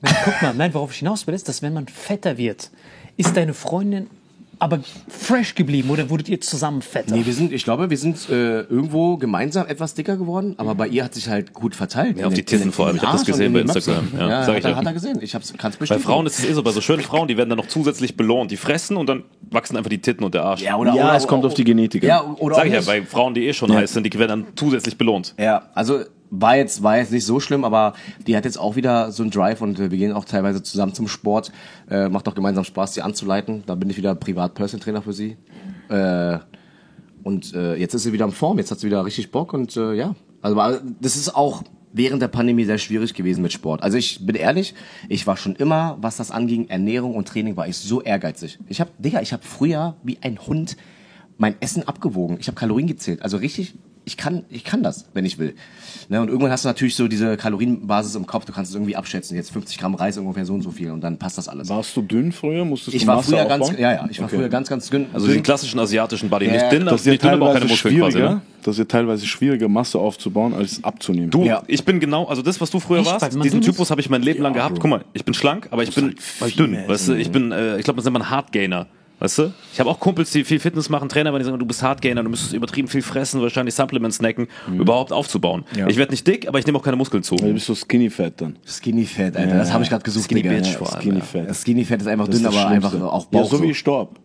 Nein, 0.01 0.15
guck 0.23 0.41
mal, 0.41 0.53
nein, 0.53 0.73
worauf 0.73 0.91
ich 0.91 0.99
hinaus 0.99 1.25
will, 1.25 1.33
ist, 1.33 1.49
dass 1.49 1.61
wenn 1.61 1.73
man 1.73 1.87
fetter 1.87 2.37
wird, 2.37 2.69
ist 3.17 3.35
deine 3.35 3.53
Freundin 3.53 4.07
aber 4.59 4.79
fresh 5.07 5.55
geblieben 5.55 5.89
oder 5.89 6.09
wurdet 6.09 6.29
ihr 6.29 6.39
zusammen 6.41 6.81
fetter? 6.81 7.15
Nee, 7.15 7.25
wir 7.25 7.33
sind, 7.33 7.51
ich 7.51 7.63
glaube, 7.63 7.89
wir 7.89 7.97
sind 7.97 8.29
äh, 8.29 8.61
irgendwo 8.61 9.17
gemeinsam 9.17 9.67
etwas 9.67 9.93
dicker 9.93 10.17
geworden, 10.17 10.55
aber 10.57 10.75
bei 10.75 10.87
ihr 10.87 11.03
hat 11.03 11.13
sich 11.13 11.27
halt 11.27 11.53
gut 11.53 11.75
verteilt. 11.75 12.17
Ja, 12.17 12.27
auf 12.27 12.33
die 12.33 12.43
Titten 12.43 12.71
vor 12.71 12.87
allem. 12.87 12.95
Ich 12.95 13.01
hab 13.01 13.11
den 13.11 13.17
das 13.17 13.25
gesehen 13.25 13.53
bei. 13.53 13.61
Instagram. 13.61 14.07
Ja, 14.17 14.29
Ja, 14.29 14.43
sag 14.43 14.55
hat, 14.55 14.59
ich 14.59 14.65
er, 14.65 14.75
hat 14.75 14.85
er 14.85 14.93
gesehen. 14.93 15.19
Ich 15.21 15.35
hab's, 15.35 15.53
kann's 15.57 15.75
Bei 15.75 15.81
bestätigen. 15.81 16.07
Frauen 16.07 16.25
ist 16.25 16.39
es 16.39 16.45
eh 16.45 16.53
so, 16.53 16.63
bei 16.63 16.71
so 16.71 16.81
schönen 16.81 17.01
Frauen, 17.01 17.27
die 17.27 17.37
werden 17.37 17.49
dann 17.49 17.57
noch 17.57 17.67
zusätzlich 17.67 18.15
belohnt. 18.15 18.51
Die 18.51 18.57
fressen 18.57 18.97
und 18.97 19.07
dann 19.07 19.23
wachsen 19.51 19.77
einfach 19.77 19.89
die 19.89 20.01
Titten 20.01 20.23
und 20.23 20.33
der 20.33 20.43
Arsch. 20.43 20.61
ja, 20.61 20.77
oder, 20.77 20.95
Ja, 20.95 21.05
oder, 21.05 21.15
es 21.15 21.27
kommt 21.27 21.45
auf 21.45 21.53
die 21.53 21.63
Genetik 21.63 22.03
an. 22.03 22.09
Ja, 22.09 22.23
oder 22.23 22.55
Sag 22.55 22.63
auch 22.63 22.67
ich 22.67 22.73
ja, 22.73 22.81
bei 22.81 23.01
Frauen, 23.03 23.33
die 23.33 23.47
eh 23.47 23.53
schon 23.53 23.73
heiß 23.73 23.93
sind, 23.93 24.03
die 24.11 24.17
werden 24.17 24.43
dann 24.43 24.53
zusätzlich 24.55 24.97
belohnt. 24.97 25.35
Ja, 25.37 25.69
also 25.73 25.99
war 26.29 26.57
jetzt, 26.57 26.83
war 26.83 26.97
jetzt 26.97 27.11
nicht 27.11 27.25
so 27.25 27.39
schlimm, 27.39 27.63
aber 27.63 27.93
die 28.25 28.35
hat 28.35 28.45
jetzt 28.45 28.57
auch 28.57 28.75
wieder 28.75 29.11
so 29.11 29.23
einen 29.23 29.31
Drive 29.31 29.61
und 29.61 29.79
äh, 29.79 29.91
wir 29.91 29.97
gehen 29.97 30.13
auch 30.13 30.25
teilweise 30.25 30.63
zusammen 30.63 30.93
zum 30.93 31.07
Sport. 31.07 31.51
Äh, 31.89 32.09
macht 32.09 32.27
auch 32.27 32.35
gemeinsam 32.35 32.63
Spaß, 32.63 32.93
sie 32.93 33.01
anzuleiten. 33.01 33.63
Da 33.65 33.75
bin 33.75 33.89
ich 33.89 33.97
wieder 33.97 34.15
Privat-Personal-Trainer 34.15 35.01
für 35.01 35.13
sie. 35.13 35.37
Äh, 35.89 36.39
und 37.23 37.53
äh, 37.53 37.75
jetzt 37.75 37.93
ist 37.93 38.03
sie 38.03 38.13
wieder 38.13 38.25
in 38.25 38.31
Form, 38.31 38.57
jetzt 38.57 38.71
hat 38.71 38.79
sie 38.79 38.87
wieder 38.87 39.03
richtig 39.05 39.31
Bock 39.31 39.53
und 39.53 39.75
äh, 39.77 39.93
ja. 39.93 40.15
Also 40.41 40.61
das 41.01 41.15
ist 41.15 41.35
auch 41.35 41.63
während 41.91 42.21
der 42.21 42.27
Pandemie 42.27 42.65
sehr 42.65 42.77
schwierig 42.77 43.13
gewesen 43.13 43.41
mit 43.41 43.53
Sport. 43.53 43.81
Also 43.81 43.97
ich 43.97 44.25
bin 44.25 44.35
ehrlich, 44.35 44.75
ich 45.09 45.25
war 45.25 45.37
schon 45.37 45.55
immer, 45.55 45.97
was 46.01 46.17
das 46.17 46.29
anging, 46.29 46.67
Ernährung 46.67 47.15
und 47.15 47.27
Training, 47.27 47.55
war 47.57 47.67
ich 47.67 47.77
so 47.77 48.01
ehrgeizig. 48.01 48.59
Ich 48.67 48.81
habe, 48.81 48.91
Digga, 48.99 49.21
ich 49.21 49.33
habe 49.33 49.43
früher 49.43 49.95
wie 50.03 50.19
ein 50.21 50.37
Hund 50.45 50.75
mein 51.37 51.55
Essen 51.61 51.87
abgewogen. 51.87 52.37
Ich 52.39 52.47
habe 52.47 52.55
Kalorien 52.55 52.87
gezählt. 52.87 53.21
Also 53.21 53.37
richtig, 53.37 53.75
ich 54.05 54.17
kann, 54.17 54.43
ich 54.49 54.63
kann 54.63 54.83
das, 54.83 55.05
wenn 55.13 55.25
ich 55.25 55.39
will. 55.39 55.55
Ne, 56.09 56.21
und 56.21 56.27
irgendwann 56.27 56.51
hast 56.51 56.63
du 56.63 56.67
natürlich 56.69 56.95
so 56.95 57.07
diese 57.07 57.37
Kalorienbasis 57.37 58.13
im 58.15 58.27
Kopf. 58.27 58.45
Du 58.45 58.53
kannst 58.53 58.69
es 58.69 58.75
irgendwie 58.75 58.95
abschätzen. 58.95 59.35
Jetzt 59.35 59.51
50 59.51 59.79
Gramm 59.79 59.95
Reis 59.95 60.17
ungefähr 60.17 60.45
so 60.45 60.53
und 60.53 60.61
so 60.61 60.69
viel 60.71 60.91
und 60.91 61.01
dann 61.01 61.17
passt 61.17 61.37
das 61.39 61.47
alles. 61.49 61.67
Warst 61.69 61.97
du 61.97 62.01
dünn 62.03 62.31
früher? 62.31 62.63
Musstest 62.65 62.95
Ich 62.95 63.01
du 63.01 63.07
war 63.07 63.15
Masse 63.17 63.31
früher 63.31 63.45
ganz, 63.45 63.63
aufbauen? 63.63 63.79
ja, 63.81 63.93
ja, 63.93 64.07
ich 64.09 64.19
war 64.19 64.27
Okay. 64.27 64.35
früher 64.37 64.49
ganz, 64.49 64.69
ganz 64.69 64.89
dünn. 64.89 65.07
Also 65.13 65.27
den 65.27 65.41
klassischen 65.43 65.79
asiatischen 65.79 66.29
Body. 66.29 66.45
Ja, 66.45 66.51
nicht 66.53 66.71
dünn, 66.71 66.85
Das 66.85 67.01
ist 67.01 67.05
ja 67.07 67.11
nicht 67.13 67.23
dünn, 67.23 67.31
aber 67.31 67.49
auch 67.49 67.53
keine 67.53 67.61
teilweise 67.65 67.73
Muskeln 67.73 67.97
quasi. 67.99 68.11
schwieriger. 68.13 68.35
Ne? 68.35 68.41
das 68.63 68.79
ist 68.79 68.89
teilweise 68.89 69.25
schwieriger, 69.27 69.67
Masse 69.69 69.99
aufzubauen, 69.99 70.53
als 70.55 70.83
abzunehmen. 70.83 71.29
Du, 71.29 71.43
Ja. 71.43 71.61
ich 71.67 71.83
bin 71.85 71.99
genau, 71.99 72.25
also 72.25 72.41
das, 72.41 72.59
was 72.61 72.71
du 72.71 72.79
früher? 72.79 72.99
Weil 73.05 73.05
warst, 73.13 73.33
man 73.33 73.41
diesen 73.43 73.61
dünn? 73.61 73.71
Typus 73.71 73.91
habe 73.91 74.01
ich 74.01 74.09
mein 74.09 74.23
Leben 74.23 74.41
lang 74.41 74.53
gehabt. 74.53 74.79
Guck 74.79 74.89
mal, 74.89 75.05
ich 75.13 75.23
bin 75.23 75.33
schlank, 75.35 75.67
aber 75.71 75.83
ich 75.83 75.93
bin 75.93 76.15
dünn. 76.57 76.77
Weißt 76.87 77.07
du, 77.09 77.13
ich 77.13 77.29
bin, 77.31 77.51
äh, 77.51 77.77
ich 77.77 77.83
glaube, 77.83 77.97
das 77.97 78.05
nennt 78.05 78.13
man 78.13 78.29
Hardgainer. 78.29 78.87
Weißt 79.19 79.37
du? 79.37 79.53
Ich 79.71 79.79
habe 79.79 79.89
auch 79.89 79.99
Kumpels, 79.99 80.31
die 80.31 80.43
viel 80.43 80.59
Fitness 80.59 80.89
machen, 80.89 81.07
Trainer, 81.07 81.31
weil 81.31 81.39
die 81.39 81.45
sagen, 81.45 81.57
du 81.57 81.65
bist 81.65 81.81
Hardgainer, 81.81 82.21
du 82.21 82.29
müsstest 82.29 82.53
übertrieben 82.53 82.87
viel 82.89 83.01
fressen, 83.01 83.41
wahrscheinlich 83.41 83.73
Supplements 83.73 84.17
snacken, 84.17 84.47
um 84.67 84.79
überhaupt 84.81 85.13
aufzubauen. 85.13 85.63
Ich 85.87 85.97
werde 85.97 86.11
nicht 86.11 86.27
dick, 86.27 86.47
aber 86.47 86.59
ich 86.59 86.65
nehme 86.65 86.77
auch 86.77 86.83
keine 86.83 86.97
Muskeln 86.97 87.23
zu. 87.23 87.39
Weil 87.39 87.47
du 87.49 87.53
bist 87.53 87.65
so 87.67 87.75
skinny 87.75 88.09
fat 88.09 88.33
dann. 88.41 88.57
Skinny 88.65 89.05
Fat, 89.05 89.37
Alter. 89.37 89.57
Das 89.57 89.71
habe 89.71 89.83
ich 89.83 89.89
gerade 89.89 90.03
gesucht, 90.03 90.25
Skinny 90.25 90.41
Digga. 90.41 90.55
Bitch 90.55 90.67
Ja, 90.73 90.77
vor 90.77 90.91
allem. 90.93 91.01
Skinny 91.01 91.19
ja. 91.19 91.23
fat. 91.23 91.49
Das 91.49 91.61
Skinny 91.61 91.85
Fat 91.85 92.01
ist 92.01 92.07
einfach 92.07 92.27
Das 92.27 92.35
ist 92.35 92.43
dünn, 92.43 92.51
das 92.51 92.61
aber 92.61 92.69
einfach 92.71 92.93
auch 92.93 93.23
Ja, 93.31 93.39
Bauch. 93.41 93.49
so 93.49 93.61
wie 93.63 93.73
Storb. 93.73 94.19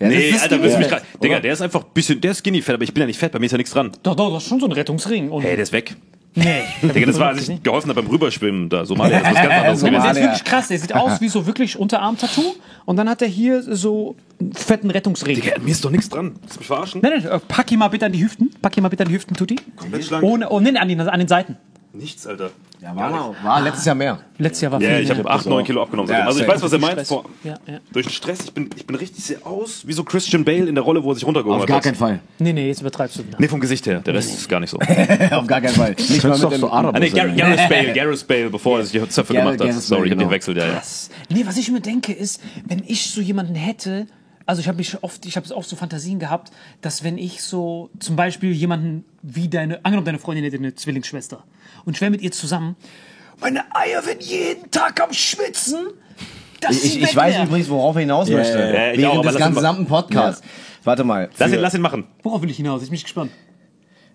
Ja, 0.00 0.08
Nee, 0.08 0.30
ist 0.30 0.42
Alter, 0.42 0.62
willst 0.62 0.76
du 0.76 0.78
mich 0.80 0.88
Fat, 0.88 1.02
grad, 1.12 1.22
Digga, 1.24 1.40
der 1.40 1.52
ist 1.52 1.60
einfach 1.60 1.82
ein 1.84 1.90
bisschen, 1.92 2.20
der 2.20 2.30
ist 2.30 2.38
skinny 2.38 2.62
fett, 2.62 2.74
aber 2.76 2.84
ich 2.84 2.94
bin 2.94 3.02
ja 3.02 3.06
nicht 3.06 3.18
fett, 3.18 3.32
bei 3.32 3.38
mir 3.38 3.46
ist 3.46 3.52
ja 3.52 3.58
nichts 3.58 3.72
dran. 3.72 3.92
Doch, 4.02 4.16
doch, 4.16 4.32
das 4.32 4.42
ist 4.44 4.48
schon 4.48 4.58
so 4.60 4.66
ein 4.66 4.72
Rettungsring. 4.72 5.28
Und 5.30 5.42
Hey, 5.42 5.56
der 5.56 5.62
ist 5.64 5.72
weg. 5.72 5.94
Nee. 6.34 6.62
Digga, 6.82 7.06
das 7.06 7.18
war, 7.18 7.28
als 7.28 7.48
ich 7.48 7.62
geholfen 7.62 7.90
habe 7.90 8.02
beim 8.02 8.10
Rüberschwimmen 8.10 8.68
da. 8.68 8.84
Somalia, 8.84 9.20
das 9.20 9.28
ist 9.28 9.34
ganz 9.42 9.80
Somalia. 9.80 9.98
gewesen. 10.00 10.02
Der 10.02 10.10
ist 10.10 10.28
wirklich 10.28 10.44
krass. 10.44 10.68
Der 10.68 10.78
sieht 10.78 10.94
aus 10.94 11.20
wie 11.20 11.28
so 11.28 11.46
wirklich 11.46 11.78
Unterarm-Tattoo. 11.78 12.54
Und 12.84 12.96
dann 12.96 13.08
hat 13.08 13.22
er 13.22 13.28
hier 13.28 13.62
so 13.62 14.16
einen 14.40 14.52
fetten 14.52 14.90
Rettungsring. 14.90 15.34
Digga, 15.34 15.58
mir 15.60 15.70
ist 15.70 15.84
doch 15.84 15.90
nichts 15.90 16.08
dran. 16.08 16.34
Willst 16.40 16.56
du 16.56 16.60
mich 16.60 16.66
verarschen? 16.66 17.00
Nein, 17.02 17.12
nein, 17.22 17.30
äh, 17.30 17.38
pack 17.46 17.70
ihn 17.72 17.78
mal 17.78 17.88
bitte 17.88 18.06
an 18.06 18.12
die 18.12 18.22
Hüften. 18.22 18.50
Pack 18.62 18.76
ihn 18.76 18.82
mal 18.82 18.88
bitte 18.88 19.04
an 19.04 19.08
die 19.08 19.14
Hüften, 19.14 19.36
Tutti. 19.36 19.56
Komplett 19.76 20.04
schlank. 20.04 20.24
Ohne, 20.24 20.48
oh, 20.50 20.60
nee, 20.60 20.72
nee, 20.72 20.78
an, 20.78 21.00
an 21.00 21.18
den 21.18 21.28
Seiten. 21.28 21.56
Nichts, 21.92 22.24
Alter. 22.26 22.50
Ja, 22.80 22.94
war, 22.94 23.34
war 23.42 23.60
letztes 23.60 23.84
Jahr 23.84 23.96
mehr. 23.96 24.20
Letztes 24.38 24.62
Jahr 24.62 24.72
war 24.72 24.80
Ja, 24.80 24.90
viel 24.90 25.00
ich 25.02 25.08
mehr. 25.08 25.18
habe 25.18 25.28
8, 25.30 25.46
9 25.46 25.64
Kilo 25.64 25.82
abgenommen. 25.82 26.10
Ja, 26.10 26.24
also 26.24 26.40
ich 26.40 26.46
weiß, 26.48 26.62
was 26.62 26.72
er 26.72 26.78
meint. 26.78 27.06
Vor, 27.06 27.24
Ja, 27.42 27.56
ja. 27.66 27.78
durch 27.92 28.06
den 28.06 28.12
Stress, 28.12 28.38
ich 28.44 28.52
bin, 28.54 28.70
ich 28.76 28.86
bin 28.86 28.94
richtig 28.96 29.24
sehr 29.24 29.44
aus, 29.44 29.86
wie 29.86 29.92
so 29.92 30.04
Christian 30.04 30.44
Bale 30.44 30.66
in 30.68 30.74
der 30.76 30.84
Rolle, 30.84 31.02
wo 31.02 31.10
er 31.10 31.14
sich 31.16 31.26
runtergeholt 31.26 31.60
Auf 31.62 31.66
gar 31.66 31.78
hat. 31.78 31.84
keinen 31.84 31.96
Fall. 31.96 32.20
Nee, 32.38 32.52
nee, 32.52 32.68
jetzt 32.68 32.80
übertreibst 32.80 33.18
du 33.18 33.26
wieder. 33.26 33.36
Nee, 33.40 33.48
vom 33.48 33.58
Gesicht 33.60 33.86
her. 33.86 33.98
Der 34.00 34.14
Rest 34.14 34.32
ist 34.32 34.48
gar 34.48 34.60
nicht 34.60 34.70
so. 34.70 34.78
Auf 35.32 35.46
gar 35.48 35.60
keinen 35.60 35.74
Fall. 35.74 35.90
Nicht 35.98 36.22
mal 36.22 36.30
mit 36.38 36.42
doch 36.42 36.52
so 36.54 36.70
Araber 36.70 36.96
Ah, 36.96 37.00
nee, 37.00 37.08
sein. 37.08 37.36
Gar 37.36 37.50
Gareth 37.50 37.68
Bale, 37.68 37.92
Gareth 37.94 38.26
Bale, 38.28 38.50
bevor 38.50 38.78
er 38.78 38.84
sich 38.86 39.00
die 39.02 39.08
Zöpfe 39.08 39.34
gemacht 39.34 39.60
hat. 39.60 39.72
Sorry, 39.74 40.06
ich 40.06 40.10
habe 40.12 40.16
genau. 40.16 40.28
gewechselt, 40.28 40.56
ja, 40.56 40.66
ja. 40.66 40.82
Nee, 41.28 41.44
was 41.44 41.56
ich 41.56 41.70
mir 41.72 41.80
denke 41.80 42.12
ist, 42.12 42.40
wenn 42.66 42.82
ich 42.86 43.10
so 43.10 43.20
jemanden 43.20 43.56
hätte, 43.56 44.06
also 44.50 44.60
ich 44.62 44.66
habe 44.66 44.78
mich 44.78 45.00
oft, 45.04 45.24
ich 45.26 45.36
habe 45.36 45.54
oft 45.54 45.68
so 45.68 45.76
Fantasien 45.76 46.18
gehabt, 46.18 46.50
dass 46.80 47.04
wenn 47.04 47.18
ich 47.18 47.40
so 47.40 47.88
zum 48.00 48.16
Beispiel 48.16 48.50
jemanden 48.50 49.04
wie 49.22 49.46
deine, 49.46 49.76
angenommen 49.84 50.04
deine 50.06 50.18
Freundin 50.18 50.42
hätte 50.44 50.56
eine 50.56 50.74
Zwillingsschwester 50.74 51.44
und 51.84 51.94
ich 51.94 52.00
wäre 52.00 52.10
mit 52.10 52.20
ihr 52.20 52.32
zusammen, 52.32 52.74
meine 53.40 53.64
Eier 53.76 54.04
werden 54.04 54.18
jeden 54.18 54.68
Tag 54.72 55.00
am 55.00 55.12
Schwitzen. 55.12 55.86
Dass 56.60 56.82
Ich, 56.84 56.94
sie 56.94 57.00
ich 57.00 57.14
weiß 57.14 57.44
übrigens, 57.44 57.70
worauf 57.70 57.94
er 57.94 58.00
hinaus 58.00 58.28
möchte. 58.28 58.58
ja, 58.58 58.90
ich 58.90 58.98
Während 58.98 59.18
auch, 59.18 59.22
des 59.22 59.36
ganzen 59.36 59.54
gesamten 59.54 59.86
Podcasts. 59.86 60.42
Warte 60.82 61.04
mal. 61.04 61.30
Lass 61.38 61.52
ihn, 61.52 61.60
lass 61.60 61.74
ihn 61.74 61.80
machen. 61.80 62.04
Worauf 62.24 62.42
will 62.42 62.50
ich 62.50 62.56
hinaus? 62.56 62.82
Ich 62.82 62.90
bin 62.90 62.98
gespannt. 63.00 63.30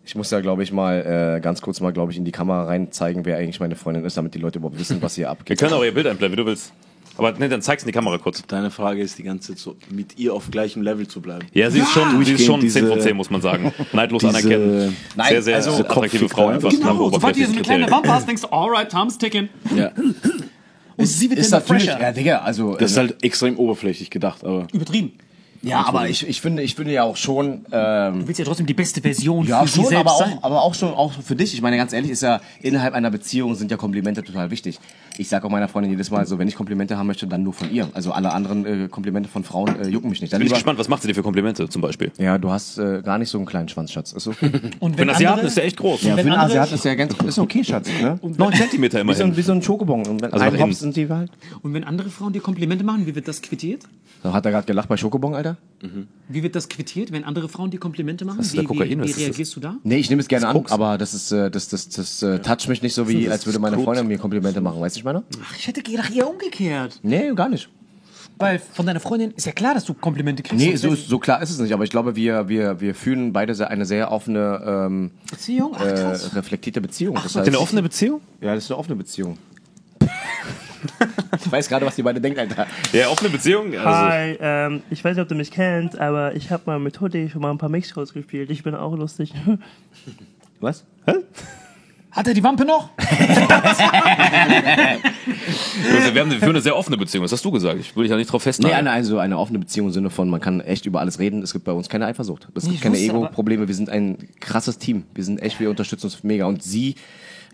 Ich 0.03 0.15
muss 0.15 0.29
da, 0.29 0.41
glaube 0.41 0.63
ich, 0.63 0.73
mal 0.73 1.37
äh, 1.37 1.39
ganz 1.39 1.61
kurz 1.61 1.79
mal, 1.79 1.93
glaube 1.93 2.11
ich, 2.11 2.17
in 2.17 2.25
die 2.25 2.31
Kamera 2.33 2.65
rein 2.65 2.91
zeigen, 2.91 3.23
wer 3.23 3.37
eigentlich 3.37 3.61
meine 3.61 3.75
Freundin 3.75 4.03
ist, 4.03 4.17
damit 4.17 4.35
die 4.35 4.39
Leute 4.39 4.59
überhaupt 4.59 4.77
wissen, 4.77 5.01
was 5.01 5.15
hier 5.15 5.25
Wir 5.27 5.29
abgeht. 5.31 5.59
können 5.59 5.73
auch 5.73 5.83
ihr 5.83 5.93
Bild 5.93 6.05
einblenden, 6.07 6.33
wie 6.37 6.43
du 6.43 6.45
willst. 6.45 6.73
Aber 7.17 7.31
nee, 7.33 7.47
dann 7.47 7.61
zeig's 7.61 7.83
in 7.83 7.87
die 7.87 7.93
Kamera 7.93 8.17
kurz. 8.17 8.43
Deine 8.47 8.71
Frage 8.71 9.01
ist 9.01 9.17
die 9.17 9.23
ganze 9.23 9.49
Zeit 9.49 9.59
so, 9.59 9.75
mit 9.89 10.17
ihr 10.19 10.33
auf 10.33 10.51
gleichem 10.51 10.81
Level 10.81 11.07
zu 11.07 11.21
bleiben. 11.21 11.47
Ja, 11.53 11.71
sie 11.71 11.79
ist 11.79 11.89
schon, 11.91 12.23
sie 12.25 12.33
ist 12.33 12.45
schon 12.45 12.59
Durchgehend 12.59 12.73
10 12.73 12.85
von 12.87 12.95
diese- 12.97 13.07
10, 13.09 13.15
muss 13.17 13.29
man 13.29 13.41
sagen. 13.41 13.73
Neidlos 13.93 14.21
diese- 14.21 14.29
anerkennen. 14.37 14.95
Nein, 15.15 15.27
sehr, 15.29 15.41
sehr 15.43 15.55
also- 15.55 15.71
attraktive 15.83 16.27
Frau 16.27 16.47
einfach. 16.49 16.69
Genau, 16.69 16.93
nach 17.05 17.13
sobald 17.13 17.35
du 17.35 17.39
so 17.45 17.51
eine 17.51 17.61
kleine 17.61 17.83
Kriterien. 17.85 17.91
Wampe 17.91 18.13
hast, 18.13 18.27
denkst 18.27 18.41
du, 18.41 18.47
alright, 18.51 18.89
time's 18.89 19.17
ticking. 19.17 19.49
Ja. 19.75 19.91
Und 20.97 21.05
sie 21.05 21.29
wird 21.29 21.39
Ist 21.39 21.51
natürlich, 21.51 21.83
fresher. 21.85 22.01
ja, 22.01 22.11
Digga, 22.11 22.37
also. 22.39 22.75
Das 22.75 22.91
ist 22.91 22.97
äh, 22.97 23.01
halt 23.01 23.23
extrem 23.23 23.57
oberflächlich 23.57 24.09
gedacht, 24.09 24.43
aber 24.45 24.67
Übertrieben. 24.71 25.11
ja, 25.61 25.85
aber 25.85 26.07
ich, 26.07 26.25
ich 26.25 26.39
finde, 26.39 26.63
ich 26.63 26.75
finde 26.75 26.93
ja 26.93 27.03
auch 27.03 27.17
schon, 27.17 27.65
ähm, 27.71 28.19
Du 28.21 28.27
willst 28.27 28.39
ja 28.39 28.45
trotzdem 28.45 28.65
die 28.65 28.73
beste 28.73 29.01
Version 29.01 29.45
ja, 29.45 29.61
für 29.63 29.67
schon, 29.67 29.85
selbst 29.87 29.99
aber 29.99 30.11
auch, 30.13 30.19
sein. 30.25 30.39
aber 30.41 30.61
auch 30.61 30.73
schon, 30.73 30.93
auch 30.93 31.11
für 31.11 31.35
dich. 31.35 31.53
Ich 31.53 31.61
meine, 31.61 31.75
ganz 31.75 31.91
ehrlich, 31.91 32.11
ist 32.11 32.21
ja, 32.23 32.39
innerhalb 32.61 32.93
einer 32.93 33.11
Beziehung 33.11 33.55
sind 33.55 33.71
ja 33.71 33.77
Komplimente 33.77 34.23
total 34.23 34.51
wichtig. 34.51 34.79
Ich 35.17 35.29
sage 35.29 35.45
auch 35.45 35.49
meiner 35.49 35.67
Freundin 35.67 35.91
jedes 35.91 36.11
Mal 36.11 36.25
so, 36.25 36.37
wenn 36.39 36.47
ich 36.47 36.55
Komplimente 36.55 36.97
haben 36.97 37.07
möchte, 37.07 37.27
dann 37.27 37.43
nur 37.43 37.53
von 37.53 37.71
ihr. 37.71 37.87
Also 37.93 38.11
alle 38.11 38.33
anderen 38.33 38.65
äh, 38.65 38.87
Komplimente 38.89 39.29
von 39.29 39.43
Frauen 39.43 39.79
äh, 39.79 39.87
jucken 39.87 40.09
mich 40.09 40.21
nicht. 40.21 40.33
Dann 40.33 40.39
Bin 40.39 40.47
ich 40.47 40.53
gespannt, 40.53 40.77
was 40.79 40.89
macht 40.89 41.01
sie 41.01 41.07
dir 41.07 41.15
für 41.15 41.23
Komplimente 41.23 41.67
zum 41.69 41.81
Beispiel? 41.81 42.11
Ja, 42.17 42.37
du 42.37 42.51
hast 42.51 42.77
äh, 42.77 43.01
gar 43.03 43.17
nicht 43.17 43.29
so 43.29 43.37
einen 43.37 43.45
kleinen 43.47 43.69
Schwanz, 43.69 43.91
Schatz. 43.91 44.13
Ist 44.13 44.27
okay. 44.27 44.51
Und 44.79 44.95
Für 44.95 45.01
einen 45.03 45.11
Asiaten 45.11 45.45
ist 45.45 45.57
der 45.57 45.65
echt 45.65 45.77
groß. 45.77 46.03
Ja, 46.03 46.11
für 46.11 46.17
wenn 46.17 46.31
einen 46.33 46.41
Asiaten 46.41 46.75
ist 46.75 46.85
ja 46.85 46.95
ganz, 46.95 47.13
ist 47.23 47.39
okay, 47.39 47.63
Schatz. 47.63 47.87
Ne? 48.01 48.19
9 48.21 48.53
Zentimeter 48.53 48.97
Wie 48.99 49.13
so, 49.13 49.23
ein, 49.23 49.29
immerhin. 49.29 49.37
wie 49.37 49.41
so 49.41 49.51
ein 49.53 49.61
Schokobon. 49.61 50.05
Und 50.07 50.21
wenn 50.21 50.33
Also 50.33 50.45
ein 50.45 50.59
Hops 50.59 50.79
sind 50.79 50.95
die 50.95 51.09
halt. 51.09 51.31
Und 51.61 51.73
wenn 51.73 51.83
andere 51.83 52.09
Frauen 52.09 52.33
dir 52.33 52.41
Komplimente 52.41 52.83
machen, 52.83 53.05
wie 53.05 53.15
wird 53.15 53.27
das 53.27 53.41
quittiert? 53.41 53.83
So, 54.23 54.33
hat 54.33 54.45
er 54.45 54.51
gerade 54.51 54.65
gelacht 54.65 54.89
bei 54.89 54.97
Schokobon, 54.97 55.35
Alter? 55.35 55.57
Wie 56.29 56.41
wird 56.41 56.55
das 56.55 56.67
quittiert, 56.69 57.11
wenn 57.11 57.23
andere 57.23 57.47
Frauen 57.47 57.69
dir 57.69 57.79
Komplimente 57.79 58.25
machen? 58.25 58.39
ist 58.39 58.53
wie, 58.53 58.57
da 58.57 58.63
Kokain? 58.63 58.89
wie, 58.89 58.97
Was 58.99 59.05
wie 59.05 59.09
ist 59.11 59.17
das? 59.17 59.23
reagierst 59.25 59.55
du 59.55 59.59
da? 59.59 59.75
Nee, 59.83 59.97
ich 59.97 60.09
nehme 60.09 60.21
es 60.21 60.27
gerne 60.27 60.47
an, 60.47 60.53
Koks. 60.55 60.71
aber 60.71 60.97
das 60.97 61.13
ist, 61.13 61.31
äh, 61.31 61.51
das, 61.51 61.67
das, 61.69 61.89
das, 61.89 62.23
äh, 62.23 62.39
toucht 62.39 62.67
mich 62.67 62.81
nicht 62.81 62.95
so 62.95 63.07
wie, 63.07 63.29
als 63.29 63.45
würde 63.45 63.59
meine 63.59 63.77
Freundin 63.77 64.07
mir 64.07 64.17
Komplimente 64.17 64.61
machen. 64.61 64.81
Weißt 64.81 64.95
du, 64.95 65.04
meine? 65.05 65.23
Ach, 65.41 65.55
ich 65.57 65.67
hätte 65.67 65.81
gedacht, 65.81 66.13
eher 66.13 66.29
umgekehrt. 66.29 66.99
Nee, 67.03 67.33
gar 67.33 67.49
nicht. 67.49 67.69
Weil 68.37 68.59
von 68.59 68.85
deiner 68.85 68.99
Freundin 68.99 69.31
ist 69.31 69.45
ja 69.45 69.53
klar, 69.53 69.73
dass 69.73 69.85
du 69.85 69.93
Komplimente 69.93 70.43
kriegst. 70.43 70.63
Nee, 70.63 70.75
so, 70.75 70.91
ist, 70.91 71.07
so 71.07 71.19
klar 71.19 71.41
ist 71.41 71.51
es 71.51 71.59
nicht. 71.59 71.73
Aber 71.73 71.85
ich 71.85 71.89
glaube, 71.89 72.15
wir, 72.17 72.49
wir, 72.49 72.81
wir 72.81 72.93
fühlen 72.93 73.31
beide 73.31 73.69
eine 73.69 73.85
sehr 73.85 74.11
offene, 74.11 74.61
ähm, 74.65 75.11
Beziehung? 75.29 75.73
Ach, 75.75 75.85
äh, 75.85 75.93
krass. 75.93 76.35
reflektierte 76.35 76.81
Beziehung. 76.81 77.15
Das 77.15 77.35
Habt 77.35 77.47
ihr 77.47 77.53
eine 77.53 77.59
offene 77.59 77.81
Beziehung? 77.81 78.21
Ja, 78.41 78.53
das 78.53 78.65
ist 78.65 78.71
eine 78.71 78.79
offene 78.79 78.97
Beziehung. 78.97 79.37
ich 81.45 81.51
weiß 81.51 81.69
gerade, 81.69 81.85
was 81.85 81.95
die 81.95 82.03
beide 82.03 82.19
denken, 82.19 82.39
Alter. 82.39 82.67
Ja, 82.91 83.07
offene 83.07 83.29
Beziehung? 83.29 83.73
Also, 83.73 83.85
Hi, 83.85 84.37
ähm, 84.41 84.83
ich 84.89 85.03
weiß 85.03 85.15
nicht, 85.15 85.23
ob 85.23 85.29
du 85.29 85.35
mich 85.35 85.51
kennst, 85.51 85.97
aber 85.97 86.35
ich 86.35 86.51
habe 86.51 86.63
mal 86.65 86.79
mit 86.79 86.99
Hoodie 86.99 87.29
schon 87.29 87.41
mal 87.41 87.51
ein 87.51 87.57
paar 87.57 87.69
Mixshows 87.69 88.13
gespielt. 88.13 88.49
Ich 88.49 88.63
bin 88.63 88.75
auch 88.75 88.95
lustig. 88.95 89.33
Was? 90.59 90.83
Hat 92.15 92.27
er 92.27 92.33
die 92.33 92.43
Wampe 92.43 92.63
noch? 92.63 92.91
also 92.97 93.11
wir 96.13 96.21
haben 96.21 96.31
wir 96.31 96.39
führen 96.39 96.51
eine 96.51 96.61
sehr 96.61 96.77
offene 96.77 96.95
Beziehung. 96.95 97.25
Was 97.25 97.33
hast 97.33 97.43
du 97.43 97.51
gesagt? 97.51 97.77
Ich 97.81 97.93
will 97.93 98.03
dich 98.03 98.11
ja 98.11 98.15
nicht 98.15 98.31
drauf 98.31 98.41
Nee, 98.41 98.51
festnageln. 98.51 98.79
eine, 98.79 98.91
also 98.91 99.19
eine 99.19 99.37
offene 99.37 99.59
Beziehung 99.59 99.87
im 99.87 99.93
Sinne 99.93 100.09
von, 100.09 100.29
man 100.29 100.39
kann 100.39 100.61
echt 100.61 100.85
über 100.85 101.01
alles 101.01 101.19
reden. 101.19 101.43
Es 101.43 101.51
gibt 101.51 101.65
bei 101.65 101.73
uns 101.73 101.89
keine 101.89 102.05
Eifersucht. 102.05 102.47
Es 102.55 102.63
gibt 102.63 102.75
ich 102.75 102.81
keine 102.81 102.97
Ego-Probleme. 102.97 103.67
Wir 103.67 103.75
sind 103.75 103.89
ein 103.89 104.29
krasses 104.39 104.77
Team. 104.77 105.03
Wir 105.13 105.25
sind 105.25 105.41
echt, 105.41 105.59
wir 105.59 105.69
unterstützen 105.69 106.05
uns 106.05 106.23
mega. 106.23 106.45
Und 106.45 106.63
sie, 106.63 106.95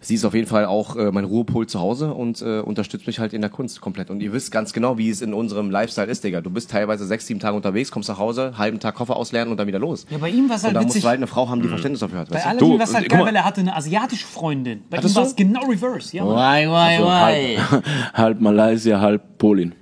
sie 0.01 0.15
ist 0.15 0.25
auf 0.25 0.33
jeden 0.33 0.47
Fall 0.47 0.65
auch 0.65 0.95
äh, 0.95 1.11
mein 1.11 1.23
Ruhepol 1.25 1.67
zu 1.67 1.79
Hause 1.79 2.13
und 2.13 2.41
äh, 2.41 2.59
unterstützt 2.59 3.07
mich 3.07 3.19
halt 3.19 3.33
in 3.33 3.41
der 3.41 3.49
Kunst 3.49 3.79
komplett. 3.81 4.09
Und 4.09 4.21
ihr 4.21 4.33
wisst 4.33 4.51
ganz 4.51 4.73
genau, 4.73 4.97
wie 4.97 5.09
es 5.09 5.21
in 5.21 5.33
unserem 5.33 5.69
Lifestyle 5.71 6.07
ist, 6.07 6.23
Digga. 6.23 6.41
Du 6.41 6.49
bist 6.49 6.71
teilweise 6.71 7.05
sechs, 7.05 7.27
sieben 7.27 7.39
Tage 7.39 7.55
unterwegs, 7.55 7.91
kommst 7.91 8.09
nach 8.09 8.17
Hause, 8.17 8.57
halben 8.57 8.79
Tag 8.79 8.95
Koffer 8.95 9.15
auslernen 9.15 9.51
und 9.51 9.57
dann 9.57 9.67
wieder 9.67 9.79
los. 9.79 10.05
Ja, 10.09 10.17
bei 10.17 10.29
ihm 10.29 10.49
war 10.49 10.55
es 10.57 10.63
und 10.63 10.67
halt 10.67 10.75
da 10.75 10.79
musst 10.81 10.89
witzig. 10.89 11.03
du 11.03 11.07
halt 11.09 11.17
eine 11.17 11.27
Frau 11.27 11.47
haben, 11.49 11.61
die 11.61 11.67
Verständnis 11.69 11.99
dafür 12.01 12.19
hat. 12.19 12.29
Bei 12.29 12.35
Weißt 12.35 12.45
du? 12.45 12.49
Aladdin 12.49 12.79
war 12.79 12.85
es 12.85 12.93
halt 12.93 13.03
guck 13.05 13.11
geil, 13.11 13.19
mal. 13.19 13.25
weil 13.27 13.35
er 13.35 13.45
hatte 13.45 13.61
eine 13.61 13.75
asiatische 13.75 14.25
Freundin. 14.27 14.83
Bei 14.89 14.97
Hattest 14.97 15.13
ihm 15.13 15.17
war 15.17 15.23
du? 15.23 15.29
es 15.29 15.35
genau 15.35 15.61
reverse. 15.67 16.17
Ja, 16.17 16.25
Mann. 16.25 16.35
Why, 16.35 16.67
why, 16.67 16.97
so 16.97 17.11
halb, 17.71 17.85
halb 18.13 18.41
Malaysia, 18.41 18.99
halb 18.99 19.37
Polin. 19.37 19.75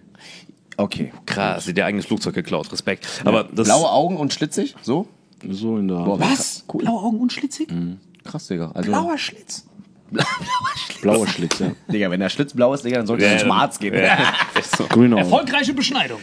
Okay. 0.77 1.11
Krass, 1.25 1.65
sie 1.65 1.71
hat 1.71 1.77
ihr 1.77 1.85
eigenes 1.85 2.05
Flugzeug 2.05 2.33
geklaut. 2.35 2.71
Respekt. 2.71 3.05
Aber 3.25 3.43
das 3.45 3.67
Blaue 3.67 3.91
Augen 3.91 4.17
und 4.17 4.33
schlitzig? 4.33 4.75
So? 4.81 5.07
So 5.49 5.77
in 5.77 5.87
der 5.87 5.95
Boah, 5.95 6.19
Was? 6.19 6.63
Cool. 6.73 6.83
Blaue 6.83 7.01
Augen 7.01 7.19
und 7.19 7.33
schlitzig? 7.33 7.69
Krass, 8.23 8.47
Digga. 8.47 8.71
Also, 8.73 8.89
Blauer 8.89 9.17
Schlitz. 9.17 9.65
blauer 11.01 11.27
Schlitz, 11.27 11.59
ja. 11.59 11.71
Digga, 11.91 12.09
wenn 12.11 12.19
der 12.19 12.29
Schlitz 12.29 12.53
blau 12.53 12.73
ist, 12.73 12.83
Digga, 12.83 12.97
dann 12.97 13.07
sollte 13.07 13.23
Ja, 13.25 13.31
er 13.31 13.37
zum 13.39 13.51
Arzt 13.51 13.79
gehen. 13.79 13.93
Ja, 13.93 14.17
echt 14.57 14.75
so. 14.75 14.85
Augen. 14.85 15.11
Erfolgreiche 15.17 15.73
Beschneidung. 15.73 16.19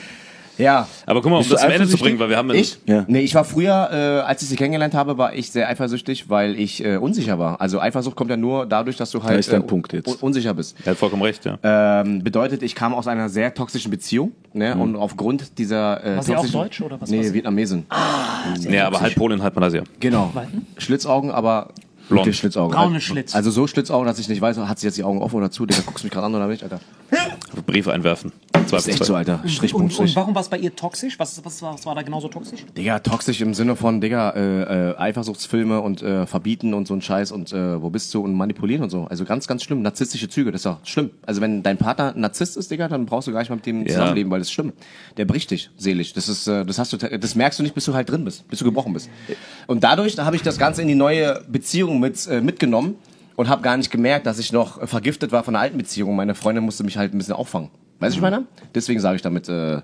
Ja. 0.59 0.89
Aber 1.05 1.21
guck 1.21 1.31
mal, 1.31 1.37
um 1.37 1.43
Bist 1.43 1.53
das 1.53 1.61
zum 1.61 1.71
Ende 1.71 1.87
zu 1.87 1.99
bringen, 1.99 2.19
weil 2.19 2.31
wir 2.31 2.39
haben 2.39 2.49
Ich? 2.55 2.79
Ja. 2.87 3.05
Nee, 3.09 3.21
ich 3.21 3.35
war 3.35 3.45
früher, 3.45 3.91
äh, 3.93 4.27
als 4.27 4.41
ich 4.41 4.49
sie 4.49 4.57
kennengelernt 4.57 4.95
habe, 4.95 5.19
war 5.19 5.35
ich 5.35 5.51
sehr 5.51 5.69
eifersüchtig, 5.69 6.31
weil 6.31 6.59
ich 6.59 6.83
äh, 6.83 6.97
unsicher 6.97 7.39
war. 7.39 7.61
Also 7.61 7.79
Eifersucht 7.79 8.17
kommt 8.17 8.31
ja 8.31 8.39
nur 8.39 8.65
dadurch, 8.65 8.97
dass 8.97 9.11
du 9.11 9.23
halt 9.23 9.39
ist 9.39 9.53
dein 9.53 9.63
äh, 9.63 9.67
Punkt 9.67 9.93
jetzt. 9.93 10.09
un- 10.09 10.15
unsicher 10.21 10.55
bist. 10.55 10.75
Er 10.87 10.93
hat 10.93 10.99
vollkommen 10.99 11.21
recht, 11.23 11.45
ja. 11.45 11.59
Ähm, 11.63 12.25
bedeutet, 12.25 12.63
ich 12.63 12.75
kam 12.75 12.95
aus 12.95 13.07
einer 13.07 13.29
sehr 13.29 13.53
toxischen 13.53 13.91
Beziehung, 13.91 14.33
ne? 14.55 14.75
Mhm. 14.75 14.81
Und 14.81 14.97
aufgrund 14.97 15.59
dieser 15.59 16.03
äh, 16.03 16.17
War 16.17 16.23
sie 16.23 16.35
auch 16.37 16.47
deutsch 16.47 16.81
oder 16.81 16.99
was 17.03 17.11
war 17.11 17.19
Nee? 17.19 17.35
Vietnamesin. 17.35 17.85
Nee, 18.67 18.81
aber 18.81 19.01
halb 19.01 19.15
Polen, 19.15 19.43
halb 19.43 19.55
Malaysia. 19.57 19.83
Genau. 20.01 20.33
Schlitzaugen, 20.79 21.31
aber 21.31 21.69
Blond. 22.09 22.25
gute 22.25 22.37
Schlitzaugen. 22.37 22.77
Braune 22.77 23.01
Schlitz. 23.01 23.35
Also 23.35 23.51
so 23.51 23.67
Schlitzaugen, 23.67 24.07
dass 24.07 24.19
ich 24.19 24.29
nicht 24.29 24.41
weiß, 24.41 24.59
hat 24.59 24.79
sie 24.79 24.87
jetzt 24.87 24.97
die 24.97 25.05
Augen 25.05 25.21
offen 25.23 25.37
oder 25.37 25.51
zu? 25.51 25.67
Digga, 25.67 25.83
guckst 25.85 26.05
du 26.05 26.07
mich 26.07 26.13
gerade 26.13 26.27
an 26.27 26.35
oder 26.35 26.47
nicht, 26.47 26.63
Alter? 26.63 26.81
Brief 27.67 27.89
einwerfen. 27.89 28.33
Das 28.71 28.87
ist 28.87 28.95
echt 28.95 29.05
so, 29.05 29.15
Alter. 29.15 29.41
Strichpunkt, 29.47 29.75
Und, 29.75 29.99
und 30.01 30.09
Strich. 30.09 30.17
warum 30.17 30.35
war 30.35 30.43
es 30.43 30.49
bei 30.49 30.59
ihr 30.59 30.75
toxisch? 30.75 31.19
Was, 31.19 31.45
was, 31.45 31.63
war, 31.63 31.75
was 31.75 31.87
war 31.87 31.95
da 31.95 32.03
genauso 32.03 32.27
toxisch? 32.29 32.65
Digga, 32.77 32.99
toxisch 32.99 33.41
im 33.41 33.55
Sinne 33.55 33.77
von, 33.77 34.01
Digga, 34.01 34.31
äh, 34.31 34.91
äh, 34.91 34.97
Eifersuchtsfilme 34.97 35.81
und 35.81 36.03
äh, 36.03 36.27
verbieten 36.27 36.75
und 36.75 36.89
so 36.89 36.95
ein 36.95 37.01
Scheiß 37.03 37.31
und 37.31 37.53
äh, 37.53 37.81
wo 37.81 37.91
bist 37.91 38.13
du 38.13 38.23
und 38.23 38.35
manipulieren 38.35 38.83
und 38.83 38.91
so. 38.91 39.05
Also 39.05 39.25
ganz, 39.25 39.47
ganz 39.47 39.63
schlimm. 39.63 39.83
Narzisstische 39.83 40.29
Züge, 40.29 40.51
das 40.51 40.61
ist 40.61 40.67
doch 40.67 40.79
schlimm. 40.85 41.11
Also 41.25 41.41
wenn 41.41 41.63
dein 41.63 41.77
Partner 41.77 42.13
ein 42.15 42.21
Narzisst 42.21 42.57
ist, 42.57 42.71
Digga, 42.71 42.89
dann 42.89 43.07
brauchst 43.07 43.29
du 43.29 43.33
gar 43.33 43.39
nicht 43.41 43.51
mal 43.51 43.57
mit 43.57 43.67
dem 43.67 43.87
zusammenleben, 43.87 44.31
weil 44.33 44.41
das 44.41 44.49
ist 44.49 44.53
schlimm. 44.53 44.73
Der 45.17 45.27
bricht 45.27 45.51
dich 45.53 45.71
seelisch. 45.77 46.13
Das 46.13 46.29
ist, 46.29 46.49
äh, 46.49 46.65
das 46.65 46.79
hast 46.79 46.93
du, 46.93 46.97
das 46.97 47.35
merkst 47.37 47.59
du 47.59 47.63
nicht, 47.63 47.75
bis 47.75 47.85
du 47.85 47.95
halt 47.95 48.11
drin 48.11 48.25
bist, 48.25 48.49
bis 48.49 48.59
du 48.59 48.65
gebrochen 48.65 48.93
bist. 48.93 49.09
Und 49.69 49.85
dadurch 49.85 50.19
habe 50.19 50.35
ich 50.35 50.43
das 50.43 50.59
Ganze 50.59 50.83
in 50.83 50.89
die 50.89 50.95
neue 50.97 51.43
Beziehung 51.49 51.96
mit 52.01 52.27
äh, 52.27 52.41
mitgenommen 52.41 52.97
und 53.37 53.49
habe 53.49 53.63
gar 53.63 53.77
nicht 53.77 53.91
gemerkt, 53.91 54.27
dass 54.27 54.39
ich 54.39 54.53
noch 54.53 54.83
äh, 54.83 54.87
vergiftet 54.87 55.33
war 55.33 55.45
von 55.45 55.55
der 55.55 55.61
alten 55.61 55.79
Beziehung. 55.79 56.17
Meine 56.17 56.35
Freundin 56.35 56.65
musste 56.65 56.85
mich 56.85 56.97
halt 56.97 57.15
ein 57.15 57.19
bisschen 57.19 57.35
auffangen. 57.35 57.71
Weißt 58.01 58.15
du, 58.15 58.19
ich 58.19 58.23
meine? 58.23 58.45
Deswegen 58.75 59.01
sage 59.01 59.17
ich 59.17 59.23
damit 59.23 59.49
äh, 59.49 59.81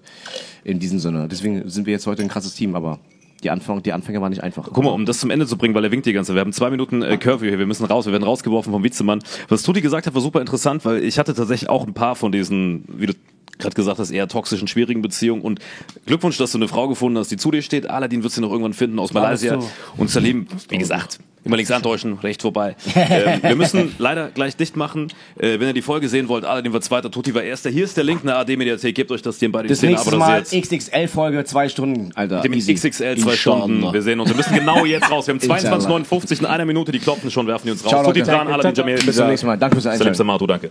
in 0.64 0.78
diesem 0.78 0.98
Sinne. 0.98 1.28
Deswegen 1.28 1.68
sind 1.68 1.86
wir 1.86 1.92
jetzt 1.92 2.06
heute 2.06 2.22
ein 2.22 2.28
krasses 2.28 2.54
Team, 2.54 2.74
aber 2.74 2.98
die, 3.42 3.50
Anfang, 3.50 3.82
die 3.82 3.92
Anfänge 3.92 4.20
waren 4.20 4.30
nicht 4.30 4.42
einfach. 4.42 4.68
Guck 4.72 4.84
mal, 4.84 4.90
um 4.90 5.06
das 5.06 5.18
zum 5.18 5.30
Ende 5.30 5.46
zu 5.46 5.56
bringen, 5.56 5.74
weil 5.74 5.84
er 5.84 5.90
winkt 5.90 6.06
die 6.06 6.12
ganze. 6.12 6.34
Wir 6.34 6.40
haben 6.40 6.52
zwei 6.52 6.70
Minuten 6.70 7.02
äh, 7.02 7.16
Curfew 7.16 7.46
hier, 7.46 7.58
wir 7.58 7.66
müssen 7.66 7.86
raus, 7.86 8.06
wir 8.06 8.12
werden 8.12 8.24
rausgeworfen 8.24 8.72
vom 8.72 8.84
Vizemann. 8.84 9.20
Was 9.48 9.62
Tuti 9.62 9.80
gesagt 9.80 10.06
hat, 10.06 10.14
war 10.14 10.20
super 10.20 10.40
interessant, 10.40 10.84
weil 10.84 11.02
ich 11.02 11.18
hatte 11.18 11.34
tatsächlich 11.34 11.70
auch 11.70 11.86
ein 11.86 11.94
paar 11.94 12.16
von 12.16 12.32
diesen, 12.32 12.84
wie 12.88 13.06
du 13.06 13.14
gerade 13.58 13.74
gesagt 13.74 13.98
hast, 13.98 14.10
eher 14.10 14.28
toxischen, 14.28 14.68
schwierigen 14.68 15.02
Beziehungen. 15.02 15.42
Und 15.42 15.60
Glückwunsch, 16.06 16.38
dass 16.38 16.52
du 16.52 16.58
eine 16.58 16.68
Frau 16.68 16.88
gefunden 16.88 17.18
hast, 17.18 17.30
die 17.30 17.36
zu 17.36 17.50
dir 17.50 17.62
steht. 17.62 17.88
Aladdin 17.88 18.22
wird 18.22 18.32
sie 18.32 18.40
noch 18.40 18.50
irgendwann 18.50 18.72
finden 18.74 18.98
aus 18.98 19.12
Malaysia. 19.12 19.60
so. 19.60 19.70
Und 19.96 20.10
Salim, 20.10 20.46
wie 20.68 20.78
gesagt, 20.78 21.18
immer 21.44 21.56
links 21.56 21.70
antäuschen, 21.70 22.18
recht 22.18 22.42
vorbei. 22.42 22.76
ähm, 22.94 23.42
wir 23.42 23.56
müssen 23.56 23.94
leider 23.98 24.28
gleich 24.30 24.56
dicht 24.56 24.76
machen. 24.76 25.08
Äh, 25.38 25.60
wenn 25.60 25.68
ihr 25.68 25.72
die 25.72 25.82
Folge 25.82 26.08
sehen 26.08 26.28
wollt, 26.28 26.44
Aladdin 26.44 26.72
war 26.72 26.80
zweiter, 26.80 27.10
Tuti 27.10 27.34
war 27.34 27.42
erster. 27.42 27.70
Hier 27.70 27.84
ist 27.84 27.96
der 27.96 28.04
Link 28.04 28.20
in 28.22 28.28
der 28.28 28.38
AD-Mediathek. 28.38 28.94
Gebt 28.94 29.10
euch 29.10 29.22
das 29.22 29.38
hier 29.38 29.50
bei 29.50 29.62
den 29.62 29.74
Szenen 29.74 29.96
aber 29.96 30.16
Mal. 30.16 30.42
XXL-Folge, 30.42 31.44
zwei 31.44 31.68
Stunden, 31.68 32.12
Alter. 32.14 32.40
Dem 32.40 32.52
Easy. 32.52 32.74
XXL 32.74 33.16
zwei. 33.18 33.36
Stunden. 33.36 33.92
Wir 33.92 34.02
sehen 34.02 34.20
uns. 34.20 34.28
Wir 34.30 34.36
müssen 34.36 34.54
genau 34.54 34.84
jetzt 34.84 35.10
raus. 35.10 35.26
Wir 35.26 35.34
haben 35.34 35.40
Inshallah. 35.40 35.78
22,59 35.78 36.40
in 36.40 36.46
einer 36.46 36.64
Minute. 36.64 36.92
Die 36.92 36.98
klopfen 36.98 37.30
schon, 37.30 37.46
werfen 37.46 37.66
die 37.66 37.72
uns 37.72 37.84
raus. 37.84 37.90
Ciao, 37.90 38.02
Leute. 38.02 38.22
dran, 38.22 38.48
Aladdin 38.48 38.74
Jamil. 38.74 38.98
Bis 39.04 39.16
zum 39.16 39.26
nächsten 39.26 39.46
Mal. 39.46 39.56
Danke 39.56 39.76
fürs 39.76 39.84
Salim 39.84 39.98
Einschalten. 40.00 40.16
Samatu, 40.16 40.46
danke. 40.46 40.70